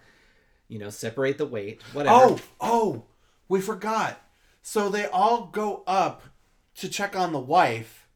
You 0.68 0.78
know, 0.78 0.91
separate 0.91 1.39
the 1.39 1.47
weight. 1.47 1.82
Whatever. 1.93 2.14
Oh, 2.14 2.41
oh, 2.61 3.05
we 3.49 3.61
forgot. 3.61 4.20
So 4.62 4.89
they 4.89 5.07
all 5.07 5.47
go 5.47 5.82
up 5.86 6.22
to 6.76 6.89
check 6.89 7.16
on 7.16 7.32
the 7.32 7.39
wife, 7.39 8.07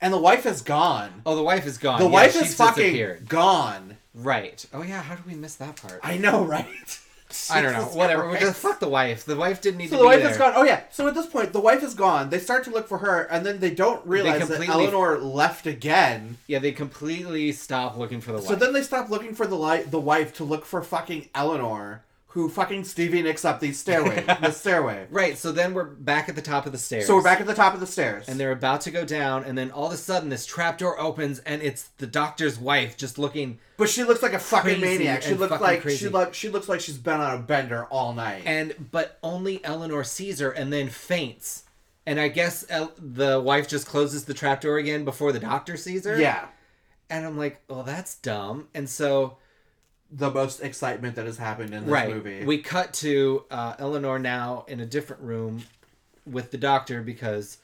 and 0.00 0.12
the 0.12 0.18
wife 0.18 0.44
is 0.44 0.62
gone. 0.62 1.22
Oh, 1.24 1.36
the 1.36 1.42
wife 1.42 1.66
is 1.66 1.78
gone. 1.78 2.00
The 2.00 2.06
Yeah, 2.06 2.10
wife 2.10 2.36
is 2.36 2.54
fucking 2.54 3.24
gone. 3.28 3.96
Right. 4.12 4.64
Oh 4.72 4.82
yeah. 4.82 5.02
How 5.02 5.14
did 5.14 5.26
we 5.26 5.34
miss 5.34 5.54
that 5.56 5.76
part? 5.76 6.00
I 6.02 6.18
know, 6.18 6.44
right? 6.56 6.98
I 7.50 7.60
don't 7.62 7.72
know. 7.72 7.84
Whatever. 7.84 8.22
Christ. 8.24 8.40
Just 8.42 8.58
fuck 8.60 8.80
the 8.80 8.88
wife. 8.88 9.24
The 9.24 9.36
wife 9.36 9.60
didn't 9.60 9.78
need 9.78 9.90
So 9.90 9.96
to 9.96 9.96
the 9.98 10.02
be 10.02 10.06
wife 10.06 10.22
there. 10.22 10.30
is 10.32 10.36
gone. 10.38 10.52
Oh 10.56 10.64
yeah. 10.64 10.82
So 10.90 11.06
at 11.08 11.14
this 11.14 11.26
point, 11.26 11.52
the 11.52 11.60
wife 11.60 11.82
is 11.82 11.94
gone. 11.94 12.30
They 12.30 12.38
start 12.38 12.64
to 12.64 12.70
look 12.70 12.88
for 12.88 12.98
her, 12.98 13.22
and 13.22 13.44
then 13.46 13.60
they 13.60 13.70
don't 13.70 14.04
realize 14.06 14.40
that 14.48 14.56
completely- 14.56 14.86
Eleanor 14.86 15.18
left 15.18 15.66
again. 15.66 16.38
Yeah, 16.46 16.58
they 16.58 16.72
completely 16.72 17.52
stop 17.52 17.96
looking 17.96 18.20
for 18.20 18.32
the 18.32 18.38
wife. 18.38 18.46
So 18.48 18.54
then 18.54 18.72
they 18.72 18.82
stop 18.82 19.10
looking 19.10 19.34
for 19.34 19.46
the 19.46 19.56
li- 19.56 19.82
the 19.82 20.00
wife 20.00 20.34
to 20.34 20.44
look 20.44 20.64
for 20.64 20.82
fucking 20.82 21.28
Eleanor, 21.34 22.02
who 22.32 22.48
fucking 22.48 22.84
Stevie 22.84 23.22
nicks 23.22 23.44
up 23.44 23.58
the 23.60 23.72
stairway. 23.72 24.22
the 24.24 24.50
stairway. 24.52 25.06
right. 25.10 25.36
So 25.36 25.50
then 25.52 25.74
we're 25.74 25.84
back 25.84 26.28
at 26.28 26.36
the 26.36 26.42
top 26.42 26.64
of 26.64 26.72
the 26.72 26.78
stairs. 26.78 27.06
So 27.06 27.16
we're 27.16 27.22
back 27.24 27.40
at 27.40 27.46
the 27.48 27.54
top 27.54 27.74
of 27.74 27.80
the 27.80 27.86
stairs. 27.86 28.28
and 28.28 28.38
they're 28.38 28.52
about 28.52 28.82
to 28.82 28.90
go 28.92 29.04
down, 29.04 29.42
and 29.44 29.58
then 29.58 29.70
all 29.72 29.86
of 29.88 29.92
a 29.92 29.96
sudden 29.96 30.28
this 30.28 30.46
trap 30.46 30.78
door 30.78 30.98
opens, 31.00 31.40
and 31.40 31.60
it's 31.60 31.88
the 31.98 32.06
doctor's 32.06 32.58
wife 32.58 32.96
just 32.96 33.18
looking. 33.18 33.58
But 33.76 33.88
she 33.88 34.04
looks 34.04 34.22
like 34.22 34.32
a 34.32 34.38
fucking 34.38 34.80
maniac. 34.80 35.22
She 35.22 35.34
looks 35.34 35.60
like 35.60 35.82
crazy. 35.82 36.06
she 36.06 36.08
look 36.08 36.34
she 36.34 36.48
looks 36.50 36.68
like 36.68 36.80
she's 36.80 36.98
been 36.98 37.20
on 37.20 37.36
a 37.36 37.42
bender 37.42 37.84
all 37.86 38.12
night. 38.12 38.42
And 38.46 38.74
but 38.92 39.18
only 39.22 39.64
Eleanor 39.64 40.04
sees 40.04 40.38
her, 40.40 40.50
and 40.50 40.72
then 40.72 40.88
faints. 40.88 41.64
And 42.06 42.18
I 42.20 42.28
guess 42.28 42.64
El- 42.70 42.92
the 42.98 43.40
wife 43.40 43.68
just 43.68 43.86
closes 43.86 44.24
the 44.24 44.34
trap 44.34 44.60
door 44.62 44.78
again 44.78 45.04
before 45.04 45.32
the 45.32 45.38
doctor 45.40 45.76
sees 45.76 46.04
her. 46.06 46.18
yeah, 46.18 46.46
And 47.10 47.26
I'm 47.26 47.36
like, 47.36 47.60
well, 47.68 47.82
that's 47.82 48.16
dumb. 48.16 48.68
And 48.74 48.88
so 48.88 49.36
the 50.10 50.30
most 50.30 50.60
excitement 50.60 51.14
that 51.16 51.26
has 51.26 51.38
happened 51.38 51.72
in 51.72 51.84
this 51.84 51.92
right. 51.92 52.10
movie. 52.10 52.44
We 52.44 52.58
cut 52.58 52.92
to 52.94 53.44
uh, 53.50 53.74
Eleanor 53.78 54.18
now 54.18 54.64
in 54.66 54.80
a 54.80 54.86
different 54.86 55.22
room 55.22 55.64
with 56.26 56.50
the 56.50 56.58
doctor 56.58 57.02
because 57.02 57.58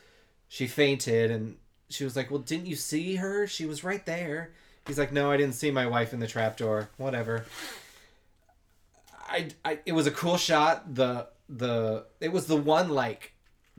she 0.49 0.67
fainted 0.67 1.31
and 1.31 1.57
she 1.89 2.05
was 2.05 2.17
like, 2.17 2.31
Well, 2.31 2.41
didn't 2.41 2.67
you 2.67 2.77
see 2.77 3.17
her? 3.17 3.47
She 3.47 3.67
was 3.67 3.83
right 3.83 4.05
there. 4.07 4.53
He's 4.87 4.99
like, 4.99 5.13
No, 5.13 5.31
I 5.31 5.37
didn't 5.37 5.55
see 5.55 5.71
my 5.71 5.87
wife 5.87 6.13
in 6.13 6.21
the 6.21 6.27
trapdoor. 6.27 6.91
Whatever. 6.97 7.47
I, 9.29 9.49
I 9.65 9.81
it 9.85 9.93
was 9.93 10.07
a 10.07 10.13
cool 10.13 10.37
shot. 10.37 10.95
The 10.95 11.29
the 11.49 12.07
it 12.21 12.33
was 12.33 12.47
the 12.47 12.57
one 12.57 12.91
like 12.91 13.33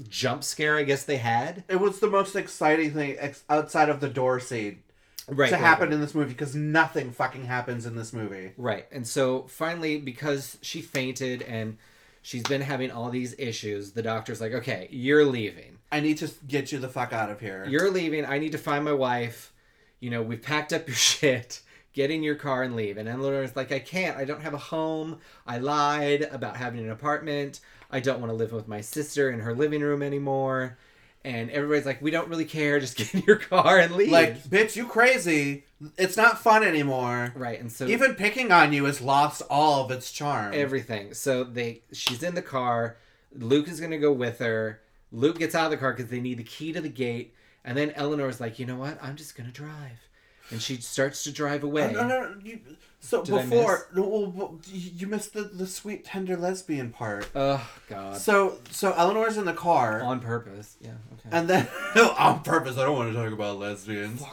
jump 0.09 0.43
scare 0.43 0.77
I 0.77 0.83
guess 0.83 1.05
they 1.05 1.17
had. 1.17 1.63
it 1.67 1.79
was 1.79 1.99
the 1.99 2.09
most 2.09 2.35
exciting 2.35 2.93
thing 2.93 3.15
ex- 3.17 3.43
outside 3.49 3.89
of 3.89 3.99
the 3.99 4.09
door 4.09 4.39
scene 4.39 4.83
Right. 5.29 5.49
to 5.49 5.55
right, 5.55 5.61
happen 5.61 5.89
right. 5.89 5.93
in 5.93 6.01
this 6.01 6.15
movie 6.15 6.29
because 6.29 6.55
nothing 6.55 7.11
fucking 7.11 7.45
happens 7.45 7.85
in 7.85 7.95
this 7.95 8.13
movie. 8.13 8.53
Right. 8.57 8.85
And 8.91 9.05
so 9.05 9.43
finally, 9.43 9.97
because 9.97 10.57
she 10.61 10.81
fainted 10.81 11.41
and 11.41 11.77
she's 12.21 12.43
been 12.43 12.61
having 12.61 12.91
all 12.91 13.09
these 13.09 13.35
issues, 13.37 13.91
the 13.91 14.01
doctor's 14.01 14.39
like, 14.39 14.53
okay, 14.53 14.87
you're 14.89 15.25
leaving. 15.25 15.79
I 15.91 15.99
need 15.99 16.17
to 16.19 16.31
get 16.47 16.71
you 16.71 16.79
the 16.79 16.89
fuck 16.89 17.11
out 17.11 17.29
of 17.29 17.39
here. 17.41 17.65
You're 17.69 17.91
leaving. 17.91 18.25
I 18.25 18.37
need 18.37 18.53
to 18.53 18.57
find 18.57 18.85
my 18.85 18.93
wife. 18.93 19.53
You 19.99 20.11
know, 20.11 20.21
we've 20.21 20.41
packed 20.41 20.71
up 20.71 20.87
your 20.87 20.95
shit. 20.97 21.61
Get 21.93 22.11
in 22.11 22.23
your 22.23 22.35
car 22.35 22.63
and 22.63 22.75
leave. 22.75 22.97
And 22.97 23.09
Eleanor's 23.09 23.55
like, 23.55 23.71
I 23.71 23.79
can't. 23.79 24.17
I 24.17 24.23
don't 24.23 24.41
have 24.41 24.53
a 24.53 24.59
home. 24.59 25.19
I 25.45 25.57
lied 25.57 26.21
about 26.31 26.55
having 26.55 26.81
an 26.81 26.91
apartment. 26.91 27.59
I 27.89 27.99
don't 27.99 28.19
want 28.19 28.31
to 28.31 28.35
live 28.35 28.51
with 28.51 28.67
my 28.67 28.81
sister 28.81 29.31
in 29.31 29.39
her 29.39 29.55
living 29.55 29.81
room 29.81 30.03
anymore. 30.03 30.77
And 31.27 31.51
everybody's 31.51 31.85
like, 31.85 32.01
we 32.01 32.09
don't 32.09 32.29
really 32.29 32.45
care. 32.45 32.79
Just 32.79 32.95
get 33.01 33.13
in 33.13 33.21
your 33.27 33.35
car 33.35 33.79
and 33.79 33.95
leave. 33.95 34.11
like, 34.11 34.43
bitch, 34.45 34.77
you 34.77 34.85
crazy. 34.87 35.65
It's 35.97 36.15
not 36.15 36.39
fun 36.41 36.63
anymore. 36.63 37.33
right. 37.35 37.59
And 37.59 37.69
so 37.71 37.85
Even 37.85 38.15
picking 38.15 38.51
on 38.51 38.71
you 38.71 38.85
has 38.85 39.01
lost 39.01 39.41
all 39.49 39.83
of 39.83 39.91
its 39.91 40.11
charm. 40.11 40.53
everything. 40.53 41.13
So 41.13 41.43
they 41.43 41.81
she's 41.91 42.23
in 42.23 42.33
the 42.35 42.41
car. 42.41 42.95
Luke 43.35 43.67
is 43.67 43.81
gonna 43.81 43.97
go 43.99 44.13
with 44.13 44.39
her. 44.39 44.79
Luke 45.11 45.37
gets 45.39 45.53
out 45.53 45.65
of 45.65 45.71
the 45.71 45.77
car 45.77 45.91
because 45.93 46.09
they 46.09 46.21
need 46.21 46.37
the 46.37 46.43
key 46.43 46.71
to 46.71 46.79
the 46.81 46.89
gate. 46.89 47.33
And 47.65 47.77
then 47.77 47.91
Eleanor's 47.91 48.39
like, 48.39 48.57
you 48.59 48.65
know 48.65 48.77
what? 48.77 48.97
I'm 49.03 49.17
just 49.17 49.35
gonna 49.35 49.51
drive, 49.51 50.06
and 50.51 50.61
she 50.61 50.77
starts 50.77 51.23
to 51.23 51.31
drive 51.31 51.63
away. 51.63 51.91
No, 51.93 52.07
no, 52.07 52.21
no, 52.21 52.35
you, 52.43 52.59
so 52.99 53.23
Did 53.23 53.49
before, 53.49 53.87
no, 53.93 54.59
you 54.71 55.07
missed 55.07 55.33
the, 55.33 55.43
the 55.43 55.67
sweet, 55.67 56.03
tender 56.03 56.35
lesbian 56.35 56.89
part. 56.91 57.29
Oh 57.35 57.65
God! 57.87 58.17
So, 58.17 58.57
so 58.71 58.93
Eleanor's 58.93 59.37
in 59.37 59.45
the 59.45 59.53
car, 59.53 60.01
On 60.01 60.19
purpose. 60.19 60.77
Yeah. 60.81 60.91
Okay. 61.13 61.29
and 61.31 61.47
then 61.47 61.67
on 62.17 62.41
purpose. 62.41 62.77
I 62.77 62.83
don't 62.83 62.97
want 62.97 63.13
to 63.13 63.23
talk 63.23 63.31
about 63.31 63.59
lesbians. 63.59 64.23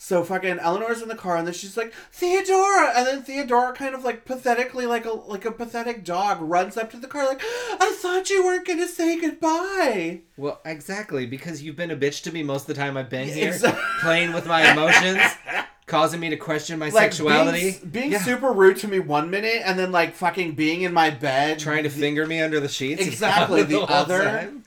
So 0.00 0.22
fucking 0.22 0.60
Eleanor's 0.60 1.02
in 1.02 1.08
the 1.08 1.16
car, 1.16 1.36
and 1.36 1.44
then 1.46 1.52
she's 1.54 1.76
like 1.76 1.92
Theodora, 2.12 2.92
and 2.96 3.04
then 3.04 3.22
Theodora 3.24 3.72
kind 3.72 3.96
of 3.96 4.04
like 4.04 4.24
pathetically, 4.24 4.86
like 4.86 5.04
a 5.04 5.10
like 5.10 5.44
a 5.44 5.50
pathetic 5.50 6.04
dog, 6.04 6.38
runs 6.40 6.76
up 6.76 6.92
to 6.92 6.98
the 6.98 7.08
car 7.08 7.26
like, 7.26 7.42
I 7.42 7.92
thought 8.00 8.30
you 8.30 8.44
weren't 8.44 8.64
gonna 8.64 8.86
say 8.86 9.18
goodbye. 9.20 10.20
well, 10.36 10.60
exactly 10.64 11.26
because 11.26 11.62
you've 11.64 11.74
been 11.74 11.90
a 11.90 11.96
bitch 11.96 12.22
to 12.22 12.32
me 12.32 12.44
most 12.44 12.62
of 12.62 12.66
the 12.68 12.74
time 12.74 12.96
I've 12.96 13.10
been 13.10 13.26
here, 13.28 13.48
Exact- 13.48 13.80
playing 14.00 14.32
with 14.32 14.46
my 14.46 14.70
emotions, 14.72 15.20
causing 15.86 16.20
me 16.20 16.28
to 16.30 16.36
question 16.36 16.78
my 16.78 16.90
Like 16.90 17.12
sexuality, 17.12 17.72
being, 17.72 17.90
being 17.90 18.12
Yeah. 18.12 18.22
super 18.22 18.52
rude 18.52 18.76
to 18.78 18.88
me 18.88 19.00
one 19.00 19.30
minute, 19.30 19.62
and 19.64 19.76
then 19.76 19.90
like 19.90 20.14
fucking 20.14 20.52
being 20.52 20.82
in 20.82 20.92
my 20.92 21.10
bed, 21.10 21.58
trying 21.58 21.82
to 21.82 21.90
finger 21.90 22.24
me 22.24 22.40
under 22.40 22.60
the 22.60 22.68
sheets. 22.68 23.04
Exactly, 23.04 23.64
the 23.64 23.78
whole 23.80 23.90
other- 23.90 24.22
time. 24.22 24.64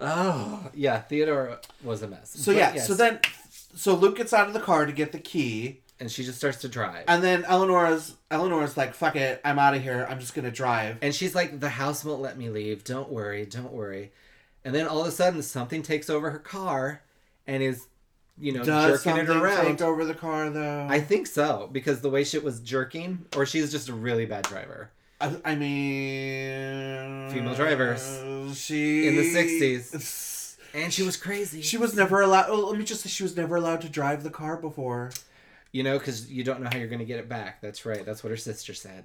Oh 0.00 0.70
yeah, 0.72 1.00
Theodora 1.00 1.58
was 1.84 2.00
a 2.02 2.08
mess. 2.08 2.30
So 2.30 2.52
But 2.52 2.58
yeah, 2.58 2.74
yes. 2.76 2.86
so 2.86 2.94
then, 2.94 3.20
so 3.74 3.94
Luke 3.94 4.16
gets 4.16 4.32
out 4.32 4.46
of 4.48 4.52
the 4.54 4.60
car 4.60 4.86
to 4.86 4.92
get 4.92 5.12
the 5.12 5.18
key, 5.18 5.80
and 5.98 6.10
she 6.10 6.24
just 6.24 6.38
starts 6.38 6.58
to 6.58 6.68
drive. 6.68 7.04
and 7.08 7.22
then 7.22 7.44
Eleanor's 7.44 8.14
Eleanor's 8.30 8.76
like, 8.76 8.94
"Fuck 8.94 9.16
it, 9.16 9.40
I'm 9.44 9.58
out 9.58 9.74
of 9.74 9.82
here. 9.82 10.06
I'm 10.08 10.20
just 10.20 10.34
gonna 10.34 10.50
drive." 10.50 10.98
And 11.02 11.14
she's 11.14 11.34
like, 11.34 11.60
the 11.60 11.68
house 11.70 12.04
won't 12.04 12.20
let 12.22 12.36
me 12.38 12.48
leave. 12.48 12.84
Don't 12.84 13.10
worry, 13.10 13.44
don't 13.46 13.72
worry. 13.72 14.12
And 14.64 14.74
then 14.74 14.86
all 14.86 15.00
of 15.00 15.06
a 15.06 15.10
sudden, 15.10 15.42
something 15.42 15.82
takes 15.82 16.10
over 16.10 16.30
her 16.30 16.38
car 16.38 17.02
and 17.46 17.62
is, 17.62 17.86
you 18.38 18.52
know, 18.52 18.62
Does 18.62 19.02
jerking 19.02 19.20
it 19.22 19.28
around. 19.30 19.64
take 19.64 19.80
over 19.82 20.04
the 20.04 20.14
car 20.14 20.50
though? 20.50 20.86
I 20.88 21.00
think 21.00 21.26
so 21.26 21.68
because 21.72 22.00
the 22.02 22.10
way 22.10 22.24
shit 22.24 22.44
was 22.44 22.60
jerking, 22.60 23.24
or 23.36 23.46
she's 23.46 23.70
just 23.70 23.88
a 23.88 23.94
really 23.94 24.26
bad 24.26 24.44
driver. 24.44 24.90
I, 25.20 25.36
I 25.44 25.54
mean, 25.54 27.30
Female 27.30 27.54
drivers. 27.54 28.02
She 28.58 29.06
In 29.08 29.16
the 29.16 29.34
60s. 29.34 30.26
And 30.74 30.92
she 30.92 31.02
was 31.02 31.16
crazy. 31.16 31.62
She 31.62 31.76
was 31.76 31.94
never 31.94 32.20
allowed. 32.20 32.46
Oh, 32.48 32.68
let 32.68 32.78
me 32.78 32.84
just 32.84 33.02
say, 33.02 33.08
she 33.08 33.22
was 33.22 33.36
never 33.36 33.56
allowed 33.56 33.80
to 33.82 33.88
drive 33.88 34.22
the 34.22 34.30
car 34.30 34.56
before. 34.56 35.10
you 35.72 35.82
know, 35.82 35.98
because 35.98 36.30
you 36.30 36.42
don't 36.44 36.60
know 36.62 36.68
how 36.70 36.78
you're 36.78 36.88
going 36.88 36.98
to 37.00 37.04
get 37.04 37.20
it 37.20 37.28
back. 37.28 37.60
That's 37.60 37.86
right. 37.86 38.04
That's 38.04 38.22
what 38.24 38.30
her 38.30 38.36
sister 38.36 38.74
said. 38.74 39.04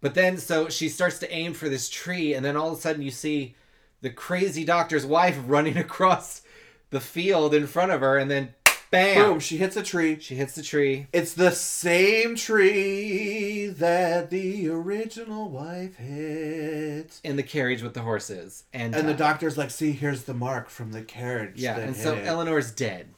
But 0.00 0.14
then, 0.14 0.38
so 0.38 0.68
she 0.68 0.88
starts 0.88 1.18
to 1.18 1.32
aim 1.32 1.54
for 1.54 1.68
this 1.68 1.88
tree, 1.88 2.32
and 2.34 2.44
then 2.44 2.56
all 2.56 2.72
of 2.72 2.78
a 2.78 2.80
sudden, 2.80 3.02
you 3.02 3.10
see 3.10 3.56
the 4.00 4.10
crazy 4.10 4.64
doctor's 4.64 5.04
wife 5.04 5.38
running 5.46 5.76
across 5.76 6.42
the 6.90 7.00
field 7.00 7.52
in 7.52 7.66
front 7.66 7.92
of 7.92 8.00
her, 8.00 8.16
and 8.16 8.30
then 8.30 8.54
bam, 8.90 9.30
Boom! 9.30 9.40
She 9.40 9.56
hits 9.56 9.76
a 9.76 9.82
tree. 9.82 10.18
she 10.20 10.34
hits 10.34 10.54
the 10.54 10.62
tree. 10.62 11.06
It's 11.12 11.34
the 11.34 11.50
same 11.50 12.36
tree 12.36 13.66
that 13.68 14.30
the 14.30 14.68
original 14.68 15.48
wife 15.48 15.96
hit. 15.96 17.20
in 17.24 17.36
the 17.36 17.42
carriage 17.42 17.82
with 17.82 17.94
the 17.94 18.02
horses 18.02 18.64
and 18.72 18.94
And 18.94 19.08
the 19.08 19.14
uh, 19.14 19.16
doctor's 19.16 19.56
like, 19.58 19.70
"See, 19.70 19.92
here's 19.92 20.24
the 20.24 20.34
mark 20.34 20.68
from 20.68 20.92
the 20.92 21.02
carriage." 21.02 21.60
yeah 21.60 21.78
and 21.78 21.96
so 21.96 22.14
it." 22.14 22.26
eleanor's 22.26 22.70
dead 22.70 23.08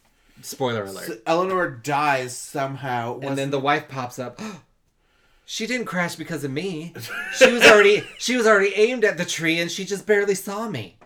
Spoiler 0.42 0.84
alert. 0.84 1.04
So 1.06 1.16
Eleanor 1.26 1.68
dies 1.70 2.36
somehow. 2.36 3.18
and 3.20 3.36
then 3.36 3.50
the 3.50 3.60
wife 3.60 3.88
pops 3.88 4.18
up. 4.18 4.40
she 5.44 5.66
didn't 5.66 5.86
crash 5.86 6.16
because 6.16 6.44
of 6.44 6.50
me. 6.50 6.94
She 7.36 7.52
was 7.52 7.62
already 7.62 8.02
she 8.18 8.36
was 8.36 8.46
already 8.46 8.74
aimed 8.74 9.04
at 9.04 9.16
the 9.16 9.24
tree 9.24 9.60
and 9.60 9.70
she 9.70 9.84
just 9.84 10.04
barely 10.06 10.34
saw 10.34 10.68
me. 10.68 10.96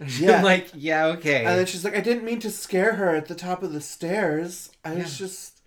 Yeah. 0.18 0.38
I'm 0.38 0.44
like, 0.44 0.70
yeah, 0.74 1.06
okay. 1.06 1.44
And 1.44 1.58
then 1.58 1.66
she's 1.66 1.84
like, 1.84 1.96
I 1.96 2.00
didn't 2.00 2.24
mean 2.24 2.40
to 2.40 2.50
scare 2.50 2.94
her 2.94 3.14
at 3.14 3.26
the 3.28 3.34
top 3.34 3.62
of 3.62 3.72
the 3.72 3.80
stairs. 3.80 4.70
I 4.84 4.94
was 4.94 5.16
just. 5.16 5.60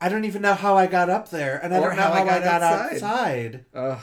I 0.00 0.08
don't 0.08 0.24
even 0.24 0.42
know 0.42 0.54
how 0.54 0.76
I 0.76 0.86
got 0.86 1.08
up 1.08 1.30
there, 1.30 1.58
and 1.62 1.72
I 1.72 1.78
Or 1.78 1.88
don't 1.88 1.96
know 1.96 2.02
how 2.02 2.12
how, 2.12 2.22
I 2.22 2.24
got 2.24 2.42
I 2.42 2.44
got 2.44 2.62
outside. 2.62 3.64
Ugh. 3.74 4.00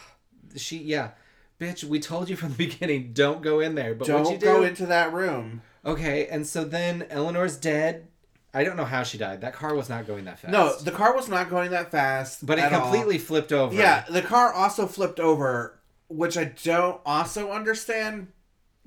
she 0.56 0.78
yeah. 0.80 1.12
Bitch, 1.60 1.84
we 1.84 2.00
told 2.00 2.30
you 2.30 2.36
from 2.36 2.50
the 2.50 2.58
beginning, 2.68 3.12
don't 3.14 3.42
go 3.42 3.60
in 3.60 3.76
there. 3.76 3.94
But 3.94 4.08
don't 4.08 4.32
you 4.32 4.38
do? 4.38 4.46
go 4.46 4.64
into 4.64 4.86
that 4.88 5.14
room. 5.14 5.62
Okay, 5.86 6.28
and 6.28 6.48
so 6.48 6.64
then 6.64 7.06
Eleanor's 7.10 7.58
dead. 7.58 8.08
I 8.54 8.64
don't 8.64 8.78
know 8.78 8.86
how 8.86 9.04
she 9.04 9.18
died. 9.20 9.42
That 9.42 9.54
car 9.54 9.76
was 9.76 9.90
not 9.90 10.08
going 10.08 10.26
that 10.26 10.40
fast. 10.40 10.52
No, 10.52 10.76
the 10.80 10.92
car 10.92 11.16
was 11.16 11.30
not 11.30 11.50
going 11.50 11.72
that 11.72 11.92
fast. 11.92 12.46
but 12.46 12.58
it 12.58 12.64
at 12.64 12.74
all. 12.74 12.82
completely 12.82 13.18
flipped 13.20 13.52
over. 13.52 13.76
Yeah, 13.76 14.06
the 14.10 14.24
car 14.24 14.52
also 14.52 14.88
flipped 14.88 15.20
over, 15.20 15.80
which 16.08 16.36
I 16.38 16.46
don't 16.46 17.00
also 17.06 17.52
understand, 17.52 18.30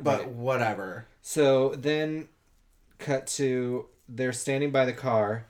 but 0.02 0.20
Right. 0.20 0.28
whatever. 0.28 1.06
So 1.22 1.74
then, 1.76 2.28
cut 2.98 3.26
to 3.28 3.86
they're 4.08 4.32
standing 4.32 4.70
by 4.70 4.84
the 4.84 4.92
car, 4.92 5.46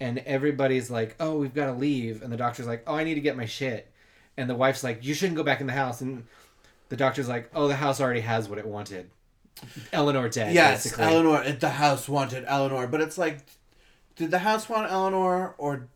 and 0.00 0.18
everybody's 0.20 0.90
like, 0.90 1.16
"Oh, 1.20 1.38
we've 1.38 1.54
got 1.54 1.66
to 1.66 1.72
leave," 1.72 2.22
and 2.22 2.32
the 2.32 2.36
doctor's 2.36 2.66
like, 2.66 2.82
"Oh, 2.86 2.94
I 2.94 3.04
need 3.04 3.14
to 3.14 3.20
get 3.20 3.36
my 3.36 3.46
shit," 3.46 3.90
and 4.36 4.48
the 4.48 4.54
wife's 4.54 4.82
like, 4.84 5.04
"You 5.04 5.14
shouldn't 5.14 5.36
go 5.36 5.42
back 5.42 5.60
in 5.60 5.66
the 5.66 5.72
house," 5.72 6.00
and 6.00 6.24
the 6.88 6.96
doctor's 6.96 7.28
like, 7.28 7.50
"Oh, 7.54 7.68
the 7.68 7.76
house 7.76 8.00
already 8.00 8.20
has 8.20 8.48
what 8.48 8.58
it 8.58 8.66
wanted." 8.66 9.10
Eleanor 9.92 10.28
dead. 10.28 10.54
Yes, 10.54 10.84
basically. 10.84 11.04
Eleanor. 11.04 11.52
The 11.52 11.70
house 11.70 12.08
wanted 12.08 12.44
Eleanor, 12.46 12.86
but 12.86 13.00
it's 13.00 13.18
like, 13.18 13.40
did 14.14 14.30
the 14.30 14.38
house 14.38 14.68
want 14.68 14.90
Eleanor, 14.90 15.54
or 15.58 15.88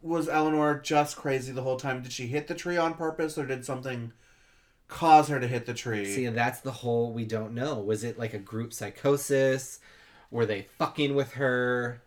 was 0.00 0.28
Eleanor 0.28 0.78
just 0.80 1.16
crazy 1.16 1.52
the 1.52 1.62
whole 1.62 1.76
time? 1.78 2.02
Did 2.02 2.12
she 2.12 2.26
hit 2.26 2.46
the 2.46 2.54
tree 2.54 2.76
on 2.78 2.94
purpose, 2.94 3.36
or 3.36 3.44
did 3.46 3.64
something 3.66 4.12
cause 4.88 5.28
her 5.28 5.40
to 5.40 5.48
hit 5.48 5.66
the 5.66 5.74
tree? 5.74 6.06
See, 6.06 6.26
that's 6.26 6.60
the 6.60 6.72
whole 6.72 7.12
we 7.12 7.24
don't 7.24 7.54
know. 7.54 7.78
Was 7.78 8.04
it 8.04 8.18
like 8.18 8.34
a 8.34 8.38
group 8.38 8.72
psychosis? 8.72 9.80
Were 10.30 10.46
they 10.46 10.66
fucking 10.78 11.14
with 11.14 11.34
her? 11.34 12.02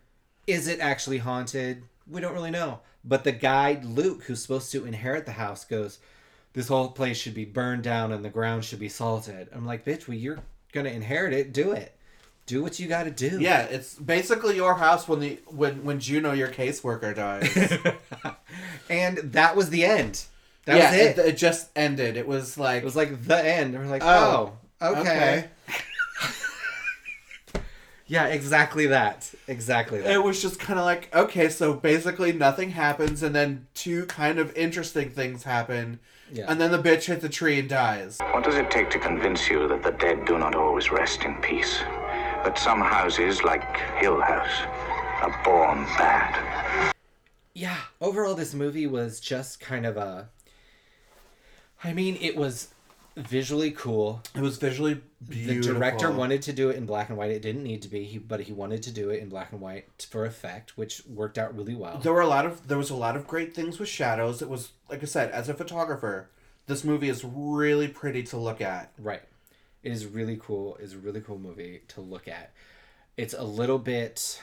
Is 0.46 0.68
it 0.68 0.80
actually 0.80 1.20
haunted? 1.20 1.84
We 2.10 2.22
don't 2.22 2.34
really 2.34 2.52
know. 2.52 2.80
But 3.04 3.24
the 3.24 3.32
guy, 3.32 3.80
Luke, 3.84 4.24
who's 4.24 4.42
supposed 4.42 4.72
to 4.72 4.86
inherit 4.86 5.26
the 5.26 5.34
house, 5.34 5.64
goes, 5.66 6.00
This 6.54 6.68
whole 6.68 6.90
place 6.90 7.18
should 7.18 7.34
be 7.34 7.46
burned 7.46 7.84
down 7.84 8.12
and 8.12 8.24
the 8.24 8.30
ground 8.30 8.66
should 8.66 8.80
be 8.80 8.90
salted. 8.90 9.50
I'm 9.54 9.66
like, 9.66 9.86
Bitch, 9.86 10.08
well, 10.08 10.18
you're 10.18 10.40
going 10.74 10.86
to 10.86 10.94
inherit 10.94 11.34
it. 11.34 11.54
Do 11.54 11.72
it. 11.72 11.94
Do 12.46 12.64
what 12.64 12.80
you 12.80 12.88
got 12.88 13.04
to 13.04 13.12
do. 13.12 13.40
yeah, 13.42 13.64
it's 13.64 13.96
basically 13.96 14.56
your 14.56 14.76
house 14.76 15.06
when 15.06 15.20
the 15.20 15.38
when 15.48 15.84
when 15.84 16.00
Juno, 16.00 16.32
your 16.32 16.48
caseworker, 16.48 17.14
dies. 17.14 17.78
and 18.90 19.18
that 19.34 19.56
was 19.58 19.70
the 19.70 19.84
end. 19.84 20.24
That 20.68 20.78
yeah, 20.78 20.92
was 20.92 21.00
it. 21.00 21.18
it. 21.18 21.26
it 21.30 21.38
just 21.38 21.70
ended. 21.76 22.18
It 22.18 22.28
was 22.28 22.58
like 22.58 22.82
It 22.84 22.86
was 22.86 22.96
like 22.96 23.24
the 23.26 23.44
end. 23.44 23.74
And 23.74 23.84
we're 23.84 23.90
like, 23.90 24.04
oh, 24.04 24.54
Oh, 24.80 24.96
okay. 25.02 25.46
Yeah, 28.10 28.28
exactly 28.28 28.88
that. 28.88 29.30
Exactly 29.50 30.00
that. 30.00 30.10
It 30.10 30.24
was 30.24 30.42
just 30.42 30.62
kind 30.62 30.80
of 30.80 30.86
like, 30.86 31.14
okay, 31.14 31.50
so 31.50 31.74
basically 31.74 32.32
nothing 32.32 32.70
happens, 32.70 33.22
and 33.22 33.36
then 33.36 33.68
two 33.74 34.06
kind 34.06 34.40
of 34.40 34.56
interesting 34.56 35.10
things 35.10 35.44
happen, 35.44 36.00
Yeah. 36.32 36.46
and 36.48 36.60
then 36.62 36.72
the 36.72 36.78
bitch 36.82 37.04
hits 37.08 37.26
a 37.26 37.30
tree 37.30 37.60
and 37.60 37.68
dies. 37.68 38.18
What 38.32 38.46
does 38.46 38.56
it 38.56 38.72
take 38.72 38.90
to 38.92 39.00
convince 39.00 39.50
you 39.50 39.68
that 39.68 39.84
the 39.84 39.92
dead 39.92 40.24
do 40.24 40.38
not 40.38 40.56
always 40.56 40.90
rest 40.90 41.24
in 41.26 41.36
peace? 41.42 41.80
That 42.46 42.58
some 42.58 42.80
houses, 42.80 43.44
like 43.44 43.76
Hill 43.98 44.22
House, 44.22 44.62
are 45.22 45.42
born 45.44 45.84
bad? 45.98 46.94
yeah 47.54 47.78
overall 48.00 48.36
this 48.36 48.54
movie 48.54 48.86
was 48.86 49.20
just 49.20 49.60
kind 49.60 49.84
of 49.84 49.98
a 49.98 50.30
i 51.84 51.94
mean 51.94 52.18
it 52.22 52.36
was 52.36 52.70
visually 53.18 53.72
cool. 53.72 54.22
It 54.36 54.42
was 54.42 54.58
visually 54.58 55.02
beautiful. 55.28 55.74
the 55.74 55.80
director 55.80 56.12
wanted 56.12 56.44
to 56.44 56.54
do 56.54 56.70
it 56.70 56.76
in 56.76 56.86
black 56.86 57.10
and 57.10 57.18
white. 57.18 57.32
It 57.32 57.42
didn't 57.42 57.64
need 57.64 57.82
to 57.82 57.88
be. 57.88 58.04
He, 58.04 58.20
but 58.20 58.42
he 58.42 58.54
wanted 58.54 58.84
to 58.84 58.92
do 58.92 59.10
it 59.10 59.22
in 59.22 59.28
black 59.28 59.52
and 59.52 59.60
white 59.60 60.06
for 60.10 60.26
effect 60.26 60.78
which 60.78 61.02
worked 61.08 61.38
out 61.38 61.56
really 61.58 61.74
well. 61.76 61.98
There 61.98 62.14
were 62.14 62.22
a 62.22 62.28
lot 62.28 62.46
of 62.46 62.68
there 62.68 62.78
was 62.78 62.90
a 62.92 62.96
lot 62.96 63.16
of 63.16 63.28
great 63.28 63.56
things 63.56 63.80
with 63.80 63.90
shadows. 63.90 64.42
It 64.42 64.50
was 64.50 64.72
like 64.90 65.02
I 65.02 65.06
said, 65.08 65.32
as 65.32 65.50
a 65.50 65.54
photographer, 65.54 66.30
this 66.68 66.84
movie 66.84 67.10
is 67.10 67.24
really 67.24 67.88
pretty 67.88 68.24
to 68.24 68.38
look 68.38 68.62
at. 68.62 68.92
right. 69.00 69.24
It 69.84 69.92
is 69.92 70.06
really 70.06 70.38
cool 70.42 70.78
it's 70.80 70.94
a 70.94 70.98
really 70.98 71.22
cool 71.22 71.40
movie 71.40 71.82
to 71.90 72.02
look 72.02 72.28
at. 72.28 72.52
It's 73.16 73.34
a 73.34 73.44
little 73.44 73.80
bit 73.80 74.40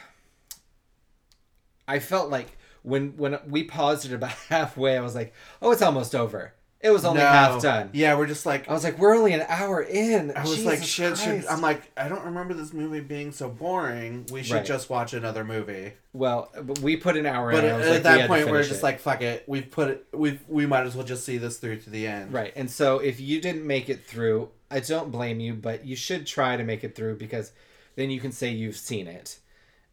i 1.86 1.98
felt 1.98 2.30
like 2.30 2.56
when 2.82 3.10
when 3.18 3.38
we 3.46 3.62
paused 3.62 4.06
it 4.06 4.12
about 4.14 4.30
halfway 4.48 4.96
i 4.96 5.00
was 5.00 5.14
like 5.14 5.34
oh 5.60 5.70
it's 5.70 5.82
almost 5.82 6.14
over 6.14 6.54
it 6.84 6.90
was 6.92 7.04
only 7.04 7.20
No. 7.22 7.26
half 7.28 7.62
done 7.62 7.90
Yeah, 7.92 8.16
we're 8.16 8.26
just 8.26 8.44
like 8.46 8.68
I 8.68 8.72
was 8.72 8.84
like, 8.84 8.98
we're 8.98 9.16
only 9.16 9.32
an 9.32 9.44
hour 9.48 9.82
in. 9.82 10.30
I 10.36 10.42
was 10.42 10.64
like, 10.64 10.82
shit, 10.84 11.16
should, 11.18 11.44
I'm 11.46 11.60
like, 11.60 11.80
I 11.96 12.08
don't 12.08 12.24
remember 12.26 12.54
this 12.54 12.72
movie 12.72 13.00
being 13.00 13.32
so 13.32 13.48
boring. 13.48 14.26
We 14.30 14.42
should 14.44 14.54
Right. 14.56 14.64
just 14.66 14.90
watch 14.90 15.14
another 15.14 15.44
movie. 15.44 15.94
well, 16.12 16.50
but 16.62 16.78
we 16.80 16.96
put 16.96 17.16
an 17.16 17.26
hour 17.26 17.50
But 17.50 17.64
in. 17.64 17.70
at, 17.70 17.80
at 17.80 17.86
like, 17.86 17.96
we 17.96 17.98
that 18.02 18.28
point, 18.28 18.50
we're 18.50 18.62
just 18.62 18.80
it. 18.80 18.82
like, 18.84 19.00
fuck 19.00 19.22
it. 19.22 19.42
We've 19.48 19.68
put 19.70 19.88
it. 19.88 20.06
We 20.12 20.38
we 20.46 20.66
might 20.66 20.86
as 20.86 20.94
well 20.94 21.06
just 21.06 21.24
see 21.24 21.38
this 21.38 21.56
through 21.56 21.78
to 21.80 21.90
the 21.90 22.06
end. 22.06 22.32
right. 22.32 22.52
And 22.54 22.70
so, 22.70 22.98
if 22.98 23.18
you 23.18 23.40
didn't 23.40 23.66
make 23.66 23.88
it 23.88 24.04
through, 24.04 24.50
I 24.70 24.80
don't 24.80 25.10
blame 25.10 25.40
you, 25.40 25.54
but 25.54 25.84
you 25.84 25.96
should 25.96 26.26
try 26.26 26.56
to 26.56 26.62
make 26.64 26.84
it 26.84 26.94
through 26.94 27.16
because 27.16 27.52
then 27.96 28.10
you 28.10 28.20
can 28.20 28.30
say 28.32 28.50
you've 28.50 28.76
seen 28.76 29.06
it 29.06 29.38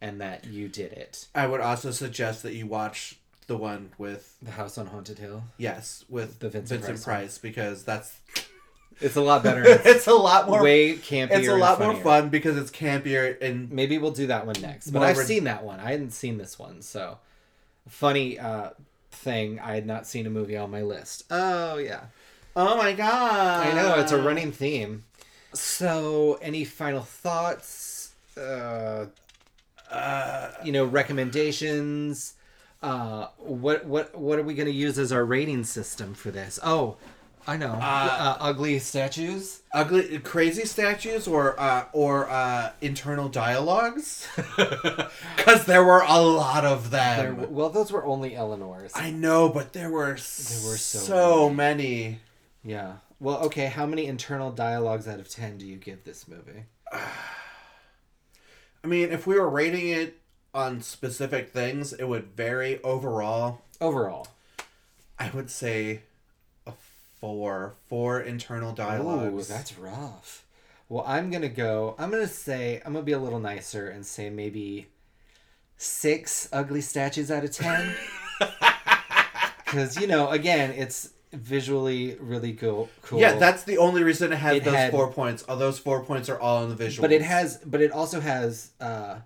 and 0.02 0.20
that 0.20 0.46
you 0.46 0.68
did 0.68 0.92
it. 0.92 1.28
I 1.36 1.46
would 1.48 1.62
also 1.62 1.92
suggest 1.92 2.42
that 2.44 2.54
you 2.54 2.66
watch 2.68 3.18
the 3.48 3.58
one 3.58 3.92
with 3.98 4.36
The 4.42 4.52
House 4.52 4.78
on 4.78 4.88
Haunted 4.88 5.20
Hill. 5.20 5.44
yes 5.58 6.06
with 6.10 6.40
The 6.40 6.50
Vincent 6.50 6.82
Vincent, 6.82 7.04
Price 7.04 7.22
Price, 7.22 7.38
because 7.38 7.84
that's 7.84 8.18
It's 9.02 9.16
a 9.16 9.22
lot 9.22 9.44
better. 9.48 9.64
It's 9.66 9.86
it's 9.86 10.08
a 10.08 10.14
lot 10.14 10.48
more. 10.48 10.62
way 10.64 10.96
campier. 10.96 11.32
it's 11.40 11.48
a 11.48 11.56
lot 11.56 11.80
more 11.80 11.96
fun 11.96 12.30
because 12.30 12.56
it's 12.58 12.72
campier 12.72 13.42
and 13.42 13.72
Maybe 13.72 13.98
we'll 13.98 14.12
do 14.12 14.28
that 14.28 14.46
one 14.46 14.56
next. 14.62 14.92
But 14.92 15.02
I've 15.04 15.18
a- 15.18 15.24
seen 15.24 15.46
that 15.46 15.64
one. 15.64 15.80
I 15.80 15.92
hadn't 15.92 16.12
seen 16.12 16.38
this 16.38 16.58
one. 16.60 16.82
So, 16.82 17.18
funny 17.90 18.38
uh, 18.40 18.70
thing, 19.12 19.60
I 19.60 19.74
had 19.76 19.86
not 19.86 20.06
seen 20.08 20.26
a 20.28 20.30
movie 20.30 20.56
on 20.56 20.70
my 20.72 20.82
list. 20.84 21.24
Oh, 21.32 21.78
yeah. 21.78 22.02
oh 22.56 22.78
my 22.78 22.94
god! 22.94 23.68
I 23.68 23.74
know 23.74 23.96
it's 24.00 24.12
a 24.12 24.22
running 24.22 24.52
theme. 24.52 25.04
So, 25.54 26.38
any 26.42 26.64
final 26.64 27.02
thoughts? 27.02 28.14
Uh, 28.38 29.08
Uh, 29.90 30.52
you 30.64 30.72
know, 30.72 30.86
recommendations. 30.86 32.36
Uh, 32.82 33.28
what 33.38 33.86
what 33.86 34.18
what 34.18 34.40
are 34.40 34.44
we 34.44 34.54
gonna 34.56 34.70
use 34.72 34.98
as 34.98 35.12
our 35.12 35.24
rating 35.24 35.64
system 35.64 36.14
for 36.16 36.32
this? 36.32 36.60
Oh, 36.64 36.98
I 37.46 37.58
know. 37.58 37.74
Uh, 37.74 38.38
ugly 38.40 38.80
statues. 38.80 39.62
ugly, 39.74 40.18
crazy 40.20 40.66
statues 40.66 41.28
or 41.28 41.60
uh, 41.60 41.86
or 41.94 42.30
uh, 42.30 42.72
internal 42.82 43.30
dialogues 43.30 44.28
because 44.58 45.66
there 45.66 45.84
were 45.84 46.02
a 46.08 46.20
lot 46.22 46.66
of 46.66 46.90
There, 46.92 47.32
them. 47.34 47.52
well, 47.54 47.70
those 47.70 47.92
were 47.92 48.06
only 48.06 48.36
Eleanor's. 48.36 48.92
I 48.96 49.12
know, 49.12 49.50
but 49.50 49.74
there 49.74 49.90
were 49.92 50.06
there 50.08 50.16
were 50.16 50.78
so 50.78 51.00
so, 51.00 51.50
many. 51.50 52.20
Yeah. 52.64 52.94
Well, 53.20 53.38
okay. 53.46 53.68
How 53.68 53.86
many 53.86 54.08
internal 54.08 54.52
dialogues 54.52 55.08
out 55.08 55.20
of 55.20 55.30
ten 55.30 55.58
do 55.60 55.68
you 55.68 55.78
give 55.78 56.04
this 56.04 56.28
movie? 56.28 56.64
I 58.84 58.88
mean, 58.88 59.12
if 59.12 59.28
we 59.28 59.36
were 59.40 59.50
rating 59.50 59.90
it 59.90 60.18
on 60.54 60.82
specific 60.82 61.50
things, 61.50 61.94
it 61.94 62.06
would 62.06 62.36
vary. 62.36 62.82
Overall, 62.84 63.62
Overall. 63.80 64.28
I 65.20 65.30
would 65.32 65.50
say 65.50 66.02
a 66.68 66.74
four. 67.20 67.74
Four 67.88 68.20
internal 68.22 68.74
dialogues. 68.74 69.50
Ooh, 69.50 69.54
that's 69.54 69.78
rough. 69.78 70.46
Well, 70.90 71.04
I'm 71.08 71.32
gonna 71.32 71.48
go. 71.50 71.96
I'm 71.98 72.12
gonna 72.12 72.28
say 72.28 72.82
I'm 72.86 72.94
gonna 72.94 73.06
be 73.06 73.12
a 73.14 73.20
little 73.20 73.40
nicer 73.40 73.88
and 73.90 74.06
say 74.06 74.30
maybe 74.30 74.88
six 75.78 76.50
ugly 76.52 76.82
statues 76.82 77.32
out 77.32 77.44
of 77.44 77.52
ten. 77.52 77.96
Because 79.66 79.98
you 80.02 80.06
know, 80.08 80.30
again, 80.32 80.72
it's 80.72 81.12
visually 81.32 82.18
really 82.20 82.52
cool. 82.52 82.90
Cool. 83.04 83.22
Yeah, 83.22 83.36
that's 83.38 83.64
the 83.64 83.78
only 83.78 84.04
reason 84.04 84.34
it 84.34 84.36
has 84.36 84.58
It 84.58 84.66
those 84.66 84.74
had- 84.76 84.92
four 84.92 85.10
points. 85.14 85.44
All 85.44 85.56
those 85.56 85.80
four 85.80 86.04
points 86.04 86.28
are 86.28 86.38
all 86.38 86.64
in 86.64 86.70
the 86.70 86.76
visual. 86.76 87.02
But 87.08 87.14
it 87.14 87.22
has. 87.22 87.58
But 87.66 87.80
it 87.82 87.92
also 87.94 88.20
has. 88.20 88.72
uh 88.82 89.20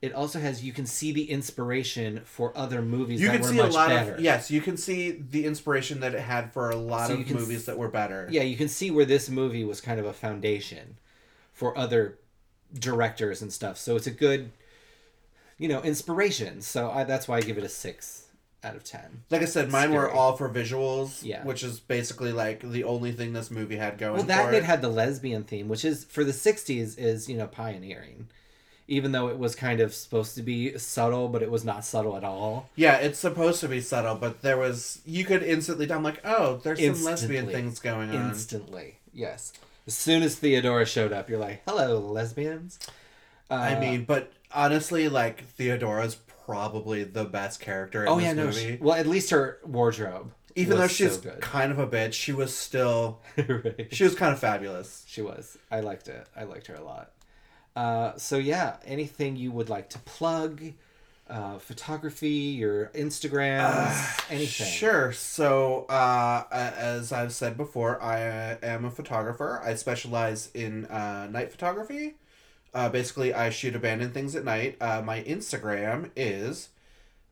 It 0.00 0.12
also 0.14 0.38
has. 0.38 0.62
You 0.64 0.72
can 0.72 0.86
see 0.86 1.10
the 1.12 1.28
inspiration 1.30 2.20
for 2.24 2.56
other 2.56 2.82
movies 2.82 3.20
You 3.20 3.26
that 3.28 3.32
can 3.32 3.42
were 3.42 3.48
see 3.48 3.58
a 3.58 3.62
much 3.64 3.72
lot 3.72 3.88
better. 3.88 4.14
of 4.14 4.20
yes. 4.20 4.48
You 4.50 4.60
can 4.60 4.76
see 4.76 5.10
the 5.10 5.44
inspiration 5.44 6.00
that 6.00 6.14
it 6.14 6.20
had 6.20 6.52
for 6.52 6.70
a 6.70 6.76
lot 6.76 7.08
So 7.08 7.14
of 7.14 7.30
movies 7.30 7.60
s- 7.60 7.64
that 7.66 7.76
were 7.78 7.88
better. 7.88 8.28
yeah, 8.30 8.42
you 8.42 8.56
can 8.56 8.68
see 8.68 8.90
where 8.92 9.04
this 9.04 9.28
movie 9.28 9.64
was 9.64 9.80
kind 9.80 9.98
of 9.98 10.06
a 10.06 10.12
foundation 10.12 10.98
for 11.52 11.76
other 11.76 12.16
directors 12.78 13.42
and 13.42 13.52
stuff. 13.52 13.76
So 13.78 13.96
it's 13.96 14.06
a 14.06 14.10
good, 14.12 14.50
you 15.58 15.68
know, 15.68 15.82
inspiration. 15.82 16.60
So 16.60 16.90
I, 16.90 17.04
that's 17.04 17.26
why 17.26 17.38
I 17.38 17.40
give 17.40 17.58
it 17.58 17.64
a 17.64 17.68
six 17.68 18.26
out 18.62 18.76
of 18.76 18.84
ten. 18.84 19.22
Like 19.30 19.42
I 19.42 19.46
said, 19.46 19.70
mine 19.70 19.92
were 19.92 20.08
all 20.10 20.36
for 20.36 20.48
visuals. 20.48 21.24
Yeah. 21.24 21.44
Which 21.44 21.62
is 21.64 21.80
basically 21.80 22.32
like 22.32 22.60
the 22.60 22.84
only 22.84 23.12
thing 23.12 23.32
this 23.32 23.50
movie 23.50 23.76
had 23.76 23.98
going 23.98 24.14
Well, 24.14 24.22
that 24.24 24.54
it. 24.54 24.58
it 24.58 24.64
had 24.64 24.80
the 24.80 24.88
lesbian 24.88 25.44
theme, 25.44 25.68
which 25.68 25.84
is 25.84 26.04
for 26.04 26.22
the 26.22 26.32
'60s 26.32 26.96
is 26.98 27.28
you 27.28 27.36
know 27.36 27.46
pioneering 27.48 28.28
even 28.88 29.12
though 29.12 29.28
it 29.28 29.38
was 29.38 29.54
kind 29.54 29.80
of 29.80 29.94
supposed 29.94 30.34
to 30.34 30.42
be 30.42 30.76
subtle, 30.78 31.28
but 31.28 31.42
it 31.42 31.50
was 31.50 31.64
not 31.64 31.84
subtle 31.84 32.16
at 32.16 32.24
all. 32.24 32.68
Yeah, 32.74 32.96
it's 32.96 33.18
supposed 33.18 33.60
to 33.60 33.68
be 33.68 33.80
subtle, 33.80 34.16
but 34.16 34.42
there 34.42 34.56
was 34.56 35.00
you 35.04 35.24
could 35.24 35.42
instantly 35.42 35.86
tell. 35.86 35.98
I'm 35.98 36.02
like, 36.02 36.20
oh, 36.24 36.56
there's 36.64 36.84
some 36.84 37.04
lesbian 37.04 37.46
things 37.46 37.78
going 37.78 38.10
on. 38.10 38.30
Instantly, 38.30 38.96
yes. 39.12 39.52
As 39.86 39.94
soon 39.94 40.22
as 40.22 40.36
Theodora 40.36 40.84
showed 40.86 41.12
up, 41.12 41.28
you're 41.30 41.38
like, 41.38 41.62
"Hello, 41.66 41.98
lesbians." 42.00 42.78
Uh, 43.50 43.54
I 43.54 43.78
mean, 43.80 44.04
but 44.04 44.32
honestly, 44.52 45.08
like 45.08 45.44
Theodora's 45.44 46.16
probably 46.46 47.04
the 47.04 47.24
best 47.24 47.60
character 47.60 48.02
in 48.02 48.08
oh 48.08 48.16
this 48.16 48.24
yeah, 48.24 48.32
no. 48.32 48.44
movie. 48.46 48.58
She, 48.58 48.76
well, 48.80 48.96
at 48.96 49.06
least 49.06 49.30
her 49.30 49.58
wardrobe, 49.64 50.32
Even 50.56 50.78
though 50.78 50.88
she's 50.88 51.20
so 51.20 51.30
kind 51.40 51.70
of 51.72 51.78
a 51.78 51.86
bitch, 51.86 52.14
she 52.14 52.32
was 52.32 52.54
still 52.56 53.20
Right. 53.36 53.88
she 53.90 54.04
was 54.04 54.14
kind 54.14 54.32
of 54.32 54.38
fabulous. 54.38 55.04
She 55.06 55.20
was. 55.22 55.58
I 55.70 55.80
liked 55.80 56.08
it. 56.08 56.26
I 56.36 56.44
liked 56.44 56.66
her 56.68 56.74
a 56.74 56.82
lot. 56.84 57.12
Uh, 57.78 58.16
so 58.16 58.38
yeah, 58.38 58.76
anything 58.84 59.36
you 59.36 59.52
would 59.52 59.68
like 59.68 59.88
to 59.88 60.00
plug? 60.00 60.72
Uh, 61.30 61.58
photography, 61.58 62.56
your 62.58 62.86
Instagrams, 62.94 64.24
anything. 64.30 64.66
Sure. 64.66 65.12
So, 65.12 65.84
uh, 65.84 66.44
as 66.50 67.12
I've 67.12 67.32
said 67.32 67.56
before, 67.56 68.02
I 68.02 68.26
uh, 68.26 68.56
am 68.62 68.84
a 68.84 68.90
photographer. 68.90 69.60
I 69.62 69.74
specialize 69.74 70.50
in 70.54 70.86
uh, 70.86 71.28
night 71.30 71.52
photography. 71.52 72.14
Uh, 72.74 72.88
basically, 72.88 73.32
I 73.32 73.50
shoot 73.50 73.76
abandoned 73.76 74.14
things 74.14 74.34
at 74.34 74.44
night. 74.44 74.76
Uh, 74.80 75.02
my 75.02 75.22
Instagram 75.22 76.10
is 76.16 76.70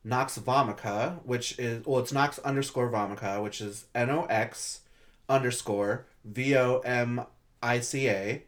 Nox 0.04 0.38
Vomica, 0.38 1.18
which 1.24 1.58
is 1.58 1.84
well, 1.86 1.98
it's 1.98 2.12
Nox 2.12 2.38
underscore 2.40 2.90
Vomica, 2.90 3.42
which 3.42 3.60
is 3.60 3.86
N 3.94 4.10
O 4.10 4.26
X 4.26 4.80
underscore 5.28 6.06
V 6.24 6.56
O 6.56 6.78
M 6.84 7.26
I 7.62 7.80
C 7.80 8.08
A. 8.08 8.42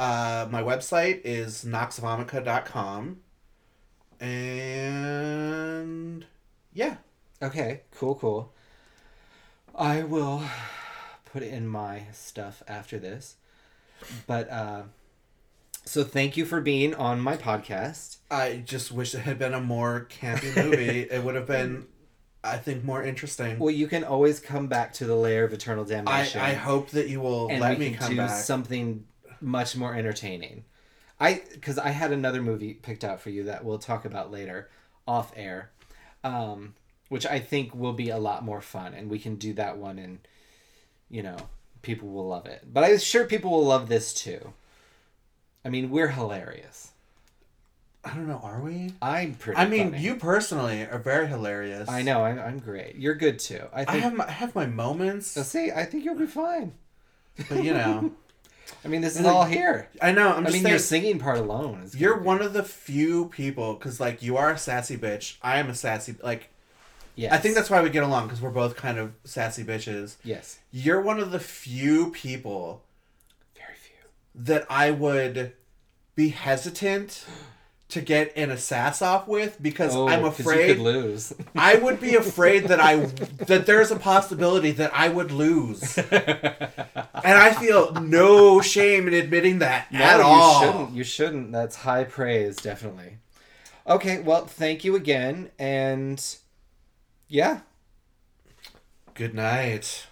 Uh, 0.00 0.48
my 0.50 0.62
website 0.62 1.20
is 1.24 1.62
noxvomica.com. 1.62 3.18
And 4.18 6.24
yeah. 6.72 6.96
Okay, 7.42 7.82
cool, 7.94 8.14
cool. 8.14 8.54
I 9.74 10.02
will 10.02 10.42
put 11.26 11.42
in 11.42 11.68
my 11.68 12.04
stuff 12.12 12.62
after 12.66 12.98
this. 12.98 13.36
But 14.26 14.50
uh 14.50 14.82
so 15.84 16.02
thank 16.02 16.36
you 16.36 16.46
for 16.46 16.62
being 16.62 16.94
on 16.94 17.20
my 17.20 17.36
podcast. 17.36 18.18
I 18.30 18.62
just 18.64 18.90
wish 18.90 19.14
it 19.14 19.20
had 19.20 19.38
been 19.38 19.52
a 19.52 19.60
more 19.60 20.08
campy 20.08 20.56
movie. 20.56 21.00
it 21.10 21.24
would 21.24 21.34
have 21.34 21.46
been, 21.46 21.86
I 22.44 22.56
think, 22.56 22.84
more 22.84 23.02
interesting. 23.02 23.58
Well, 23.58 23.70
you 23.70 23.86
can 23.86 24.04
always 24.04 24.40
come 24.40 24.66
back 24.66 24.92
to 24.94 25.04
the 25.04 25.16
layer 25.16 25.44
of 25.44 25.52
eternal 25.52 25.84
I, 25.84 25.88
damnation. 25.88 26.40
I 26.40 26.54
hope 26.54 26.90
that 26.90 27.08
you 27.08 27.20
will 27.20 27.48
let 27.48 27.78
me 27.78 27.92
come 27.92 28.10
do 28.10 28.16
back. 28.18 28.30
something 28.30 29.04
much 29.40 29.76
more 29.76 29.94
entertaining. 29.94 30.64
I 31.18 31.42
because 31.52 31.78
I 31.78 31.90
had 31.90 32.12
another 32.12 32.42
movie 32.42 32.74
picked 32.74 33.04
out 33.04 33.20
for 33.20 33.30
you 33.30 33.44
that 33.44 33.64
we'll 33.64 33.78
talk 33.78 34.04
about 34.04 34.30
later 34.30 34.70
off 35.06 35.32
air, 35.36 35.70
um, 36.24 36.74
which 37.08 37.26
I 37.26 37.38
think 37.40 37.74
will 37.74 37.92
be 37.92 38.10
a 38.10 38.18
lot 38.18 38.44
more 38.44 38.60
fun, 38.60 38.94
and 38.94 39.10
we 39.10 39.18
can 39.18 39.36
do 39.36 39.52
that 39.54 39.76
one, 39.76 39.98
and 39.98 40.18
you 41.10 41.22
know 41.22 41.36
people 41.82 42.08
will 42.08 42.28
love 42.28 42.46
it. 42.46 42.64
But 42.72 42.84
I'm 42.84 42.98
sure 42.98 43.26
people 43.26 43.50
will 43.50 43.66
love 43.66 43.88
this 43.88 44.14
too. 44.14 44.52
I 45.64 45.68
mean, 45.68 45.90
we're 45.90 46.08
hilarious. 46.08 46.92
I 48.02 48.14
don't 48.14 48.28
know. 48.28 48.40
Are 48.42 48.60
we? 48.62 48.94
I'm 49.02 49.34
pretty. 49.34 49.60
I 49.60 49.68
mean, 49.68 49.90
funny. 49.90 50.02
you 50.02 50.16
personally 50.16 50.82
are 50.82 50.98
very 50.98 51.28
hilarious. 51.28 51.86
I 51.88 52.00
know. 52.00 52.24
I'm, 52.24 52.38
I'm 52.38 52.58
great. 52.58 52.96
You're 52.96 53.14
good 53.14 53.38
too. 53.38 53.64
I 53.74 53.84
I 53.86 53.96
have 53.98 54.14
my, 54.14 54.26
I 54.26 54.30
have 54.30 54.54
my 54.54 54.64
moments, 54.64 55.26
So 55.26 55.42
see, 55.42 55.70
I 55.70 55.84
think 55.84 56.04
you'll 56.04 56.14
be 56.14 56.26
fine. 56.26 56.72
but 57.48 57.62
you 57.62 57.74
know, 57.74 58.12
I 58.84 58.88
mean, 58.88 59.00
this 59.00 59.16
is 59.16 59.22
Like, 59.22 59.34
all 59.34 59.44
here. 59.44 59.88
I 60.00 60.12
know. 60.12 60.28
I'm 60.32 60.42
I 60.42 60.50
just 60.50 60.52
mean, 60.54 60.62
saying, 60.62 60.70
your 60.72 60.78
singing 60.78 61.18
part 61.18 61.38
alone 61.38 61.82
is. 61.84 61.94
you're 61.96 62.18
one 62.18 62.40
of 62.42 62.52
the 62.52 62.62
few 62.62 63.26
people 63.28 63.74
because 63.74 64.00
like 64.00 64.22
you 64.22 64.36
are 64.36 64.50
a 64.52 64.58
sassy 64.58 64.96
bitch. 64.96 65.36
I 65.42 65.58
am 65.58 65.68
a 65.68 65.74
sassy 65.74 66.16
like. 66.22 66.48
Yes. 67.16 67.32
I 67.32 67.38
think 67.38 67.54
that's 67.54 67.68
why 67.68 67.82
we 67.82 67.90
get 67.90 68.02
along 68.04 68.26
because 68.28 68.40
we're 68.40 68.50
both 68.50 68.76
kind 68.76 68.96
of 68.98 69.12
sassy 69.24 69.62
bitches. 69.64 70.16
yes. 70.24 70.58
You're 70.70 71.00
one 71.02 71.18
of 71.20 71.32
the 71.32 71.40
few 71.40 72.10
people 72.12 72.82
Very 73.54 73.74
few. 73.74 74.08
that 74.46 74.64
I 74.70 74.90
would 74.92 75.52
be 76.14 76.28
hesitant 76.30 77.26
to 77.90 78.00
get 78.00 78.36
in 78.36 78.50
a 78.50 78.56
sass 78.56 79.02
off 79.02 79.26
with 79.28 79.56
because 79.62 79.94
oh, 79.94 80.08
I'm 80.08 80.20
Oh, 80.24 80.30
'cause 80.30 80.40
afraid 80.40 80.78
lose. 80.78 81.32
I 81.56 81.76
would 81.76 82.00
be 82.00 82.14
afraid 82.16 82.64
that 82.68 82.80
I 82.80 82.96
that 83.46 83.66
there's 83.66 83.90
a 83.90 83.96
possibility 83.96 84.70
that 84.72 84.90
I 84.94 85.08
would 85.08 85.30
lose. 85.32 85.98
And 87.22 87.38
I 87.38 87.52
feel 87.52 87.92
no 87.92 88.62
shame 88.62 89.06
in 89.06 89.12
admitting 89.12 89.58
that 89.58 89.88
at 89.92 90.20
all. 90.20 90.60
you 90.62 90.66
shouldn't. 90.66 90.90
You 90.96 91.04
shouldn't. 91.04 91.52
That's 91.52 91.76
high 91.76 92.04
praise, 92.04 92.56
definitely. 92.56 93.18
Okay, 93.86 94.20
well, 94.20 94.46
thank 94.46 94.84
you 94.84 94.96
again, 94.96 95.50
and 95.58 96.36
yeah, 97.28 97.60
Good 99.14 99.34
night. 99.34 100.06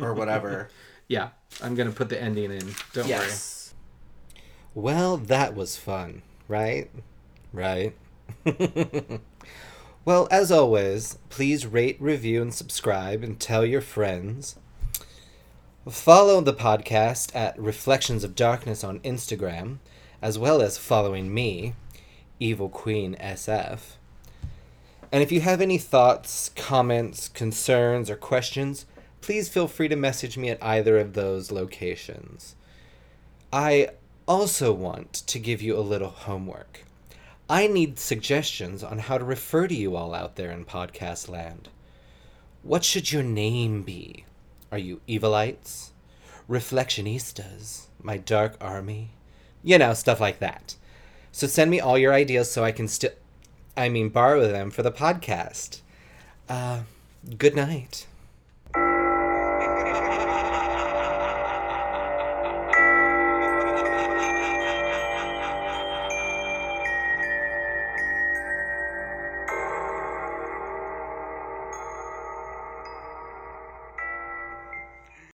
or 0.00 0.14
whatever. 0.14 0.68
yeah. 1.08 1.28
I'm 1.62 1.74
gonna 1.76 1.92
put 1.92 2.08
the 2.08 2.20
ending 2.20 2.50
in. 2.50 2.58
Don't 2.92 3.04
worry. 3.04 3.08
yes. 3.08 3.72
Well, 4.74 5.16
that 5.16 5.54
was 5.54 5.76
fun, 5.76 6.22
right? 6.48 6.90
Right. 7.52 7.96
well, 10.04 10.28
as 10.30 10.52
always, 10.52 11.18
please 11.28 11.66
rate, 11.66 11.96
review, 12.00 12.42
and 12.42 12.52
subscribe, 12.52 13.22
and 13.22 13.38
tell 13.38 13.64
your 13.64 13.80
friends. 13.80 14.56
Follow 15.88 16.40
the 16.40 16.52
podcast 16.52 17.34
at 17.34 17.58
Reflections 17.58 18.24
of 18.24 18.34
Darkness 18.34 18.82
on 18.82 19.00
Instagram, 19.00 19.78
as 20.20 20.38
well 20.38 20.60
as 20.60 20.78
following 20.78 21.32
me, 21.32 21.74
Evil 22.40 22.68
Queen 22.68 23.16
SF. 23.20 23.96
And 25.12 25.22
if 25.22 25.30
you 25.30 25.40
have 25.40 25.60
any 25.60 25.78
thoughts, 25.78 26.50
comments, 26.56 27.28
concerns, 27.28 28.10
or 28.10 28.16
questions, 28.16 28.86
please 29.20 29.48
feel 29.48 29.68
free 29.68 29.88
to 29.88 29.96
message 29.96 30.36
me 30.36 30.50
at 30.50 30.62
either 30.62 30.98
of 30.98 31.14
those 31.14 31.52
locations. 31.52 32.56
I 33.52 33.90
also 34.26 34.72
want 34.72 35.12
to 35.12 35.38
give 35.38 35.62
you 35.62 35.78
a 35.78 35.80
little 35.80 36.10
homework. 36.10 36.84
I 37.48 37.68
need 37.68 37.98
suggestions 37.98 38.82
on 38.82 38.98
how 38.98 39.18
to 39.18 39.24
refer 39.24 39.68
to 39.68 39.74
you 39.74 39.94
all 39.94 40.14
out 40.14 40.34
there 40.34 40.50
in 40.50 40.64
podcast 40.64 41.28
land. 41.28 41.68
What 42.62 42.84
should 42.84 43.12
your 43.12 43.22
name 43.22 43.82
be? 43.82 44.24
Are 44.72 44.78
you 44.78 45.00
Evilites? 45.08 45.90
Reflectionistas? 46.50 47.86
My 48.02 48.16
dark 48.16 48.56
army? 48.60 49.10
You 49.62 49.78
know, 49.78 49.94
stuff 49.94 50.20
like 50.20 50.40
that. 50.40 50.74
So 51.30 51.46
send 51.46 51.70
me 51.70 51.78
all 51.78 51.96
your 51.96 52.12
ideas 52.12 52.50
so 52.50 52.64
I 52.64 52.72
can 52.72 52.88
still, 52.88 53.12
I 53.76 53.88
mean, 53.88 54.08
borrow 54.08 54.48
them 54.48 54.70
for 54.70 54.82
the 54.82 54.90
podcast. 54.90 55.80
Uh, 56.48 56.80
good 57.38 57.54
night. 57.54 58.06